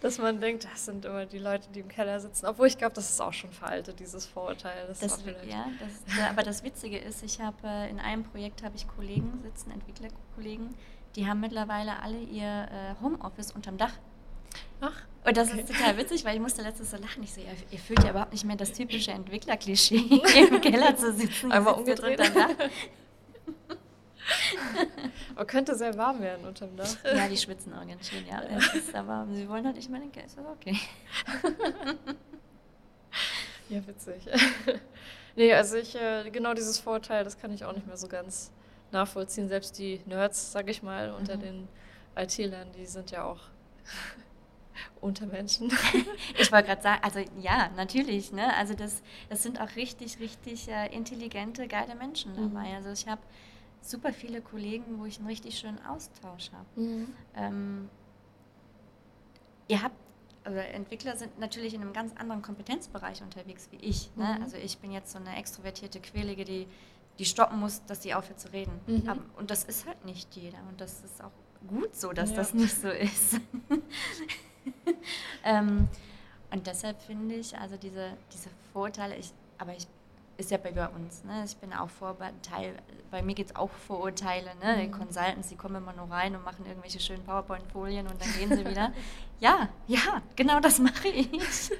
dass 0.00 0.18
man 0.18 0.40
denkt, 0.40 0.64
das 0.64 0.84
sind 0.84 1.04
immer 1.04 1.26
die 1.26 1.38
Leute, 1.38 1.68
die 1.74 1.80
im 1.80 1.88
Keller 1.88 2.20
sitzen. 2.20 2.46
Obwohl 2.46 2.68
ich 2.68 2.78
glaube, 2.78 2.94
das 2.94 3.10
ist 3.10 3.20
auch 3.20 3.32
schon 3.32 3.50
veraltet, 3.50 3.98
dieses 3.98 4.26
Vorurteil. 4.26 4.86
Das 4.88 5.00
das, 5.00 5.24
ja, 5.48 5.66
das, 5.80 6.30
aber 6.30 6.42
das 6.42 6.62
Witzige 6.62 6.98
ist, 6.98 7.22
ich 7.22 7.40
habe 7.40 7.56
äh, 7.64 7.90
in 7.90 7.98
einem 7.98 8.24
Projekt 8.24 8.62
habe 8.62 8.76
ich 8.76 8.86
Kollegen 8.86 9.40
sitzen, 9.42 9.72
Entwicklerkollegen, 9.72 10.74
die 11.16 11.26
haben 11.26 11.40
mittlerweile 11.40 12.00
alle 12.00 12.18
ihr 12.18 12.68
äh, 12.70 13.02
Homeoffice 13.02 13.52
unterm 13.52 13.76
Dach. 13.76 13.92
Ach. 14.80 14.92
Und 15.24 15.36
das 15.36 15.50
okay. 15.50 15.60
ist 15.60 15.72
total 15.72 15.96
witzig, 15.96 16.24
weil 16.24 16.36
ich 16.36 16.40
musste 16.40 16.62
letztes 16.62 16.92
so 16.92 16.96
lachen. 16.98 17.22
Ich 17.24 17.34
so, 17.34 17.40
ihr, 17.40 17.48
ihr 17.70 17.78
fühlt 17.78 18.04
ja 18.04 18.10
überhaupt 18.10 18.32
nicht 18.32 18.44
mehr 18.44 18.54
das 18.54 18.72
typische 18.72 19.10
Entwicklerklischee, 19.10 20.22
im 20.50 20.60
Keller 20.60 20.96
zu 20.96 21.12
sitzen. 21.12 21.50
Einmal 21.50 21.74
umgedreht. 21.74 22.20
Dach. 22.20 22.50
Aber 25.34 25.44
könnte 25.44 25.74
sehr 25.74 25.96
warm 25.96 26.20
werden 26.20 26.46
unterm 26.46 26.76
Dach. 26.76 26.96
Ja, 27.04 27.28
die 27.28 27.36
schwitzen 27.36 27.72
auch 27.74 27.86
ganz 27.86 28.08
schön, 28.08 28.26
ja. 28.26 28.42
Es 28.42 28.74
ist 28.74 28.92
warm. 28.92 29.34
Sie 29.34 29.48
wollen 29.48 29.64
halt 29.64 29.76
nicht 29.76 29.90
mal 29.90 30.00
den 30.00 30.12
Käse, 30.12 30.38
okay. 30.52 30.76
ja, 33.68 33.86
witzig. 33.86 34.26
nee, 35.36 35.52
also 35.52 35.76
ich, 35.76 35.94
äh, 35.94 36.28
genau 36.30 36.54
dieses 36.54 36.78
Vorteil, 36.78 37.24
das 37.24 37.38
kann 37.38 37.52
ich 37.52 37.64
auch 37.64 37.72
nicht 37.72 37.86
mehr 37.86 37.96
so 37.96 38.08
ganz 38.08 38.52
nachvollziehen. 38.92 39.48
Selbst 39.48 39.78
die 39.78 40.00
Nerds, 40.06 40.52
sag 40.52 40.68
ich 40.68 40.82
mal, 40.82 41.12
unter 41.12 41.36
mhm. 41.36 41.40
den 41.40 41.68
IT-Lern, 42.16 42.72
die 42.72 42.86
sind 42.86 43.10
ja 43.10 43.24
auch 43.24 43.40
unter 45.00 45.26
Menschen. 45.26 45.72
ich 46.38 46.50
wollte 46.52 46.68
gerade 46.68 46.82
sagen, 46.82 47.02
also 47.02 47.20
ja, 47.40 47.70
natürlich. 47.76 48.32
Ne? 48.32 48.54
Also 48.56 48.74
das, 48.74 49.02
das 49.28 49.42
sind 49.42 49.60
auch 49.60 49.76
richtig, 49.76 50.18
richtig 50.20 50.68
äh, 50.68 50.94
intelligente, 50.94 51.66
geile 51.68 51.94
Menschen 51.94 52.32
mhm. 52.32 52.54
dabei. 52.54 52.74
Also 52.74 52.90
ich 52.90 53.06
habe 53.06 53.20
super 53.90 54.12
viele 54.12 54.40
Kollegen, 54.40 54.98
wo 54.98 55.04
ich 55.06 55.18
einen 55.18 55.28
richtig 55.28 55.58
schönen 55.58 55.84
Austausch 55.86 56.50
habe. 56.52 56.80
Mhm. 56.80 57.08
Ähm, 57.34 57.88
ihr 59.68 59.82
habt, 59.82 59.96
also 60.44 60.58
Entwickler 60.58 61.16
sind 61.16 61.38
natürlich 61.38 61.74
in 61.74 61.82
einem 61.82 61.92
ganz 61.92 62.12
anderen 62.16 62.42
Kompetenzbereich 62.42 63.22
unterwegs 63.22 63.68
wie 63.70 63.76
ich. 63.76 64.10
Ne? 64.16 64.36
Mhm. 64.36 64.42
Also 64.42 64.56
ich 64.56 64.78
bin 64.78 64.92
jetzt 64.92 65.12
so 65.12 65.18
eine 65.18 65.36
extrovertierte 65.36 66.00
Quälige, 66.00 66.44
die, 66.44 66.66
die 67.18 67.24
stoppen 67.24 67.58
muss, 67.58 67.84
dass 67.86 68.02
sie 68.02 68.14
aufhört 68.14 68.40
zu 68.40 68.52
reden. 68.52 68.78
Mhm. 68.86 69.08
Aber, 69.08 69.22
und 69.38 69.50
das 69.50 69.64
ist 69.64 69.86
halt 69.86 70.04
nicht 70.04 70.34
jeder. 70.36 70.58
Und 70.68 70.80
das 70.80 71.02
ist 71.02 71.22
auch 71.22 71.32
gut 71.66 71.96
so, 71.96 72.12
dass 72.12 72.30
Ja. 72.30 72.36
das 72.36 72.54
nicht 72.54 72.80
so 72.80 72.88
ist. 72.88 73.40
ähm, 75.44 75.88
und 76.52 76.66
deshalb 76.66 77.00
finde 77.02 77.34
ich, 77.34 77.56
also 77.58 77.76
diese, 77.76 78.16
diese 78.32 78.50
Vorurteile, 78.72 79.16
ich, 79.16 79.32
aber 79.58 79.74
ich 79.76 79.86
ist 80.38 80.50
ja 80.50 80.58
bei, 80.58 80.70
uns, 80.88 81.24
ne? 81.24 81.44
Ich 81.46 81.56
bin 81.56 81.72
auch 81.72 81.88
Vorurteil, 81.88 82.76
bei 83.10 83.22
mir 83.22 83.34
gibt 83.34 83.50
es 83.50 83.56
auch 83.56 83.70
Vorurteile, 83.70 84.50
ne? 84.62 84.76
Die 84.82 84.88
Mhm. 84.88 84.92
Consultants, 84.92 85.48
die 85.48 85.56
kommen 85.56 85.76
immer 85.76 85.94
nur 85.94 86.10
rein 86.10 86.36
und 86.36 86.44
machen 86.44 86.66
irgendwelche 86.66 87.00
schönen 87.00 87.24
PowerPoint-Folien 87.24 88.06
und 88.06 88.20
dann 88.20 88.30
gehen 88.34 88.54
sie 88.54 88.66
wieder. 88.66 88.92
ja, 89.40 89.68
ja, 89.86 90.22
genau 90.36 90.60
das 90.60 90.78
mache 90.78 91.08
ich. 91.08 91.70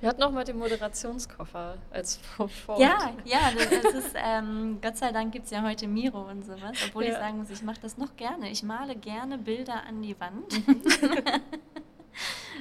Wir 0.00 0.08
hatten 0.08 0.22
auch 0.22 0.30
mal 0.30 0.44
den 0.44 0.58
Moderationskoffer 0.58 1.76
als 1.90 2.16
Vor 2.16 2.48
Vor 2.48 2.80
Ja, 2.80 3.12
ja, 3.24 3.50
das, 3.52 3.92
ist, 3.94 4.14
ähm, 4.16 4.78
Gott 4.80 4.96
sei 4.96 5.12
Dank 5.12 5.32
gibt 5.32 5.44
es 5.44 5.50
ja 5.50 5.62
heute 5.62 5.86
Miro 5.86 6.22
und 6.22 6.44
sowas, 6.44 6.76
obwohl 6.88 7.04
ich 7.04 7.10
Ja. 7.10 7.18
sagen 7.20 7.38
muss, 7.38 7.50
ich 7.50 7.62
mache 7.62 7.80
das 7.82 7.98
noch 7.98 8.16
gerne. 8.16 8.48
Ich 8.50 8.62
male 8.62 8.96
gerne 8.96 9.36
Bilder 9.38 9.82
an 9.86 10.00
die 10.02 10.18
Wand. 10.18 10.44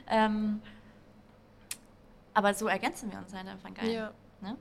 ähm, 0.10 0.62
aber 2.34 2.54
so 2.54 2.68
ergänzen 2.68 3.12
wir 3.12 3.20
uns 3.20 3.34
halt 3.34 3.48
einfach 3.48 3.74
geil. 3.74 3.92
Ja. 3.92 4.12
Ne? 4.42 4.56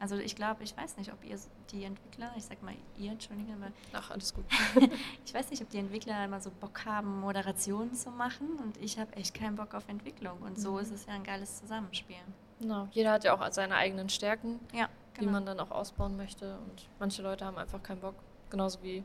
Also 0.00 0.16
ich 0.16 0.36
glaube, 0.36 0.62
ich 0.62 0.76
weiß 0.76 0.96
nicht, 0.96 1.12
ob 1.12 1.24
ihr 1.24 1.36
die 1.72 1.82
Entwickler, 1.84 2.30
ich 2.36 2.44
sag 2.44 2.62
mal 2.62 2.74
ihr, 2.96 3.10
entschuldige, 3.12 3.52
aber 3.52 3.72
Ach, 3.92 4.10
alles 4.12 4.32
gut. 4.32 4.44
ich 5.26 5.34
weiß 5.34 5.50
nicht, 5.50 5.60
ob 5.62 5.70
die 5.70 5.78
Entwickler 5.78 6.24
immer 6.24 6.40
so 6.40 6.50
Bock 6.60 6.84
haben, 6.84 7.20
Moderationen 7.20 7.94
zu 7.94 8.10
machen 8.10 8.48
und 8.62 8.76
ich 8.76 8.98
habe 8.98 9.12
echt 9.14 9.34
keinen 9.34 9.56
Bock 9.56 9.74
auf 9.74 9.88
Entwicklung 9.88 10.38
und 10.42 10.58
so 10.60 10.72
Mhm. 10.74 10.78
ist 10.80 10.92
es 10.92 11.06
ja 11.06 11.14
ein 11.14 11.24
geiles 11.24 11.58
Zusammenspiel. 11.60 12.16
Genau. 12.60 12.86
Jeder 12.92 13.12
hat 13.12 13.24
ja 13.24 13.34
auch 13.34 13.52
seine 13.52 13.74
eigenen 13.76 14.08
Stärken, 14.08 14.60
Ja, 14.72 14.88
die 15.20 15.26
man 15.26 15.44
dann 15.46 15.58
auch 15.58 15.70
ausbauen 15.72 16.16
möchte. 16.16 16.58
Und 16.58 16.86
manche 17.00 17.22
Leute 17.22 17.44
haben 17.44 17.58
einfach 17.58 17.82
keinen 17.82 18.00
Bock. 18.00 18.14
Genauso 18.50 18.80
wie 18.82 19.02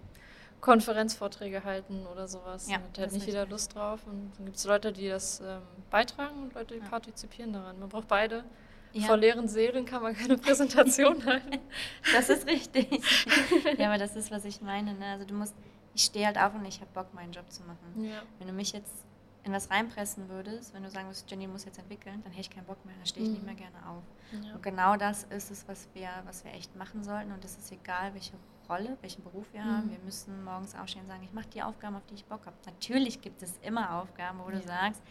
Konferenzvorträge 0.62 1.64
halten 1.64 2.06
oder 2.08 2.28
sowas. 2.28 2.70
Ja, 2.70 2.78
da 2.94 3.02
hat 3.04 3.12
nicht 3.12 3.26
jeder. 3.26 3.46
Lust 3.46 3.76
drauf. 3.76 4.00
Und 4.08 4.32
dann 4.38 4.46
gibt 4.46 4.58
es 4.58 4.64
Leute, 4.66 4.94
die 4.94 5.10
das 5.10 5.40
ähm, 5.42 5.62
beitragen 5.90 6.44
und 6.44 6.54
Leute, 6.54 6.76
die 6.76 6.80
Ja. 6.82 6.90
partizipieren 6.90 7.52
daran. 7.54 7.80
Man 7.80 7.90
braucht 7.90 8.08
beide. 8.08 8.44
Ja. 8.94 9.08
Vor 9.08 9.18
leeren 9.18 9.48
Seelen 9.48 9.86
kann 9.86 10.02
man 10.04 10.16
keine 10.16 10.38
Präsentation 10.38 11.26
halten. 11.26 11.60
Das 12.14 12.30
ist 12.30 12.48
richtig. 12.48 12.88
ja, 13.78 13.88
aber 13.88 13.98
das 13.98 14.16
ist, 14.16 14.30
was 14.32 14.46
ich 14.46 14.62
meine. 14.62 14.94
Ne? 14.94 15.06
Also 15.08 15.26
du 15.26 15.34
musst, 15.34 15.56
ich 15.96 16.04
stehe 16.04 16.26
halt 16.28 16.38
auf 16.38 16.54
und 16.54 16.64
ich 16.66 16.80
habe 16.80 16.90
Bock, 16.94 17.14
meinen 17.14 17.32
Job 17.32 17.52
zu 17.52 17.64
machen. 17.64 18.04
Ja. 18.04 18.22
Wenn 18.40 18.48
du 18.48 18.54
mich 18.54 18.72
jetzt 18.72 18.94
in 19.46 19.52
was 19.52 19.70
reinpressen 19.70 20.30
würdest, 20.30 20.74
wenn 20.74 20.84
du 20.84 20.90
sagen 20.90 21.08
würdest, 21.08 21.30
Jenny 21.30 21.48
muss 21.48 21.66
jetzt 21.66 21.78
entwickeln, 21.80 22.22
dann 22.24 22.32
hätte 22.32 22.42
ich 22.42 22.50
keinen 22.50 22.66
Bock 22.66 22.84
mehr, 22.86 22.96
dann 22.96 23.06
stehe 23.06 23.26
ich 23.26 23.32
nicht 23.32 23.42
Mhm. 23.42 23.46
mehr 23.48 23.56
gerne 23.56 23.76
auf. 23.90 24.04
Ja. 24.46 24.54
Und 24.54 24.64
genau 24.64 24.96
das 24.96 25.24
ist 25.26 25.52
es, 25.52 25.68
was 25.68 25.88
wir, 25.94 26.10
was 26.26 26.46
wir 26.46 26.54
echt 26.54 26.76
machen 26.78 27.04
sollten. 27.04 27.32
Und 27.32 27.44
es 27.44 27.58
ist 27.58 27.72
egal, 27.72 28.14
welche 28.14 28.34
Rolle, 28.70 28.96
welchen 29.02 29.24
Beruf 29.24 29.46
wir 29.52 29.66
haben. 29.66 29.88
Mhm. 29.88 29.92
Wir 29.92 30.00
müssen 30.06 30.44
morgens 30.46 30.76
aufstehen 30.76 31.02
und 31.02 31.08
sagen, 31.08 31.24
ich 31.24 31.34
mache 31.34 31.48
die 31.54 31.62
Aufgaben, 31.62 31.96
auf 31.96 32.06
die 32.10 32.14
ich 32.14 32.26
Bock 32.26 32.46
habe. 32.46 32.56
Natürlich 32.66 33.20
gibt 33.22 33.42
es 33.44 33.58
immer 33.64 33.96
Aufgaben, 34.02 34.40
wo 34.46 34.50
du 34.50 34.58
Ja. 34.58 34.62
sagst, 34.62 35.02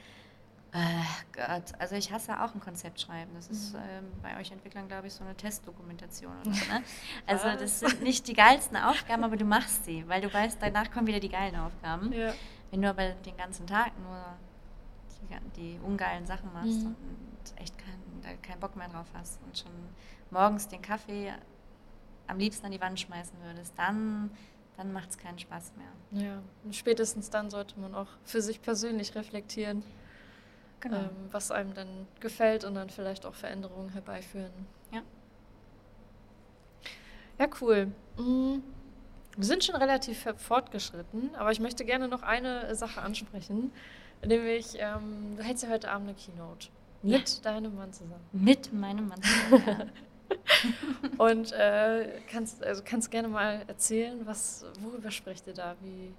äh, 0.73 1.03
Gott, 1.35 1.79
also 1.79 1.95
ich 1.97 2.11
hasse 2.13 2.41
auch 2.43 2.55
ein 2.55 2.61
Konzept 2.61 3.01
schreiben. 3.01 3.31
Das 3.35 3.49
ist 3.49 3.75
Mhm. 3.75 3.81
ähm, 3.89 4.05
bei 4.23 4.39
euch 4.41 4.51
Entwicklern, 4.53 4.89
glaube 4.89 5.07
ich, 5.07 5.13
so 5.13 5.23
eine 5.25 5.35
Testdokumentation 5.35 6.33
oder 6.41 6.53
so. 6.55 6.65
Ne? 6.73 6.83
Also 7.27 7.45
das 7.59 7.81
sind 7.81 8.03
nicht 8.03 8.27
die 8.27 8.33
geilsten 8.35 8.77
Aufgaben, 8.77 9.23
aber 9.25 9.37
du 9.37 9.45
machst 9.45 9.85
sie, 9.85 10.07
weil 10.09 10.21
du 10.23 10.33
weißt, 10.33 10.59
danach 10.61 10.91
kommen 10.91 11.07
wieder 11.07 11.21
die 11.21 11.29
geilen 11.29 11.57
Aufgaben. 11.57 12.13
Ja. 12.13 12.33
Wenn 12.71 12.81
du 12.83 12.89
aber 12.89 13.11
den 13.11 13.37
ganzen 13.37 13.67
Tag 13.67 13.93
nur 14.01 14.25
die, 15.55 15.61
die 15.61 15.79
ungeilen 15.85 16.27
Sachen 16.27 16.53
machst 16.53 16.81
Mhm. 16.81 16.87
und 16.97 17.61
echt 17.61 17.75
kein, 17.79 18.41
keinen 18.43 18.61
Bock 18.61 18.75
mehr 18.77 18.89
drauf 18.89 19.07
hast 19.15 19.41
und 19.43 19.59
schon 19.59 19.71
morgens 20.31 20.69
den 20.69 20.81
Kaffee 20.81 21.33
am 22.29 22.39
liebsten 22.39 22.65
an 22.67 22.73
die 22.73 22.81
Wand 22.81 22.99
schmeißen 22.99 23.35
würdest, 23.43 23.75
dann, 23.77 24.31
dann 24.77 24.93
macht 24.93 25.11
es 25.11 25.19
keinen 25.19 25.39
Spaß 25.39 25.73
mehr. 25.77 26.23
ja. 26.25 26.39
Und 26.65 26.75
spätestens 26.75 27.29
dann 27.31 27.51
sollte 27.51 27.79
man 27.79 27.95
auch 27.95 28.07
für 28.25 28.41
sich 28.41 28.63
persönlich 28.63 29.15
reflektieren, 29.15 29.83
Genau. 30.83 30.99
ähm, 30.99 31.11
was 31.31 31.51
einem 31.51 31.73
dann 31.75 32.07
gefällt 32.21 32.64
und 32.64 32.75
dann 32.75 32.90
vielleicht 32.90 33.25
auch 33.25 33.35
Veränderungen 33.35 33.88
herbeiführen. 33.90 34.53
Ja. 34.92 35.01
Ja, 37.38 37.47
cool. 37.61 37.87
Mm, 38.18 38.57
Wir 39.37 39.45
sind 39.45 39.64
schon 39.64 39.77
relativ 39.77 40.27
fortgeschritten, 40.37 41.35
aber 41.37 41.51
ich 41.53 41.61
möchte 41.61 41.85
gerne 41.85 42.09
noch 42.09 42.23
eine 42.23 42.75
Sache 42.75 43.01
ansprechen, 43.01 43.73
nämlich 44.25 44.75
ähm, 44.79 45.37
du 45.37 45.42
hältst 45.42 45.62
ja 45.64 45.71
heute 45.71 45.90
Abend 45.90 46.09
eine 46.09 46.16
Keynote 46.18 46.68
Ja. 47.03 47.18
mit 47.18 47.45
deinem 47.45 47.75
Mann 47.75 47.92
zusammen. 47.92 48.25
Mit 48.33 48.73
meinem 48.73 49.09
Mann. 49.09 49.23
zusammen, 49.23 49.90
Und 51.18 51.53
äh, 51.53 52.21
kannst, 52.31 52.62
also 52.64 52.83
kannst 52.85 53.11
gerne 53.11 53.29
mal 53.29 53.62
erzählen, 53.66 54.21
was, 54.27 54.64
worüber 54.81 55.11
sprecht 55.11 55.47
ihr 55.47 55.53
da? 55.55 55.75
Wie, 55.83 56.07
ja. 56.07 56.12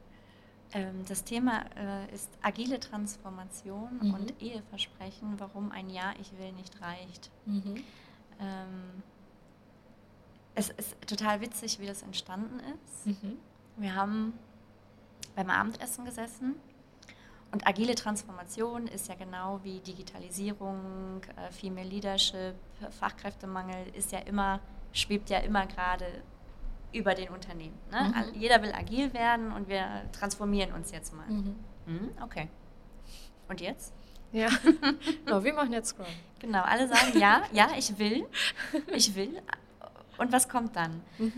Das 1.07 1.23
Thema 1.23 1.63
äh, 1.75 2.13
ist 2.13 2.29
agile 2.41 2.79
Transformation 2.79 3.99
Mhm. 4.01 4.13
und 4.13 4.41
Eheversprechen, 4.41 5.39
warum 5.39 5.71
ein 5.71 5.89
Ja, 5.89 6.13
ich 6.19 6.31
will 6.37 6.51
nicht 6.53 6.81
reicht. 6.81 7.29
Ähm, 7.47 9.03
es 10.55 10.69
ist 10.69 10.95
total 11.07 11.41
witzig, 11.41 11.79
wie 11.79 11.85
das 11.87 12.01
entstanden 12.03 12.59
ist. 12.59 13.07
Mhm. 13.07 13.37
Wir 13.77 13.95
haben 13.95 14.33
beim 15.35 15.49
Abendessen 15.49 16.05
gesessen 16.05 16.55
und 17.51 17.65
agile 17.67 17.95
Transformation 17.95 18.87
ist 18.87 19.07
ja 19.07 19.15
genau 19.15 19.59
wie 19.63 19.79
Digitalisierung, 19.79 21.21
äh, 21.37 21.51
Female 21.51 21.87
Leadership, 21.87 22.55
Fachkräftemangel 22.91 23.87
ist 23.95 24.11
ja 24.11 24.19
immer, 24.19 24.59
schwebt 24.91 25.29
ja 25.29 25.39
immer 25.39 25.65
gerade 25.65 26.05
über 26.93 27.15
den 27.15 27.29
Unternehmen. 27.29 27.77
Ne? 27.91 28.13
Mhm. 28.33 28.39
Jeder 28.39 28.61
will 28.61 28.73
agil 28.73 29.13
werden 29.13 29.51
und 29.51 29.67
wir 29.67 30.03
transformieren 30.11 30.73
uns 30.73 30.91
jetzt 30.91 31.13
mal. 31.13 31.27
Mhm. 31.27 31.55
Mhm, 31.85 32.09
okay. 32.21 32.49
Und 33.49 33.61
jetzt? 33.61 33.93
Ja, 34.31 34.49
genau, 35.25 35.43
wir 35.43 35.53
machen 35.53 35.73
jetzt 35.73 35.89
Scrum. 35.89 36.05
Genau, 36.39 36.63
alle 36.63 36.87
sagen 36.87 37.17
ja, 37.19 37.43
ja, 37.51 37.69
ich 37.77 37.97
will, 37.99 38.25
ich 38.87 39.15
will. 39.15 39.41
Und 40.17 40.31
was 40.31 40.49
kommt 40.49 40.75
dann? 40.75 41.01
Mhm. 41.17 41.33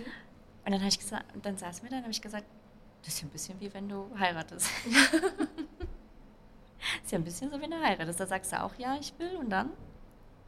Und 0.66 0.72
dann 0.72 0.80
habe 0.80 0.88
ich 0.88 1.00
gesagt, 1.00 1.26
dann 1.42 1.58
saßen 1.58 1.84
wir 1.84 1.90
da 1.90 1.98
und 1.98 2.04
habe 2.04 2.12
ich 2.12 2.22
gesagt, 2.22 2.46
das 3.04 3.14
ist 3.14 3.22
ja 3.22 3.28
ein 3.28 3.32
bisschen 3.32 3.60
wie 3.60 3.74
wenn 3.74 3.88
du 3.88 4.10
heiratest. 4.18 4.70
ist 7.04 7.12
ja 7.12 7.18
ein 7.18 7.24
bisschen 7.24 7.52
so 7.52 7.60
wie 7.60 7.66
eine 7.66 7.82
Heiratest. 7.82 8.20
Da 8.20 8.26
sagst 8.26 8.52
du 8.52 8.64
auch, 8.64 8.74
ja, 8.76 8.98
ich 9.00 9.14
will 9.20 9.36
und 9.38 9.50
dann 9.50 9.72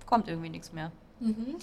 kommt 0.05 0.27
irgendwie 0.27 0.49
nichts 0.49 0.71
mehr. 0.71 0.91
Mhm. 1.19 1.57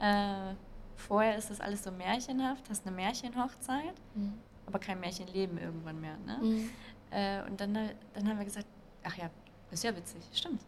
Äh, 0.00 0.54
vorher 1.00 1.36
ist 1.36 1.50
das 1.50 1.60
alles 1.60 1.82
so 1.84 1.90
märchenhaft, 1.90 2.68
hast 2.70 2.86
eine 2.86 2.94
Märchenhochzeit, 2.96 3.94
Mhm. 4.14 4.34
aber 4.66 4.78
kein 4.78 5.00
Märchenleben 5.00 5.58
irgendwann 5.58 6.00
mehr. 6.00 6.16
Ne? 6.26 6.38
Mhm. 6.42 6.70
Äh, 7.10 7.42
und 7.48 7.60
dann, 7.60 7.74
dann 7.74 8.28
haben 8.28 8.38
wir 8.38 8.44
gesagt, 8.44 8.66
ach 9.04 9.16
ja, 9.16 9.30
ist 9.70 9.84
ja 9.84 9.94
witzig, 9.96 10.22
stimmt. 10.32 10.60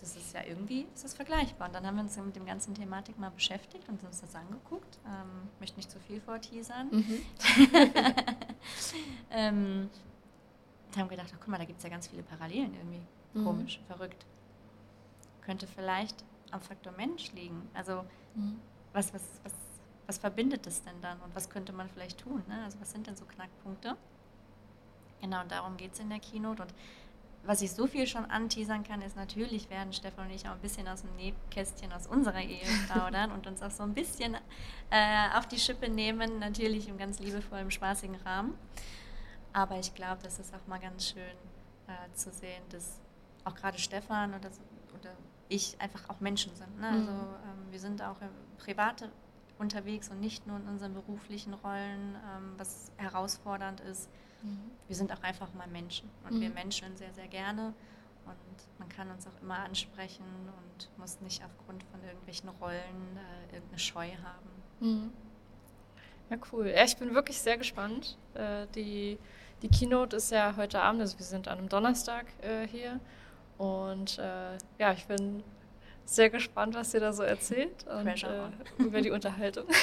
Das 0.00 0.16
ist 0.16 0.34
ja 0.34 0.42
irgendwie, 0.46 0.86
ist 0.94 1.02
das 1.04 1.14
vergleichbar. 1.14 1.68
Und 1.68 1.74
dann 1.74 1.86
haben 1.86 1.94
wir 1.96 2.02
uns 2.02 2.14
mit 2.18 2.36
dem 2.36 2.44
ganzen 2.44 2.74
Thematik 2.74 3.18
mal 3.18 3.30
beschäftigt 3.30 3.88
und 3.88 4.02
uns 4.04 4.20
das 4.20 4.34
angeguckt. 4.34 4.98
Ähm, 5.06 5.48
möchte 5.60 5.76
nicht 5.76 5.90
zu 5.90 5.98
viel 5.98 6.20
vorteasern. 6.20 6.88
Mhm. 6.90 7.22
ähm, 9.30 9.90
und 10.88 11.00
haben 11.00 11.08
gedacht, 11.08 11.30
ach, 11.34 11.38
guck 11.40 11.48
mal, 11.48 11.58
da 11.58 11.64
gibt 11.64 11.78
es 11.78 11.84
ja 11.84 11.90
ganz 11.90 12.06
viele 12.06 12.22
Parallelen 12.22 12.74
irgendwie. 12.74 13.00
Mhm. 13.34 13.44
Komisch, 13.44 13.80
verrückt. 13.86 14.26
Könnte 15.42 15.66
vielleicht 15.66 16.22
am 16.50 16.60
Faktor 16.60 16.92
Mensch 16.92 17.32
liegen. 17.32 17.62
Also 17.74 18.04
Mhm. 18.34 18.60
was, 18.92 19.12
was, 19.14 19.22
was, 19.42 19.52
was 20.06 20.18
verbindet 20.18 20.66
es 20.66 20.82
denn 20.82 21.00
dann 21.00 21.18
und 21.20 21.34
was 21.34 21.48
könnte 21.48 21.72
man 21.72 21.88
vielleicht 21.88 22.18
tun? 22.20 22.42
Ne? 22.48 22.62
Also 22.64 22.80
was 22.80 22.90
sind 22.90 23.06
denn 23.06 23.16
so 23.16 23.24
Knackpunkte? 23.24 23.96
Genau, 25.20 25.40
und 25.40 25.50
darum 25.50 25.76
geht 25.76 25.94
es 25.94 26.00
in 26.00 26.10
der 26.10 26.18
Keynote. 26.20 26.62
Und 26.62 26.74
was 27.44 27.62
ich 27.62 27.72
so 27.72 27.86
viel 27.86 28.06
schon 28.06 28.24
anteasern 28.26 28.84
kann, 28.84 29.02
ist 29.02 29.16
natürlich 29.16 29.68
werden 29.70 29.92
Stefan 29.92 30.26
und 30.26 30.32
ich 30.34 30.46
auch 30.46 30.52
ein 30.52 30.60
bisschen 30.60 30.86
aus 30.88 31.02
dem 31.02 31.14
Nähkästchen 31.16 31.92
aus 31.92 32.06
unserer 32.06 32.40
Ehe 32.42 32.66
plaudern 32.86 33.32
und 33.32 33.46
uns 33.46 33.62
auch 33.62 33.70
so 33.70 33.82
ein 33.82 33.94
bisschen 33.94 34.36
äh, 34.90 35.28
auf 35.36 35.46
die 35.46 35.58
Schippe 35.58 35.88
nehmen, 35.88 36.38
natürlich 36.38 36.88
im 36.88 36.98
ganz 36.98 37.18
liebevollen, 37.20 37.70
spaßigen 37.70 38.16
Rahmen. 38.16 38.54
Aber 39.52 39.78
ich 39.78 39.94
glaube, 39.94 40.22
das 40.22 40.38
ist 40.38 40.54
auch 40.54 40.66
mal 40.66 40.80
ganz 40.80 41.08
schön 41.08 41.36
äh, 41.86 42.12
zu 42.14 42.30
sehen, 42.32 42.62
dass 42.70 43.00
auch 43.44 43.54
gerade 43.54 43.78
Stefan 43.78 44.34
oder, 44.34 44.50
oder 44.98 45.12
ich 45.48 45.76
einfach 45.80 46.08
auch 46.08 46.20
Menschen 46.20 46.54
sind. 46.56 46.80
Ne? 46.80 46.88
Also 46.88 47.10
Mhm. 47.10 47.10
ähm, 47.10 47.70
wir 47.72 47.78
sind 47.80 48.02
auch 48.02 48.16
Private 48.58 49.10
unterwegs 49.58 50.08
und 50.08 50.20
nicht 50.20 50.46
nur 50.46 50.56
in 50.56 50.68
unseren 50.68 50.94
beruflichen 50.94 51.54
Rollen, 51.54 52.16
ähm, 52.36 52.54
was 52.56 52.90
herausfordernd 52.96 53.80
ist. 53.80 54.10
Mhm. 54.42 54.70
Wir 54.88 54.96
sind 54.96 55.12
auch 55.12 55.22
einfach 55.22 55.52
mal 55.54 55.68
Menschen 55.68 56.10
und 56.28 56.40
wir 56.40 56.48
Mhm. 56.48 56.54
Menschen 56.54 56.96
sehr, 56.96 57.12
sehr 57.14 57.28
gerne. 57.28 57.74
Und 58.26 58.34
man 58.78 58.88
kann 58.88 59.10
uns 59.10 59.26
auch 59.26 59.42
immer 59.42 59.58
ansprechen 59.58 60.24
und 60.24 60.88
muss 60.98 61.20
nicht 61.20 61.44
aufgrund 61.44 61.82
von 61.84 62.02
irgendwelchen 62.02 62.48
Rollen 62.48 63.18
äh, 63.50 63.54
irgendeine 63.54 63.78
Scheu 63.78 64.08
haben. 64.22 64.48
Mhm. 64.80 65.12
Ja, 66.30 66.38
cool. 66.52 66.68
Ja, 66.68 66.84
ich 66.84 66.96
bin 66.96 67.14
wirklich 67.14 67.38
sehr 67.38 67.58
gespannt. 67.58 68.16
Äh, 68.32 68.66
die, 68.74 69.18
die 69.62 69.68
Keynote 69.68 70.16
ist 70.16 70.30
ja 70.30 70.54
heute 70.56 70.80
Abend, 70.80 71.02
also 71.02 71.18
wir 71.18 71.26
sind 71.26 71.48
an 71.48 71.58
einem 71.58 71.68
Donnerstag 71.68 72.26
äh, 72.42 72.66
hier. 72.66 72.98
Und 73.58 74.18
äh, 74.18 74.56
ja, 74.78 74.92
ich 74.92 75.06
bin 75.06 75.44
sehr 76.04 76.30
gespannt, 76.30 76.74
was 76.74 76.94
ihr 76.94 77.00
da 77.00 77.12
so 77.12 77.22
erzählt 77.22 77.86
und 77.86 78.04
Pressure 78.04 78.52
äh, 78.78 78.82
über 78.82 79.00
die 79.00 79.10
Unterhaltung. 79.10 79.64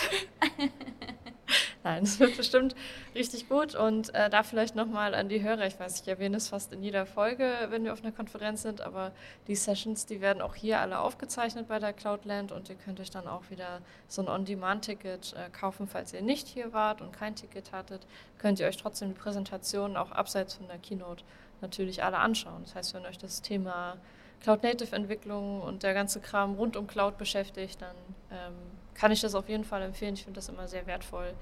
Nein, 1.83 2.03
es 2.03 2.19
wird 2.19 2.37
bestimmt 2.37 2.75
richtig 3.15 3.49
gut. 3.49 3.73
Und 3.73 4.13
äh, 4.13 4.29
da 4.29 4.43
vielleicht 4.43 4.75
nochmal 4.75 5.15
an 5.15 5.29
die 5.29 5.41
Hörer. 5.41 5.65
Ich 5.65 5.79
weiß, 5.79 6.01
ich 6.01 6.07
erwähne 6.07 6.37
es 6.37 6.49
fast 6.49 6.71
in 6.73 6.83
jeder 6.83 7.05
Folge, 7.05 7.51
wenn 7.69 7.83
wir 7.83 7.93
auf 7.93 8.03
einer 8.03 8.11
Konferenz 8.11 8.61
sind, 8.61 8.81
aber 8.81 9.11
die 9.47 9.55
Sessions, 9.55 10.05
die 10.05 10.21
werden 10.21 10.41
auch 10.41 10.55
hier 10.55 10.79
alle 10.79 10.99
aufgezeichnet 10.99 11.67
bei 11.67 11.79
der 11.79 11.93
Cloudland 11.93 12.51
und 12.51 12.69
ihr 12.69 12.75
könnt 12.75 12.99
euch 12.99 13.09
dann 13.09 13.27
auch 13.27 13.49
wieder 13.49 13.81
so 14.07 14.21
ein 14.21 14.27
On-Demand-Ticket 14.27 15.33
äh, 15.33 15.49
kaufen, 15.49 15.87
falls 15.87 16.13
ihr 16.13 16.21
nicht 16.21 16.47
hier 16.47 16.71
wart 16.71 17.01
und 17.01 17.13
kein 17.13 17.35
Ticket 17.35 17.71
hattet. 17.71 18.05
Könnt 18.37 18.59
ihr 18.59 18.67
euch 18.67 18.77
trotzdem 18.77 19.09
die 19.09 19.19
Präsentation 19.19 19.97
auch 19.97 20.11
abseits 20.11 20.53
von 20.55 20.67
der 20.67 20.77
Keynote 20.77 21.23
natürlich 21.61 22.03
alle 22.03 22.17
anschauen. 22.17 22.61
Das 22.63 22.75
heißt, 22.75 22.93
wenn 22.93 23.05
euch 23.05 23.17
das 23.17 23.41
Thema 23.41 23.97
Cloud-Native-Entwicklung 24.41 25.61
und 25.61 25.83
der 25.83 25.93
ganze 25.93 26.19
Kram 26.19 26.55
rund 26.55 26.75
um 26.75 26.87
Cloud 26.87 27.17
beschäftigt, 27.17 27.81
dann 27.81 27.95
ähm, 28.31 28.53
kann 28.93 29.11
ich 29.11 29.21
das 29.21 29.35
auf 29.35 29.47
jeden 29.49 29.63
Fall 29.63 29.81
empfehlen. 29.81 30.15
Ich 30.15 30.23
finde 30.23 30.37
das 30.37 30.49
immer 30.49 30.67
sehr 30.67 30.85
wertvoll. 30.87 31.33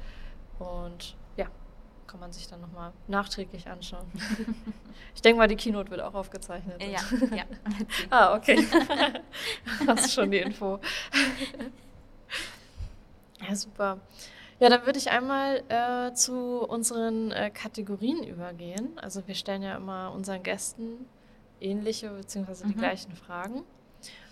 Und 0.60 1.16
ja, 1.38 1.48
kann 2.08 2.20
man 2.20 2.32
sich 2.32 2.48
dann 2.48 2.60
nochmal 2.62 2.92
nachträglich 3.08 3.70
anschauen. 3.70 4.06
ich 5.16 5.22
denke 5.22 5.38
mal, 5.38 5.48
die 5.48 5.56
Keynote 5.56 5.92
wird 5.92 6.02
auch 6.02 6.14
aufgezeichnet. 6.14 6.82
Ja, 6.82 7.00
ja. 7.36 7.44
ah, 8.10 8.36
okay. 8.36 8.68
Hast 9.88 10.14
schon 10.14 10.32
die 10.32 10.40
Info. 10.40 10.80
ja, 13.48 13.56
super. 13.56 14.00
Ja, 14.60 14.68
dann 14.68 14.86
würde 14.86 15.00
ich 15.00 15.10
einmal 15.10 15.64
äh, 15.70 16.14
zu 16.14 16.66
unseren 16.68 17.32
äh, 17.32 17.50
Kategorien 17.50 18.24
übergehen. 18.24 19.00
Also 19.00 19.26
wir 19.26 19.36
stellen 19.36 19.64
ja 19.64 19.78
immer 19.78 20.12
unseren 20.12 20.44
Gästen 20.44 21.06
ähnliche 21.62 22.10
bzw. 22.10 22.68
die 22.68 22.76
mhm. 22.76 22.80
gleichen 22.80 23.16
Fragen. 23.16 23.64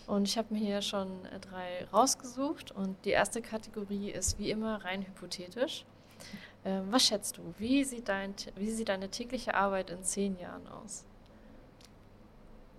Und 0.08 0.28
ich 0.28 0.38
habe 0.38 0.54
mir 0.54 0.60
hier 0.60 0.82
schon 0.82 1.26
äh, 1.26 1.40
drei 1.40 1.86
rausgesucht. 1.92 2.72
Und 2.72 2.96
die 3.06 3.10
erste 3.10 3.42
Kategorie 3.42 4.10
ist 4.10 4.40
wie 4.40 4.52
immer 4.52 4.84
rein 4.84 5.06
hypothetisch. 5.06 5.86
Ähm, 6.66 6.88
was 6.90 7.06
schätzt 7.06 7.38
du? 7.38 7.54
Wie 7.58 7.84
sieht, 7.84 8.08
dein, 8.10 8.34
wie 8.56 8.72
sieht 8.72 8.90
deine 8.90 9.10
tägliche 9.10 9.54
Arbeit 9.54 9.90
in 9.90 10.04
zehn 10.04 10.40
Jahren 10.40 10.68
aus? 10.68 11.06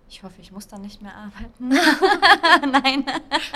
Ich 0.09 0.23
hoffe, 0.23 0.41
ich 0.41 0.51
muss 0.51 0.67
dann 0.67 0.81
nicht 0.81 1.03
mehr 1.03 1.15
arbeiten. 1.15 1.69
Nein. 2.71 3.05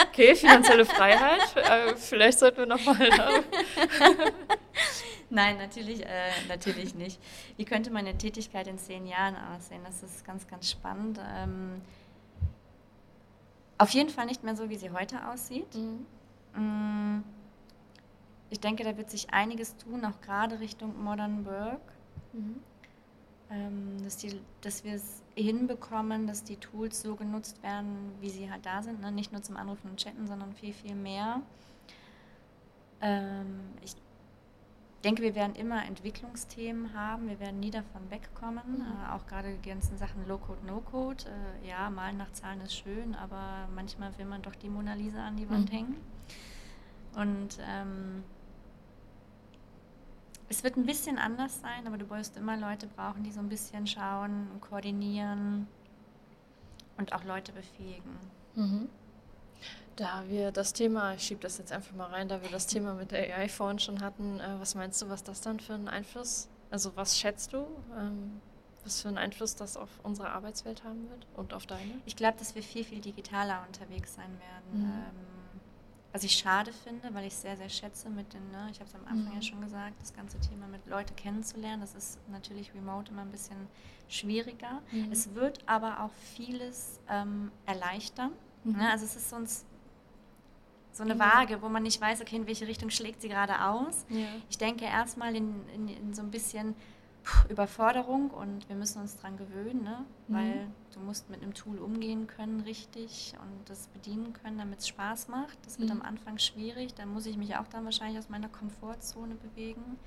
Okay, 0.07 0.35
finanzielle 0.35 0.85
Freiheit. 0.85 1.55
Äh, 1.55 1.95
vielleicht 1.95 2.37
sollten 2.37 2.59
wir 2.59 2.65
nochmal. 2.67 3.09
Nein, 5.33 5.57
natürlich, 5.57 6.05
äh, 6.05 6.29
natürlich 6.47 6.93
nicht. 6.93 7.19
Wie 7.57 7.65
könnte 7.65 7.89
meine 7.89 8.15
Tätigkeit 8.15 8.67
in 8.67 8.77
zehn 8.77 9.07
Jahren 9.07 9.35
aussehen? 9.35 9.81
Das 9.83 10.03
ist 10.03 10.23
ganz, 10.23 10.47
ganz 10.47 10.69
spannend. 10.69 11.19
Ähm, 11.35 11.81
auf 13.79 13.89
jeden 13.89 14.11
Fall 14.11 14.27
nicht 14.27 14.43
mehr 14.43 14.55
so, 14.55 14.69
wie 14.69 14.75
sie 14.75 14.91
heute 14.91 15.27
aussieht. 15.27 15.73
Mhm. 15.73 16.05
Mm, 16.61 17.23
ich 18.51 18.59
denke, 18.59 18.83
da 18.83 18.95
wird 18.95 19.09
sich 19.09 19.33
einiges 19.33 19.75
tun, 19.77 20.05
auch 20.05 20.21
gerade 20.21 20.59
Richtung 20.59 21.03
Modern 21.03 21.47
Work. 21.47 21.81
Mhm. 22.33 22.59
Ähm, 23.49 24.03
dass, 24.03 24.17
die, 24.17 24.39
dass 24.61 24.83
wir 24.83 24.93
es 24.93 25.23
hinbekommen, 25.33 26.27
dass 26.27 26.43
die 26.43 26.57
Tools 26.57 27.01
so 27.01 27.15
genutzt 27.15 27.63
werden, 27.63 28.11
wie 28.21 28.29
sie 28.29 28.51
halt 28.51 28.67
da 28.67 28.83
sind. 28.83 29.01
Ne? 29.01 29.11
Nicht 29.11 29.31
nur 29.31 29.41
zum 29.41 29.57
Anrufen 29.57 29.89
und 29.89 29.97
Chatten, 29.97 30.27
sondern 30.27 30.53
viel, 30.53 30.73
viel 30.73 30.93
mehr. 30.93 31.41
Ähm, 33.01 33.59
ich 33.81 33.95
denke, 35.03 35.21
wir 35.21 35.35
werden 35.35 35.55
immer 35.55 35.85
Entwicklungsthemen 35.85 36.93
haben. 36.93 37.27
Wir 37.27 37.39
werden 37.39 37.59
nie 37.59 37.71
davon 37.71 38.09
wegkommen. 38.09 38.63
Mhm. 38.65 38.81
Äh, 38.81 39.13
auch 39.13 39.25
gerade 39.27 39.55
die 39.55 39.69
ganzen 39.69 39.97
Sachen 39.97 40.27
Low-Code, 40.27 40.65
No-Code. 40.65 41.25
Äh, 41.25 41.69
ja, 41.69 41.89
malen 41.89 42.17
nach 42.17 42.31
Zahlen 42.31 42.61
ist 42.61 42.75
schön, 42.75 43.15
aber 43.15 43.67
manchmal 43.75 44.17
will 44.17 44.25
man 44.25 44.41
doch 44.41 44.55
die 44.55 44.69
Mona 44.69 44.93
Lisa 44.93 45.25
an 45.25 45.37
die 45.37 45.49
Wand 45.49 45.71
mhm. 45.71 45.75
hängen. 45.75 45.95
Und 47.15 47.59
ähm, 47.67 48.23
es 50.49 50.63
wird 50.63 50.77
ein 50.77 50.85
bisschen 50.85 51.17
anders 51.17 51.61
sein, 51.61 51.85
aber 51.85 51.97
du 51.97 52.09
wirst 52.09 52.37
immer 52.37 52.57
Leute 52.57 52.87
brauchen, 52.87 53.23
die 53.23 53.31
so 53.31 53.39
ein 53.39 53.49
bisschen 53.49 53.87
schauen, 53.87 54.47
koordinieren 54.61 55.67
und 56.97 57.13
auch 57.13 57.23
Leute 57.23 57.51
befähigen. 57.51 58.17
Mhm. 58.55 58.89
Da 59.95 60.23
wir 60.27 60.51
das 60.51 60.73
Thema, 60.73 61.13
ich 61.13 61.23
schiebe 61.23 61.41
das 61.41 61.57
jetzt 61.57 61.71
einfach 61.71 61.93
mal 61.95 62.07
rein, 62.07 62.27
da 62.27 62.41
wir 62.41 62.49
das 62.49 62.67
Thema 62.67 62.93
mit 62.95 63.11
der 63.11 63.37
AI 63.37 63.47
vorhin 63.47 63.79
schon 63.79 64.01
hatten, 64.01 64.39
äh, 64.39 64.59
was 64.59 64.75
meinst 64.75 65.01
du, 65.01 65.09
was 65.09 65.23
das 65.23 65.41
dann 65.41 65.59
für 65.59 65.73
einen 65.73 65.87
Einfluss, 65.87 66.49
also 66.71 66.95
was 66.95 67.19
schätzt 67.19 67.53
du, 67.53 67.67
ähm, 67.97 68.41
was 68.83 69.01
für 69.01 69.07
einen 69.07 69.17
Einfluss 69.17 69.55
das 69.55 69.77
auf 69.77 69.89
unsere 70.01 70.29
Arbeitswelt 70.31 70.83
haben 70.83 71.09
wird 71.09 71.27
und 71.35 71.53
auf 71.53 71.65
deine? 71.65 72.01
Ich 72.05 72.15
glaube, 72.15 72.37
dass 72.39 72.55
wir 72.55 72.63
viel, 72.63 72.83
viel 72.83 73.01
digitaler 73.01 73.63
unterwegs 73.67 74.15
sein 74.15 74.31
werden. 74.39 74.81
Mhm. 74.81 74.91
Ähm, 74.91 75.33
was 76.13 76.23
ich 76.23 76.33
schade 76.33 76.71
finde, 76.71 77.11
weil 77.13 77.25
ich 77.25 77.33
sehr, 77.33 77.57
sehr 77.57 77.69
schätze 77.69 78.07
mit 78.07 78.33
den, 78.33 78.51
ne, 78.51 78.67
ich 78.71 78.79
habe 78.79 78.87
es 78.87 78.93
am 78.93 79.01
Anfang 79.05 79.33
mhm. 79.33 79.35
ja 79.35 79.41
schon 79.41 79.61
gesagt, 79.61 79.99
das 79.99 80.13
ganze 80.13 80.39
Thema 80.39 80.67
mit 80.67 80.85
Leute 80.85 81.11
kennenzulernen, 81.15 81.81
das 81.81 81.95
ist 81.95 82.19
natürlich 82.29 82.71
remote 82.75 83.11
immer 83.11 83.23
ein 83.23 83.31
bisschen 83.31 83.67
schwieriger. 84.07 84.83
Mhm. 84.91 85.11
Es 85.11 85.33
wird 85.33 85.59
aber 85.65 86.01
auch 86.01 86.11
vieles 86.35 86.99
ähm, 87.09 87.51
erleichtern. 87.65 88.31
Mhm. 88.63 88.77
Ne? 88.77 88.91
Also 88.91 89.05
es 89.05 89.15
ist 89.15 89.29
sonst 89.29 89.65
so 90.91 91.03
eine 91.03 91.17
Waage, 91.17 91.61
wo 91.61 91.69
man 91.69 91.83
nicht 91.83 91.99
weiß, 91.99 92.21
okay, 92.21 92.35
in 92.35 92.47
welche 92.47 92.67
Richtung 92.67 92.89
schlägt 92.91 93.21
sie 93.21 93.29
gerade 93.29 93.65
aus. 93.65 94.05
Ja. 94.09 94.27
Ich 94.49 94.57
denke 94.59 94.85
erstmal 94.85 95.35
in, 95.35 95.67
in, 95.69 95.87
in 95.87 96.13
so 96.13 96.21
ein 96.21 96.29
bisschen 96.29 96.75
Überforderung 97.49 98.29
und 98.31 98.67
wir 98.67 98.75
müssen 98.75 99.01
uns 99.01 99.15
daran 99.15 99.37
gewöhnen, 99.37 99.83
ne? 99.83 100.05
Mhm. 100.27 100.33
weil 100.35 100.67
du 100.93 100.99
musst 100.99 101.29
mit 101.29 101.41
einem 101.41 101.53
Tool 101.53 101.79
umgehen 101.79 102.27
können 102.27 102.59
richtig 102.61 103.33
und 103.41 103.69
das 103.69 103.87
bedienen 103.87 104.33
können, 104.33 104.57
damit 104.57 104.79
es 104.79 104.87
Spaß 104.89 105.29
macht. 105.29 105.57
Das 105.65 105.79
wird 105.79 105.89
mhm. 105.89 106.01
am 106.01 106.07
Anfang 106.07 106.37
schwierig, 106.37 106.93
da 106.93 107.05
muss 107.05 107.25
ich 107.25 107.37
mich 107.37 107.55
auch 107.55 107.67
dann 107.67 107.85
wahrscheinlich 107.85 108.19
aus 108.19 108.29
meiner 108.29 108.49
Komfortzone 108.49 109.35
bewegen. 109.35 109.97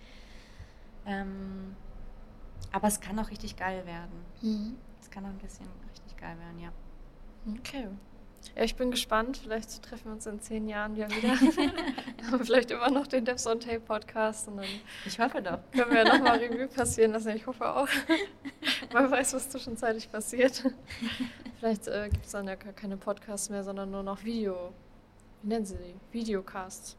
Ähm, 1.07 1.74
aber 2.72 2.88
es 2.88 3.00
kann 3.00 3.18
auch 3.18 3.30
richtig 3.30 3.57
geil 3.57 3.86
werden. 3.86 4.24
Mhm. 4.42 4.76
Es 5.00 5.11
kann 5.11 5.24
auch 5.24 5.30
ein 5.30 5.38
bisschen 5.38 5.66
richtig 5.90 6.16
geil 6.18 6.36
werden, 6.38 6.59
ja. 6.59 6.70
Okay. 7.59 7.88
Ja, 8.55 8.62
ich 8.62 8.76
bin 8.76 8.90
gespannt. 8.90 9.38
Vielleicht 9.38 9.82
treffen 9.82 10.07
wir 10.07 10.12
uns 10.12 10.26
in 10.26 10.40
zehn 10.40 10.68
Jahren 10.68 10.97
ja 10.97 11.09
wieder. 11.11 11.36
vielleicht 12.44 12.70
immer 12.70 12.90
noch 12.90 13.07
den 13.07 13.24
Devs 13.24 13.47
on 13.47 13.61
Tape 13.61 13.80
Podcast. 13.80 14.49
Und 14.49 14.59
dann 14.59 14.66
ich 15.05 15.18
hoffe 15.18 15.42
doch. 15.42 15.59
Können 15.72 15.90
wir 15.90 16.05
ja 16.05 16.16
nochmal 16.16 16.38
Revue 16.38 16.68
passieren 16.68 17.12
lassen. 17.12 17.30
Ich 17.30 17.47
hoffe 17.47 17.68
auch. 17.68 17.88
Man 18.92 19.11
weiß, 19.11 19.34
was 19.34 19.51
zwischenzeitlich 19.51 20.11
passiert. 20.11 20.64
Vielleicht 21.59 21.88
äh, 21.88 22.09
gibt 22.11 22.26
es 22.26 22.32
dann 22.32 22.47
ja 22.47 22.55
gar 22.55 22.72
keine 22.72 22.97
Podcasts 22.97 23.51
mehr, 23.51 23.64
sondern 23.64 23.90
nur 23.90 24.03
noch 24.03 24.22
Video. 24.24 24.72
Wie 25.42 25.49
nennen 25.49 25.66
sie 25.66 25.76
die? 25.76 25.94
Videocasts. 26.12 26.97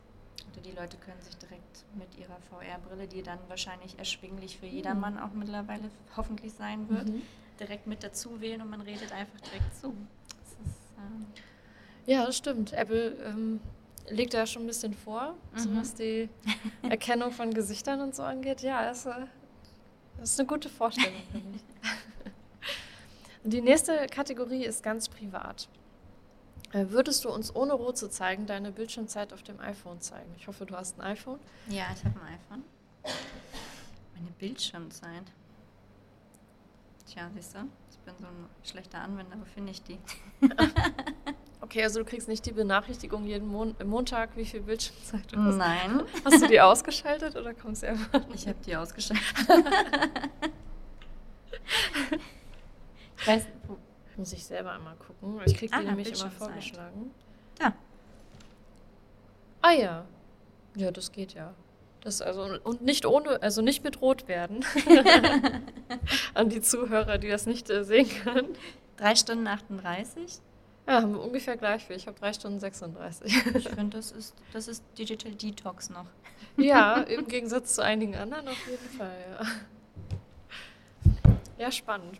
Oder 0.51 0.61
die 0.61 0.71
Leute 0.71 0.97
können 0.97 1.21
sich 1.21 1.37
direkt 1.37 1.85
mit 1.95 2.17
ihrer 2.17 2.37
VR-Brille, 2.49 3.07
die 3.07 3.23
dann 3.23 3.39
wahrscheinlich 3.47 3.97
erschwinglich 3.97 4.57
für 4.57 4.65
jedermann 4.65 5.15
mhm. 5.15 5.19
auch 5.19 5.33
mittlerweile 5.33 5.89
hoffentlich 6.15 6.53
sein 6.53 6.89
wird, 6.89 7.09
mhm. 7.09 7.21
direkt 7.59 7.87
mit 7.87 8.03
dazu 8.03 8.41
wählen 8.41 8.61
und 8.61 8.69
man 8.69 8.81
redet 8.81 9.11
einfach 9.11 9.39
direkt 9.41 9.75
zu. 9.75 9.95
Ja, 12.05 12.25
das 12.25 12.37
stimmt. 12.37 12.73
Apple 12.73 13.17
ähm, 13.25 13.59
legt 14.09 14.33
ja 14.33 14.45
schon 14.45 14.63
ein 14.63 14.67
bisschen 14.67 14.93
vor, 14.93 15.35
mhm. 15.53 15.59
so 15.59 15.75
was 15.75 15.93
die 15.93 16.29
Erkennung 16.89 17.31
von 17.31 17.53
Gesichtern 17.53 18.01
und 18.01 18.15
so 18.15 18.23
angeht. 18.23 18.61
Ja, 18.61 18.83
das, 18.87 19.05
äh, 19.05 19.11
das 20.19 20.31
ist 20.31 20.39
eine 20.39 20.47
gute 20.47 20.69
Vorstellung 20.69 21.21
für 21.31 21.37
mich. 21.37 21.61
Die 23.43 23.61
nächste 23.61 24.07
Kategorie 24.07 24.65
ist 24.65 24.83
ganz 24.83 25.07
privat. 25.07 25.69
Äh, 26.73 26.87
würdest 26.89 27.23
du 27.23 27.29
uns 27.29 27.55
ohne 27.55 27.73
rot 27.73 27.97
zu 27.97 28.09
zeigen 28.09 28.45
deine 28.45 28.71
Bildschirmzeit 28.71 29.31
auf 29.31 29.41
dem 29.43 29.59
iPhone 29.61 30.01
zeigen? 30.01 30.29
Ich 30.37 30.47
hoffe, 30.47 30.65
du 30.65 30.75
hast 30.75 30.99
ein 30.99 31.01
iPhone. 31.01 31.39
Ja, 31.69 31.85
ich 31.95 32.03
habe 32.03 32.19
ein 32.19 32.33
iPhone. 32.33 32.63
Meine 34.15 34.31
Bildschirmzeit. 34.37 35.23
Tja, 37.07 37.29
siehst 37.33 37.55
du? 37.55 37.59
bin 38.07 38.15
so 38.19 38.25
ein 38.25 38.49
schlechter 38.63 38.99
Anwender, 38.99 39.37
wo 39.39 39.45
finde 39.45 39.71
ich 39.71 39.83
die? 39.83 39.99
okay, 41.61 41.83
also 41.83 41.99
du 41.99 42.05
kriegst 42.05 42.27
nicht 42.29 42.45
die 42.45 42.53
Benachrichtigung 42.53 43.25
jeden 43.25 43.47
Mon 43.47 43.75
Montag, 43.85 44.35
wie 44.37 44.45
viel 44.45 44.61
Bildschirmzeit 44.61 45.31
du 45.31 45.37
hast. 45.37 45.57
Nein. 45.57 46.03
Hast 46.23 46.41
du 46.41 46.47
die 46.47 46.61
ausgeschaltet 46.61 47.35
oder 47.35 47.53
kommst 47.53 47.83
du 47.83 47.89
einfach? 47.89 48.21
Ich 48.33 48.47
habe 48.47 48.57
die 48.65 48.75
ausgeschaltet. 48.75 49.25
ich 53.17 53.27
weiß, 53.27 53.45
muss 54.15 54.31
ich 54.31 54.45
selber 54.45 54.71
einmal 54.71 54.95
gucken. 54.95 55.41
Ich 55.45 55.55
kriege 55.55 55.67
die 55.67 55.73
ah, 55.73 55.81
nämlich 55.81 56.19
immer 56.19 56.31
vorgeschlagen. 56.31 57.11
Ja. 57.59 57.73
Ah 59.61 59.71
ja. 59.71 60.05
Ja, 60.75 60.91
das 60.91 61.11
geht 61.11 61.33
ja. 61.33 61.53
Das 62.01 62.21
also, 62.21 62.43
und 62.63 62.81
nicht 62.81 63.05
ohne, 63.05 63.41
also 63.41 63.61
nicht 63.61 63.83
mit 63.83 64.01
Rot 64.01 64.27
werden. 64.27 64.63
An 66.33 66.49
die 66.49 66.61
Zuhörer, 66.61 67.17
die 67.17 67.29
das 67.29 67.45
nicht 67.45 67.69
äh, 67.69 67.83
sehen 67.83 68.09
können. 68.23 68.49
Drei 68.97 69.15
Stunden 69.15 69.47
38? 69.47 70.39
Ja, 70.87 71.01
haben 71.01 71.13
wir 71.13 71.21
ungefähr 71.21 71.57
gleich 71.57 71.85
viel. 71.85 71.97
Ich 71.97 72.07
habe 72.07 72.17
drei 72.17 72.31
Stunden 72.31 72.59
36. 72.59 73.55
ich 73.55 73.69
finde, 73.69 73.97
das 73.97 74.11
ist, 74.11 74.33
das 74.53 74.67
ist 74.67 74.83
Digital 74.97 75.33
Detox 75.33 75.89
noch. 75.89 76.05
ja, 76.55 77.01
im 77.01 77.27
Gegensatz 77.27 77.75
zu 77.75 77.83
einigen 77.83 78.15
anderen 78.15 78.47
auf 78.47 78.67
jeden 78.67 78.97
Fall, 78.97 79.17
ja. 79.31 79.45
Ja, 81.59 81.71
spannend. 81.71 82.19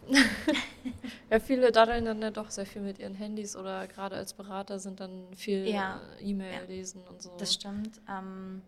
ja, 1.30 1.39
viele 1.39 1.71
daddeln 1.71 2.05
dann 2.05 2.21
ja 2.21 2.32
doch 2.32 2.49
sehr 2.49 2.65
viel 2.65 2.82
mit 2.82 2.97
ihren 2.97 3.13
Handys 3.13 3.55
oder 3.55 3.88
gerade 3.88 4.15
als 4.15 4.34
Berater 4.34 4.80
sind 4.80 4.99
dann 4.99 5.28
viel 5.36 5.67
ja. 5.67 6.01
E-Mail 6.19 6.53
ja. 6.53 6.61
lesen 6.67 7.03
und 7.07 7.21
so. 7.21 7.38
Das 7.38 7.53
stimmt. 7.53 8.01
Ähm, 8.09 8.63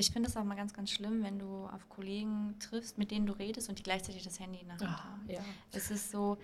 Ich 0.00 0.12
finde 0.12 0.28
es 0.28 0.36
auch 0.36 0.44
mal 0.44 0.54
ganz, 0.54 0.72
ganz 0.72 0.90
schlimm, 0.92 1.24
wenn 1.24 1.40
du 1.40 1.66
auf 1.66 1.88
Kollegen 1.88 2.54
triffst, 2.60 2.98
mit 2.98 3.10
denen 3.10 3.26
du 3.26 3.32
redest 3.32 3.68
und 3.68 3.78
die 3.80 3.82
gleichzeitig 3.82 4.22
das 4.22 4.38
Handy 4.38 4.60
in 4.60 4.68
der 4.68 4.78
Hand 4.78 4.88
Ah, 4.88 5.04
haben. 5.10 5.24
ja. 5.28 5.40
Es 5.72 5.90
ist 5.90 6.12
so, 6.12 6.38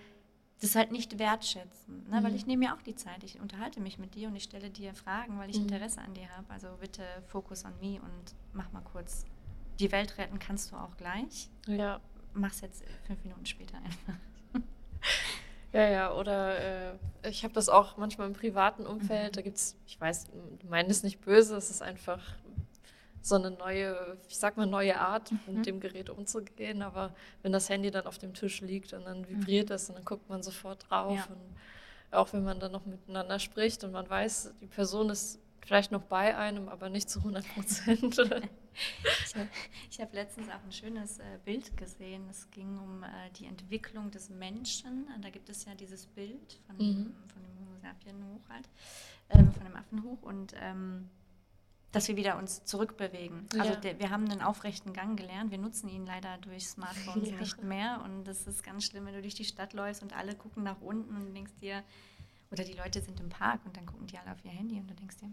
das 0.59 0.71
ist 0.71 0.75
halt 0.75 0.91
nicht 0.91 1.17
wertschätzen, 1.19 2.03
ne? 2.09 2.21
weil 2.21 2.31
Mhm. 2.31 2.35
ich 2.35 2.45
nehme 2.47 2.65
mir 2.67 2.73
auch 2.75 2.81
die 2.81 2.95
Zeit. 2.95 3.23
Ich 3.23 3.39
unterhalte 3.39 3.79
mich 3.79 3.97
mit 3.97 4.13
dir 4.15 4.27
und 4.27 4.35
ich 4.35 4.43
stelle 4.43 4.69
dir 4.69 4.93
Fragen, 4.93 5.39
weil 5.39 5.49
ich 5.49 5.55
Mhm. 5.57 5.69
Interesse 5.69 6.01
an 6.01 6.13
dir 6.13 6.29
habe. 6.35 6.45
Also 6.49 6.67
bitte 6.81 7.03
Focus 7.27 7.63
on 7.63 7.71
me 7.79 8.01
und 8.01 8.35
mach 8.51 8.69
mal 8.73 8.81
kurz. 8.81 9.25
Die 9.79 9.89
Welt 9.93 10.17
retten 10.17 10.37
kannst 10.37 10.73
du 10.73 10.75
auch 10.75 10.95
gleich. 10.97 11.49
Ja, 11.65 12.01
Mach's 12.33 12.59
jetzt 12.59 12.83
fünf 13.07 13.23
Minuten 13.23 13.45
später 13.45 13.77
einfach. 13.77 14.15
Ja, 15.73 15.89
ja, 15.89 16.13
oder 16.13 16.93
äh, 16.93 16.97
ich 17.29 17.43
habe 17.43 17.53
das 17.53 17.67
auch 17.67 17.97
manchmal 17.97 18.27
im 18.27 18.33
privaten 18.33 18.85
Umfeld. 18.85 19.31
Mhm. 19.33 19.35
Da 19.35 19.41
gibt 19.41 19.57
es, 19.57 19.75
ich 19.85 19.99
weiß, 19.99 20.27
ich 20.59 20.69
meine 20.69 20.87
es 20.89 21.03
nicht 21.03 21.19
böse, 21.19 21.57
es 21.57 21.69
ist 21.69 21.81
einfach 21.81 22.21
so 23.25 23.35
eine 23.35 23.49
neue, 23.51 24.17
ich 24.29 24.37
sag 24.37 24.55
mal, 24.55 24.67
neue 24.67 24.99
Art, 24.99 25.31
Mhm. 25.31 25.39
mit 25.47 25.65
dem 25.65 25.79
Gerät 25.79 26.09
umzugehen. 26.11 26.81
Aber 26.83 27.15
wenn 27.41 27.51
das 27.51 27.69
Handy 27.69 27.89
dann 27.89 28.05
auf 28.05 28.17
dem 28.19 28.33
Tisch 28.35 28.61
liegt 28.61 28.93
und 28.93 29.05
dann 29.05 29.27
vibriert 29.27 29.69
Mhm. 29.69 29.75
es 29.75 29.89
und 29.89 29.95
dann 29.95 30.05
guckt 30.05 30.29
man 30.29 30.43
sofort 30.43 30.85
drauf. 30.89 31.17
Ja. 31.17 31.25
Und 31.35 31.55
auch 32.17 32.31
wenn 32.33 32.43
man 32.43 32.59
dann 32.59 32.71
noch 32.71 32.85
miteinander 32.85 33.39
spricht 33.39 33.83
und 33.83 33.91
man 33.91 34.07
weiß, 34.09 34.53
die 34.61 34.67
Person 34.67 35.09
ist 35.09 35.39
vielleicht 35.61 35.91
noch 35.91 36.03
bei 36.03 36.37
einem, 36.37 36.69
aber 36.69 36.89
nicht 36.89 37.09
zu 37.09 37.19
100 37.23 37.47
Prozent. 37.53 38.15
Ich 39.25 39.33
habe 39.35 39.49
hab 39.99 40.13
letztens 40.13 40.49
auch 40.49 40.61
ein 40.65 40.71
schönes 40.71 41.19
äh, 41.19 41.23
Bild 41.45 41.77
gesehen. 41.77 42.27
Es 42.29 42.51
ging 42.51 42.77
um 42.77 43.03
äh, 43.03 43.07
die 43.39 43.45
Entwicklung 43.45 44.11
des 44.11 44.29
Menschen. 44.29 45.07
Und 45.15 45.23
da 45.23 45.29
gibt 45.29 45.47
es 45.47 45.63
ja 45.63 45.73
dieses 45.75 46.05
Bild 46.07 46.59
von, 46.67 46.75
Mhm. 46.75 47.13
von 47.33 47.41
dem 47.41 47.57
Homo 47.57 47.77
sapien 47.81 48.17
hoch 48.25 48.49
halt, 48.49 48.67
ähm, 49.29 49.53
von 49.53 49.63
dem 49.65 49.75
Affen 49.77 50.03
hoch 50.03 50.21
und 50.23 50.53
ähm, 50.59 51.09
dass 51.95 52.07
wir 52.07 52.15
wieder 52.17 52.37
uns 52.37 52.63
zurückbewegen. 52.65 53.47
Also 53.57 53.71
Ja. 53.73 53.75
der, 53.77 53.99
wir 53.99 54.09
haben 54.09 54.29
einen 54.29 54.41
aufrechten 54.41 54.93
Gang 54.93 55.17
gelernt. 55.17 55.51
Wir 55.51 55.57
nutzen 55.57 55.87
ihn 55.89 56.05
leider 56.05 56.37
durch 56.39 56.67
Smartphones 56.67 57.29
Ja. 57.31 57.37
nicht 57.37 57.63
mehr. 57.63 58.01
Und 58.03 58.25
das 58.25 58.45
ist 58.47 58.63
ganz 58.63 58.85
schlimm, 58.85 59.05
wenn 59.05 59.13
du 59.13 59.21
durch 59.21 59.35
die 59.35 59.45
Stadt 59.45 59.73
läufst 59.73 60.03
und 60.03 60.13
alle 60.15 60.35
gucken 60.35 60.63
nach 60.63 60.81
unten 60.81 61.15
und 61.15 61.33
denkst 61.33 61.53
dir, 61.61 61.83
oder 62.51 62.63
die 62.63 62.73
Leute 62.73 63.01
sind 63.01 63.19
im 63.19 63.29
Park 63.29 63.61
und 63.65 63.75
dann 63.75 63.85
gucken 63.85 64.07
die 64.07 64.17
alle 64.17 64.31
auf 64.31 64.43
ihr 64.45 64.51
Handy 64.51 64.79
und 64.79 64.87
du 64.89 64.93
denkst 64.93 65.17
dir, 65.17 65.31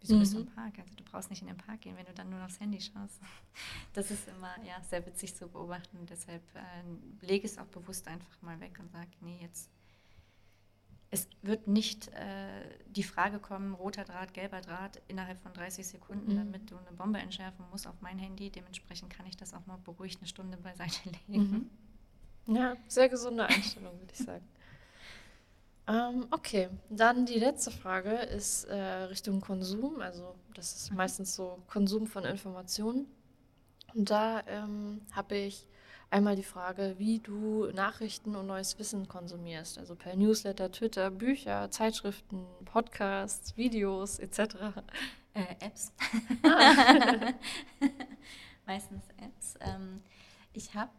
wieso 0.00 0.18
bist 0.18 0.32
du 0.34 0.38
im 0.38 0.44
Mhm. 0.46 0.50
Park? 0.54 0.78
Also 0.78 0.94
du 0.94 1.04
brauchst 1.04 1.28
nicht 1.30 1.42
in 1.42 1.48
den 1.48 1.56
Park 1.56 1.80
gehen, 1.82 1.96
wenn 1.96 2.06
du 2.06 2.14
dann 2.14 2.30
nur 2.30 2.42
aufs 2.44 2.58
Handy 2.60 2.80
schaust. 2.80 3.20
Das 3.92 4.10
ist 4.10 4.28
immer 4.28 4.54
ja, 4.64 4.80
sehr 4.88 5.04
witzig 5.06 5.34
zu 5.34 5.48
beobachten. 5.48 6.06
Deshalb 6.06 6.42
äh, 6.54 7.26
lege 7.26 7.46
es 7.46 7.58
auch 7.58 7.66
bewusst 7.66 8.06
einfach 8.06 8.40
mal 8.42 8.58
weg 8.60 8.78
und 8.80 8.90
sage, 8.92 9.08
nee, 9.20 9.38
jetzt. 9.42 9.68
Es 11.10 11.26
wird 11.40 11.66
nicht 11.68 12.08
äh, 12.08 12.68
die 12.90 13.02
Frage 13.02 13.38
kommen, 13.38 13.72
roter 13.74 14.04
Draht, 14.04 14.34
gelber 14.34 14.60
Draht 14.60 15.00
innerhalb 15.08 15.38
von 15.40 15.52
30 15.54 15.86
Sekunden, 15.86 16.32
Mhm. 16.32 16.36
damit 16.36 16.70
du 16.70 16.76
eine 16.76 16.92
Bombe 16.92 17.18
entschärfen 17.18 17.64
musst 17.70 17.86
auf 17.86 17.94
mein 18.00 18.18
Handy. 18.18 18.50
Dementsprechend 18.50 19.08
kann 19.10 19.26
ich 19.26 19.36
das 19.36 19.54
auch 19.54 19.64
mal 19.66 19.78
beruhigt 19.78 20.18
eine 20.20 20.28
Stunde 20.28 20.58
beiseite 20.58 21.00
legen. 21.28 21.70
Mhm. 22.46 22.54
Ja, 22.56 22.76
sehr 22.88 23.08
gesunde 23.08 23.46
Einstellung, 23.48 23.98
würde 23.98 24.12
ich 24.12 24.18
sagen. 24.18 24.46
Ähm, 25.86 26.26
okay, 26.30 26.68
dann 26.90 27.24
die 27.24 27.38
letzte 27.38 27.70
Frage 27.70 28.10
ist 28.10 28.64
äh, 28.64 28.76
Richtung 29.04 29.40
Konsum. 29.40 30.00
Also 30.02 30.34
das 30.52 30.74
ist 30.76 30.90
Mhm. 30.90 30.96
meistens 30.98 31.34
so 31.34 31.62
Konsum 31.68 32.06
von 32.06 32.24
Informationen. 32.24 33.06
Und 33.94 34.10
da 34.10 34.42
ähm, 34.46 35.00
habe 35.12 35.36
ich 35.36 35.66
einmal 36.10 36.36
die 36.36 36.42
Frage, 36.44 36.94
wie 36.98 37.18
du 37.18 37.66
Nachrichten 37.72 38.36
und 38.36 38.46
neues 38.46 38.78
Wissen 38.78 39.08
konsumierst. 39.08 39.78
Also 39.78 39.94
per 39.94 40.16
Newsletter, 40.16 40.70
Twitter, 40.70 41.10
Bücher, 41.10 41.70
Zeitschriften, 41.70 42.44
Podcasts, 42.64 43.56
Videos 43.56 44.18
etc. 44.18 44.38
Äh, 45.34 45.44
Apps. 45.60 45.92
Ah. 46.42 47.32
Meistens 48.66 49.04
Apps. 49.18 49.54
Ähm, 49.60 50.02
ich 50.52 50.74
habe, 50.74 50.90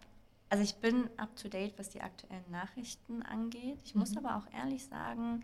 also 0.50 0.64
ich 0.64 0.76
bin 0.76 1.10
up 1.18 1.36
to 1.36 1.48
date, 1.48 1.78
was 1.78 1.90
die 1.90 2.02
aktuellen 2.02 2.50
Nachrichten 2.50 3.22
angeht. 3.24 3.80
Ich 3.84 3.96
muss 3.96 4.12
Mhm. 4.12 4.26
aber 4.26 4.38
auch 4.38 4.54
ehrlich 4.54 4.86
sagen, 4.86 5.44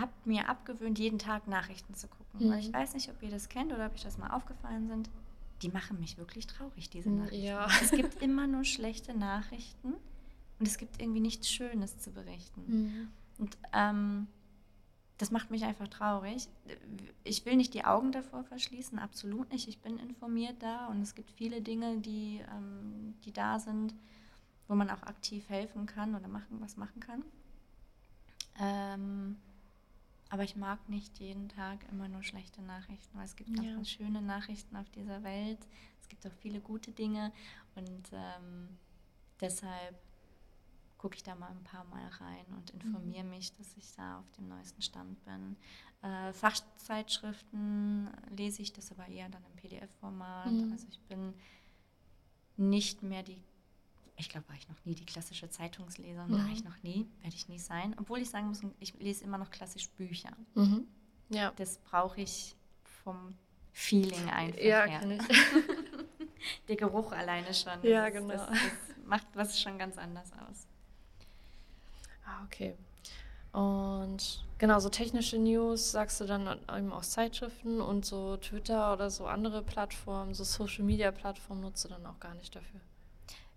habe 0.00 0.12
mir 0.24 0.48
abgewöhnt, 0.48 0.98
jeden 0.98 1.18
Tag 1.18 1.46
Nachrichten 1.48 1.94
zu 1.94 2.08
gucken. 2.08 2.50
Weil 2.50 2.58
ich 2.60 2.68
Mhm. 2.68 2.74
weiß 2.74 2.94
nicht, 2.94 3.08
ob 3.10 3.22
ihr 3.22 3.30
das 3.30 3.48
kennt 3.48 3.72
oder 3.72 3.86
ob 3.86 3.94
euch 3.94 4.02
das 4.02 4.18
mal 4.18 4.30
aufgefallen 4.30 4.88
sind. 4.88 5.10
Die 5.62 5.68
machen 5.68 6.00
mich 6.00 6.18
wirklich 6.18 6.46
traurig, 6.46 6.90
diese 6.90 7.08
Mm, 7.10 7.18
Nachrichten. 7.18 7.44
ja. 7.44 7.66
Es 7.80 7.90
gibt 7.90 8.14
immer 8.22 8.46
nur 8.46 8.64
schlechte 8.64 9.14
Nachrichten 9.16 9.94
und 10.58 10.66
es 10.68 10.78
gibt 10.78 11.00
irgendwie 11.00 11.20
nichts 11.20 11.48
Schönes 11.50 11.98
zu 11.98 12.10
berichten. 12.12 12.62
Mhm. 12.66 13.08
Und 13.38 13.56
ähm, 13.72 14.26
das 15.18 15.30
macht 15.30 15.50
mich 15.50 15.64
einfach 15.64 15.86
traurig. 15.88 16.48
Ich 17.22 17.46
will 17.46 17.54
nicht 17.56 17.72
die 17.72 17.84
Augen 17.84 18.10
davor 18.10 18.42
verschließen, 18.44 18.98
absolut 18.98 19.52
nicht. 19.52 19.68
Ich 19.68 19.78
bin 19.80 19.98
informiert 19.98 20.56
da 20.60 20.86
und 20.88 21.02
es 21.02 21.14
gibt 21.14 21.30
viele 21.30 21.62
Dinge, 21.62 21.98
die, 21.98 22.42
ähm, 22.52 23.14
die 23.24 23.32
da 23.32 23.58
sind, 23.60 23.94
wo 24.66 24.74
man 24.74 24.90
auch 24.90 25.02
aktiv 25.04 25.48
helfen 25.48 25.86
kann 25.86 26.14
oder 26.16 26.26
machen, 26.26 26.60
was 26.60 26.76
machen 26.76 26.98
kann. 27.00 27.22
Ähm, 28.58 29.36
aber 30.34 30.42
ich 30.42 30.56
mag 30.56 30.88
nicht 30.88 31.20
jeden 31.20 31.48
Tag 31.48 31.78
immer 31.92 32.08
nur 32.08 32.24
schlechte 32.24 32.60
Nachrichten, 32.60 33.16
weil 33.16 33.24
es 33.24 33.36
gibt 33.36 33.50
Ja. 33.50 33.78
auch 33.78 33.84
schöne 33.84 34.20
Nachrichten 34.20 34.74
auf 34.74 34.90
dieser 34.90 35.22
Welt. 35.22 35.60
Es 36.00 36.08
gibt 36.08 36.26
auch 36.26 36.32
viele 36.32 36.60
gute 36.60 36.90
Dinge 36.90 37.32
und 37.76 38.10
ähm, 38.12 38.76
deshalb 39.40 39.96
gucke 40.98 41.14
ich 41.14 41.22
da 41.22 41.36
mal 41.36 41.50
ein 41.52 41.62
paar 41.62 41.84
Mal 41.84 42.08
rein 42.18 42.46
und 42.56 42.70
informiere 42.70 43.22
mich, 43.22 43.54
dass 43.54 43.76
ich 43.76 43.92
da 43.94 44.18
auf 44.18 44.32
dem 44.32 44.48
neuesten 44.48 44.82
Stand 44.82 45.24
bin. 45.24 45.56
Äh, 46.02 46.32
Fachzeitschriften 46.32 48.10
lese 48.30 48.60
ich 48.62 48.72
das 48.72 48.90
aber 48.90 49.06
eher 49.06 49.28
dann 49.28 49.44
im 49.44 49.54
PDF-Format. 49.54 50.50
Mhm. 50.50 50.72
Also 50.72 50.88
ich 50.90 51.00
bin 51.02 51.32
nicht 52.56 53.04
mehr 53.04 53.22
die, 53.22 53.40
ich 54.16 54.28
glaube, 54.28 54.48
war 54.48 54.56
ich 54.56 54.68
noch 54.68 54.84
nie 54.84 54.94
die 54.94 55.04
klassische 55.06 55.48
Zeitungsleserin, 55.50 56.30
war 56.30 56.38
Mhm. 56.38 56.52
ich 56.52 56.64
noch 56.64 56.82
nie, 56.82 57.06
werde 57.22 57.34
ich 57.36 57.48
nie 57.48 57.58
sein. 57.58 57.94
Obwohl 57.98 58.20
ich 58.20 58.30
sagen 58.30 58.48
muss, 58.48 58.60
ich 58.80 58.94
lese 59.00 59.24
immer 59.24 59.38
noch 59.38 59.50
klassisch 59.50 59.88
Bücher. 59.90 60.30
Mhm. 60.54 60.86
Ja. 61.30 61.52
Das 61.56 61.78
brauche 61.78 62.20
ich 62.20 62.54
vom 63.04 63.34
Feeling 63.72 64.28
einfach 64.30 64.60
Ja, 64.60 64.84
her. 64.84 65.00
kann 65.00 65.10
ich. 65.10 65.22
Der 66.68 66.76
Geruch 66.76 67.12
alleine 67.12 67.52
schon. 67.54 67.82
Ja, 67.82 68.04
das, 68.04 68.12
genau. 68.14 68.34
Das, 68.34 68.46
das 68.48 68.60
macht 69.06 69.26
was 69.34 69.60
schon 69.60 69.78
ganz 69.78 69.96
anders 69.98 70.30
aus. 70.32 70.66
Ah, 72.26 72.44
okay. 72.44 72.74
Und 73.52 74.44
genau, 74.58 74.78
so 74.80 74.88
technische 74.88 75.38
News 75.38 75.92
sagst 75.92 76.20
du 76.20 76.24
dann 76.26 76.58
eben 76.76 76.92
aus 76.92 77.10
Zeitschriften 77.10 77.80
und 77.80 78.04
so 78.04 78.36
Twitter 78.36 78.92
oder 78.92 79.10
so 79.10 79.26
andere 79.26 79.62
Plattformen, 79.62 80.34
so 80.34 80.42
Social 80.44 80.84
Media 80.84 81.10
Plattformen 81.12 81.60
nutzt 81.62 81.84
du 81.84 81.88
dann 81.88 82.04
auch 82.06 82.18
gar 82.20 82.34
nicht 82.34 82.54
dafür. 82.54 82.80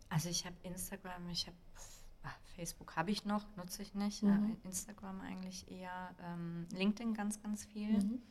Also 0.09 0.29
ich 0.29 0.45
habe 0.45 0.55
Instagram, 0.63 1.29
ich 1.29 1.47
habe 1.47 1.57
Facebook 2.55 2.95
habe 2.95 3.11
ich 3.11 3.23
noch, 3.25 3.45
nutze 3.55 3.81
ich 3.83 3.93
nicht. 3.93 4.23
Mhm. 4.23 4.57
Äh, 4.63 4.67
Instagram 4.67 5.21
eigentlich 5.21 5.69
eher, 5.69 6.09
ähm, 6.23 6.67
LinkedIn 6.73 7.13
ganz, 7.13 7.41
ganz 7.41 7.65
viel. 7.65 7.91
Mhm. 8.03 8.21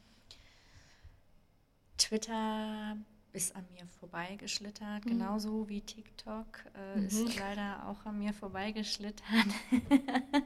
Twitter 1.96 2.96
ist 3.32 3.54
an 3.54 3.64
mir 3.72 3.86
vorbeigeschlittert, 4.00 5.04
Mhm. 5.04 5.10
genauso 5.10 5.68
wie 5.68 5.80
TikTok 5.80 6.64
äh, 6.74 6.96
Mhm. 6.96 7.06
ist 7.06 7.38
leider 7.38 7.86
auch 7.88 8.04
an 8.04 8.18
mir 8.18 8.32
vorbeigeschlittert. 8.34 9.24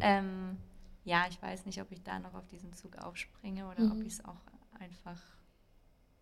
ähm, 0.00 0.56
ja, 1.04 1.26
ich 1.28 1.40
weiß 1.40 1.66
nicht, 1.66 1.80
ob 1.80 1.90
ich 1.92 2.02
da 2.02 2.18
noch 2.18 2.34
auf 2.34 2.46
diesen 2.48 2.72
Zug 2.72 2.96
aufspringe 2.98 3.68
oder 3.68 3.84
ob 3.84 3.94
Mhm. 3.98 4.02
ich 4.06 4.14
es 4.14 4.24
auch 4.24 4.40
einfach 4.78 5.20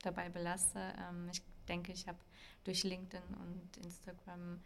dabei 0.02 0.28
belasse. 0.28 0.92
Ähm, 1.08 1.28
ich 1.32 1.42
denke, 1.68 1.92
ich 1.92 2.08
habe 2.08 2.18
durch 2.64 2.82
LinkedIn 2.84 3.22
und 3.34 3.76
Instagram 3.84 4.60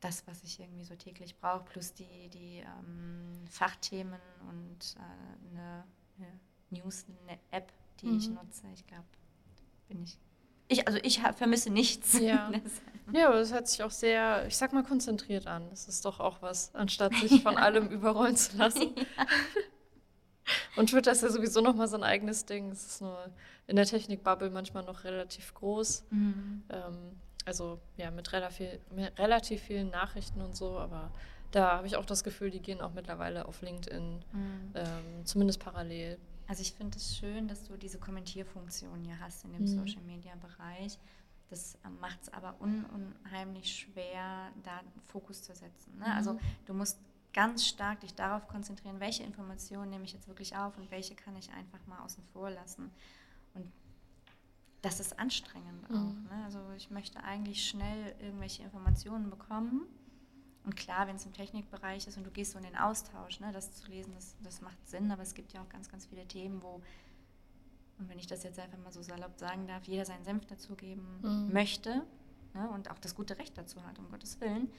das, 0.00 0.26
was 0.26 0.42
ich 0.42 0.58
irgendwie 0.58 0.84
so 0.84 0.96
täglich 0.96 1.36
brauche, 1.38 1.64
plus 1.64 1.94
die, 1.94 2.28
die 2.30 2.58
ähm, 2.58 3.44
Fachthemen 3.48 4.20
und 4.48 4.96
äh, 4.96 5.50
eine, 5.50 5.84
eine 6.18 6.40
News-App, 6.70 7.72
die 8.00 8.16
ich 8.16 8.28
Mhm. 8.28 8.34
nutze. 8.34 8.66
Ich 8.74 8.84
glaube, 8.86 9.04
bin 9.88 10.02
ich. 10.02 10.18
Ich, 10.68 10.86
also 10.88 10.98
ich 11.02 11.20
vermisse 11.20 11.70
nichts. 11.70 12.18
Ja. 12.18 12.50
Ja, 13.12 13.26
aber 13.28 13.40
das 13.40 13.52
hört 13.52 13.68
sich 13.68 13.82
auch 13.82 13.90
sehr, 13.90 14.46
ich 14.46 14.56
sag 14.56 14.72
mal, 14.72 14.84
konzentriert 14.84 15.46
an. 15.46 15.68
Das 15.70 15.86
ist 15.86 16.04
doch 16.06 16.18
auch 16.20 16.40
was, 16.40 16.74
anstatt 16.74 17.12
sich 17.16 17.42
von 17.42 17.56
allem 17.58 17.88
überrollen 17.90 18.36
zu 18.36 18.56
lassen. 18.56 18.94
Und 20.76 20.90
Twitter 20.90 21.12
ist 21.12 21.22
ja 21.22 21.28
sowieso 21.30 21.60
nochmal 21.60 21.88
so 21.88 21.96
ein 21.96 22.02
eigenes 22.02 22.44
Ding. 22.44 22.70
Es 22.70 22.84
ist 22.86 23.00
nur 23.02 23.30
in 23.66 23.76
der 23.76 23.86
Technikbubble 23.86 24.50
manchmal 24.50 24.84
noch 24.84 25.04
relativ 25.04 25.54
groß. 25.54 26.04
Mhm. 26.10 26.62
Ähm, 26.70 26.96
also 27.44 27.78
ja, 27.96 28.10
mit 28.10 28.32
relativ, 28.32 28.68
mit 28.94 29.18
relativ 29.18 29.62
vielen 29.62 29.90
Nachrichten 29.90 30.40
und 30.40 30.56
so, 30.56 30.78
aber 30.78 31.10
da 31.50 31.72
habe 31.78 31.86
ich 31.86 31.96
auch 31.96 32.06
das 32.06 32.24
Gefühl, 32.24 32.50
die 32.50 32.60
gehen 32.60 32.80
auch 32.80 32.92
mittlerweile 32.94 33.46
auf 33.46 33.60
LinkedIn, 33.62 34.24
Mhm. 34.32 34.70
ähm, 34.74 35.24
zumindest 35.26 35.60
parallel. 35.60 36.18
Also 36.48 36.62
ich 36.62 36.72
finde 36.72 36.96
es 36.98 37.16
schön, 37.16 37.48
dass 37.48 37.64
du 37.64 37.76
diese 37.76 37.98
Kommentierfunktion 37.98 39.04
hier 39.04 39.18
hast 39.20 39.44
in 39.44 39.52
dem 39.52 39.62
Mhm. 39.62 39.66
Social-Media-Bereich. 39.66 40.98
Das 41.50 41.76
macht 42.00 42.22
es 42.22 42.32
aber 42.32 42.54
un 42.60 42.84
unheimlich 42.86 43.70
schwer, 43.74 44.48
da 44.62 44.80
Fokus 45.06 45.42
zu 45.42 45.54
setzen. 45.54 45.98
Ne? 45.98 46.06
Also 46.14 46.32
Mhm. 46.34 46.38
du 46.66 46.74
musst 46.74 46.98
ganz 47.32 47.66
stark 47.66 48.00
dich 48.00 48.14
darauf 48.14 48.46
konzentrieren, 48.48 49.00
welche 49.00 49.22
Informationen 49.22 49.90
nehme 49.90 50.04
ich 50.04 50.12
jetzt 50.12 50.28
wirklich 50.28 50.56
auf 50.56 50.76
und 50.76 50.90
welche 50.90 51.14
kann 51.14 51.36
ich 51.36 51.50
einfach 51.52 51.84
mal 51.86 51.98
außen 52.00 52.22
vor 52.32 52.50
lassen. 52.50 52.90
Und 53.54 53.70
das 54.82 55.00
ist 55.00 55.18
anstrengend 55.18 55.88
mhm. 55.90 55.96
auch. 55.96 56.34
Ne? 56.34 56.44
Also 56.44 56.58
ich 56.76 56.90
möchte 56.90 57.22
eigentlich 57.22 57.66
schnell 57.66 58.14
irgendwelche 58.20 58.62
Informationen 58.62 59.30
bekommen. 59.30 59.82
Und 60.64 60.76
klar, 60.76 61.08
wenn 61.08 61.16
es 61.16 61.26
im 61.26 61.32
Technikbereich 61.32 62.06
ist 62.06 62.16
und 62.16 62.24
du 62.24 62.30
gehst 62.30 62.52
so 62.52 62.58
in 62.58 62.64
den 62.64 62.76
Austausch, 62.76 63.40
ne, 63.40 63.50
das 63.52 63.72
zu 63.72 63.90
lesen, 63.90 64.12
das, 64.14 64.36
das 64.44 64.60
macht 64.60 64.78
Sinn, 64.88 65.10
aber 65.10 65.22
es 65.22 65.34
gibt 65.34 65.52
ja 65.52 65.60
auch 65.60 65.68
ganz, 65.68 65.88
ganz 65.88 66.06
viele 66.06 66.24
Themen, 66.28 66.62
wo, 66.62 66.80
und 67.98 68.08
wenn 68.08 68.18
ich 68.18 68.28
das 68.28 68.44
jetzt 68.44 68.60
einfach 68.60 68.78
mal 68.78 68.92
so 68.92 69.02
salopp 69.02 69.40
sagen 69.40 69.66
darf, 69.66 69.82
jeder 69.84 70.04
seinen 70.04 70.24
Senf 70.24 70.46
dazugeben 70.46 71.04
mhm. 71.20 71.52
möchte 71.52 72.04
ne, 72.54 72.70
und 72.70 72.92
auch 72.92 72.98
das 73.00 73.16
gute 73.16 73.38
Recht 73.38 73.58
dazu 73.58 73.82
hat, 73.84 73.98
um 73.98 74.08
Gottes 74.08 74.40
Willen 74.40 74.70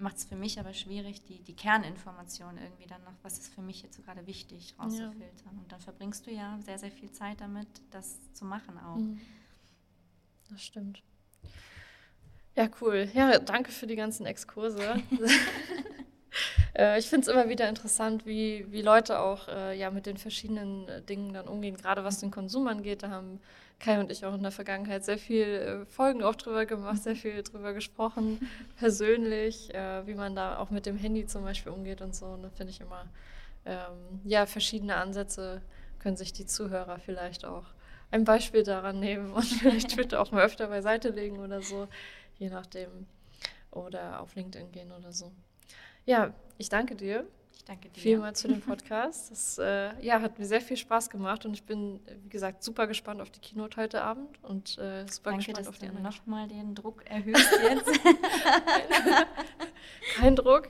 macht 0.00 0.16
es 0.16 0.24
für 0.24 0.36
mich 0.36 0.58
aber 0.58 0.72
schwierig, 0.72 1.22
die, 1.24 1.40
die 1.40 1.54
Kerninformation 1.54 2.56
irgendwie 2.58 2.86
dann 2.86 3.02
noch, 3.04 3.14
was 3.22 3.38
ist 3.38 3.54
für 3.54 3.62
mich 3.62 3.82
jetzt 3.82 3.96
so 3.96 4.02
gerade 4.02 4.26
wichtig, 4.26 4.74
rauszufiltern. 4.78 5.52
Ja. 5.52 5.60
Und 5.60 5.70
dann 5.70 5.80
verbringst 5.80 6.26
du 6.26 6.30
ja 6.30 6.58
sehr, 6.64 6.78
sehr 6.78 6.90
viel 6.90 7.10
Zeit 7.12 7.40
damit, 7.40 7.68
das 7.90 8.18
zu 8.32 8.44
machen 8.44 8.78
auch. 8.78 8.96
Mhm. 8.96 9.20
Das 10.50 10.62
stimmt. 10.62 11.02
Ja, 12.56 12.68
cool. 12.80 13.08
Ja, 13.14 13.38
danke 13.38 13.70
für 13.70 13.86
die 13.86 13.96
ganzen 13.96 14.26
Exkurse. 14.26 15.02
Äh, 16.72 17.00
ich 17.00 17.08
finde 17.08 17.22
es 17.22 17.28
immer 17.28 17.48
wieder 17.48 17.68
interessant, 17.68 18.26
wie, 18.26 18.64
wie 18.70 18.80
Leute 18.80 19.18
auch 19.18 19.48
äh, 19.48 19.76
ja, 19.76 19.90
mit 19.90 20.06
den 20.06 20.16
verschiedenen 20.16 20.88
äh, 20.88 21.02
Dingen 21.02 21.32
dann 21.32 21.48
umgehen, 21.48 21.76
gerade 21.76 22.04
was 22.04 22.20
den 22.20 22.30
Konsum 22.30 22.68
angeht. 22.68 23.02
Da 23.02 23.10
haben 23.10 23.40
Kai 23.80 23.98
und 23.98 24.10
ich 24.12 24.24
auch 24.24 24.34
in 24.34 24.42
der 24.42 24.52
Vergangenheit 24.52 25.04
sehr 25.04 25.18
viel 25.18 25.46
äh, 25.46 25.86
Folgen 25.86 26.22
auch 26.22 26.36
drüber 26.36 26.66
gemacht, 26.66 27.02
sehr 27.02 27.16
viel 27.16 27.42
drüber 27.42 27.72
gesprochen, 27.72 28.38
persönlich, 28.78 29.74
äh, 29.74 30.06
wie 30.06 30.14
man 30.14 30.36
da 30.36 30.58
auch 30.58 30.70
mit 30.70 30.86
dem 30.86 30.96
Handy 30.96 31.26
zum 31.26 31.42
Beispiel 31.42 31.72
umgeht 31.72 32.02
und 32.02 32.14
so. 32.14 32.26
Und 32.26 32.42
da 32.42 32.50
finde 32.50 32.72
ich 32.72 32.80
immer, 32.80 33.06
ähm, 33.64 34.20
ja, 34.24 34.46
verschiedene 34.46 34.96
Ansätze 34.96 35.62
können 35.98 36.16
sich 36.16 36.32
die 36.32 36.46
Zuhörer 36.46 36.98
vielleicht 36.98 37.44
auch 37.44 37.64
ein 38.10 38.24
Beispiel 38.24 38.62
daran 38.62 39.00
nehmen 39.00 39.32
und 39.32 39.44
vielleicht 39.60 39.90
Twitter 39.90 40.20
auch 40.20 40.30
mal 40.30 40.44
öfter 40.44 40.68
beiseite 40.68 41.08
legen 41.08 41.38
oder 41.38 41.62
so, 41.62 41.88
je 42.38 42.50
nachdem. 42.50 43.06
Oder 43.70 44.20
auf 44.20 44.34
LinkedIn 44.34 44.72
gehen 44.72 44.92
oder 44.92 45.12
so. 45.12 45.32
Ja, 46.04 46.34
ich 46.58 46.68
danke 46.68 46.96
dir. 46.96 47.24
Danke 47.70 47.88
dir. 47.88 48.00
Vielmals 48.00 48.42
für 48.42 48.48
den 48.48 48.60
Podcast. 48.60 49.30
Das 49.30 49.56
äh, 49.58 49.92
ja, 50.04 50.20
hat 50.20 50.40
mir 50.40 50.44
sehr 50.44 50.60
viel 50.60 50.76
Spaß 50.76 51.08
gemacht 51.08 51.46
und 51.46 51.54
ich 51.54 51.62
bin, 51.62 52.00
wie 52.24 52.28
gesagt, 52.28 52.64
super 52.64 52.88
gespannt 52.88 53.20
auf 53.20 53.30
die 53.30 53.38
Keynote 53.38 53.80
heute 53.80 54.02
Abend 54.02 54.42
und 54.42 54.76
äh, 54.78 55.06
super 55.08 55.30
danke, 55.30 55.52
gespannt 55.52 55.58
dass 55.58 55.68
auf 55.68 55.78
die 55.78 55.86
du 55.86 56.02
nochmal 56.02 56.48
den 56.48 56.74
Druck 56.74 57.08
erhöhst 57.08 57.48
jetzt. 57.62 58.00
kein 60.16 60.34
Druck. 60.34 60.68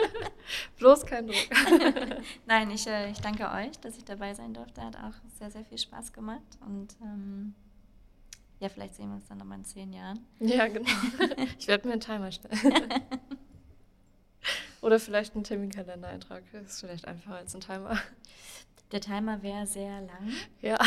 Bloß 0.78 1.04
kein 1.04 1.26
Druck. 1.26 1.36
Nein, 2.46 2.70
ich, 2.70 2.86
äh, 2.86 3.10
ich 3.10 3.20
danke 3.20 3.50
euch, 3.50 3.78
dass 3.80 3.98
ich 3.98 4.04
dabei 4.06 4.32
sein 4.32 4.54
durfte. 4.54 4.80
Hat 4.80 4.96
auch 4.96 5.12
sehr, 5.38 5.50
sehr 5.50 5.66
viel 5.66 5.76
Spaß 5.76 6.14
gemacht 6.14 6.40
und 6.64 6.96
ähm, 7.02 7.54
ja, 8.60 8.70
vielleicht 8.70 8.94
sehen 8.94 9.10
wir 9.10 9.16
uns 9.16 9.28
dann 9.28 9.36
nochmal 9.36 9.58
in 9.58 9.66
zehn 9.66 9.92
Jahren. 9.92 10.20
Ja, 10.40 10.68
genau. 10.68 10.88
Ich 11.58 11.68
werde 11.68 11.86
mir 11.86 11.92
einen 11.92 12.00
Timer 12.00 12.32
stellen. 12.32 12.82
Oder 14.84 15.00
vielleicht 15.00 15.34
einen 15.34 15.44
Terminkalender-Eintrag. 15.44 16.42
Das 16.52 16.74
ist 16.74 16.80
vielleicht 16.80 17.08
einfacher 17.08 17.36
als 17.36 17.54
ein 17.54 17.62
Timer. 17.62 17.98
Der 18.92 19.00
Timer 19.00 19.42
wäre 19.42 19.66
sehr 19.66 20.02
lang. 20.02 20.30
Ja. 20.60 20.78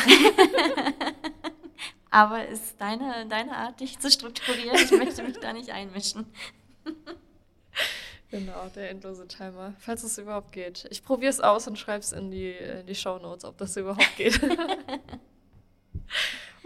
Aber 2.11 2.47
ist 2.47 2.79
deine, 2.79 3.25
deine 3.27 3.57
Art, 3.57 3.79
dich 3.79 3.97
zu 3.97 4.11
strukturieren. 4.11 4.75
Ich 4.75 4.91
möchte 4.91 5.23
mich 5.23 5.39
da 5.39 5.51
nicht 5.51 5.71
einmischen. 5.71 6.27
Genau, 8.29 8.67
der 8.75 8.89
endlose 8.89 9.25
Timer. 9.25 9.73
Falls 9.79 10.03
es 10.03 10.17
überhaupt 10.17 10.51
geht. 10.51 10.85
Ich 10.89 11.01
probiere 11.01 11.29
es 11.29 11.39
aus 11.39 11.65
und 11.65 11.79
schreibe 11.79 11.99
es 11.99 12.11
in 12.11 12.29
die, 12.29 12.51
in 12.51 12.85
die 12.85 12.93
Show 12.93 13.19
Notes, 13.19 13.45
ob 13.45 13.57
das 13.57 13.77
überhaupt 13.77 14.17
geht. 14.17 14.41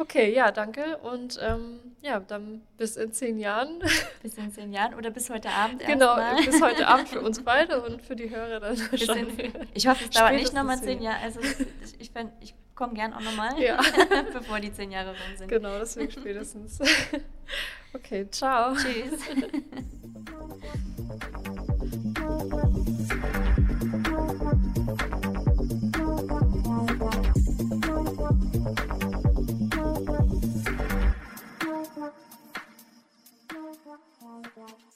Okay, 0.01 0.33
ja, 0.33 0.51
danke. 0.51 0.97
Und 0.97 1.39
ähm, 1.43 1.79
ja, 2.01 2.19
dann 2.19 2.63
bis 2.75 2.97
in 2.97 3.13
zehn 3.13 3.37
Jahren. 3.37 3.79
Bis 4.23 4.35
in 4.35 4.51
zehn 4.51 4.73
Jahren 4.73 4.95
oder 4.95 5.11
bis 5.11 5.29
heute 5.29 5.49
Abend 5.49 5.85
Genau, 5.85 6.15
bis 6.43 6.61
heute 6.61 6.87
Abend 6.87 7.09
für 7.09 7.21
uns 7.21 7.43
beide 7.45 7.81
und 7.81 8.01
für 8.01 8.15
die 8.15 8.29
Hörer 8.29 8.59
dann 8.59 8.77
schon. 8.77 9.27
Ich 9.73 9.87
hoffe, 9.87 10.05
es 10.05 10.09
dauert 10.11 10.33
nicht 10.33 10.53
nochmal 10.53 10.81
zehn 10.81 11.01
Jahre. 11.01 11.19
Also 11.23 11.39
ich, 11.39 11.99
ich, 11.99 12.11
ich 12.39 12.55
komme 12.73 12.93
gern 12.93 13.13
auch 13.13 13.21
nochmal, 13.21 13.59
ja. 13.61 13.79
bevor 14.33 14.59
die 14.59 14.73
zehn 14.73 14.91
Jahre 14.91 15.09
rum 15.09 15.37
sind. 15.37 15.47
Genau, 15.47 15.77
deswegen 15.77 16.11
spätestens. 16.11 16.79
Okay, 17.93 18.27
ciao. 18.31 18.73
Tschüss. 18.73 19.21
Yeah. 34.57 34.90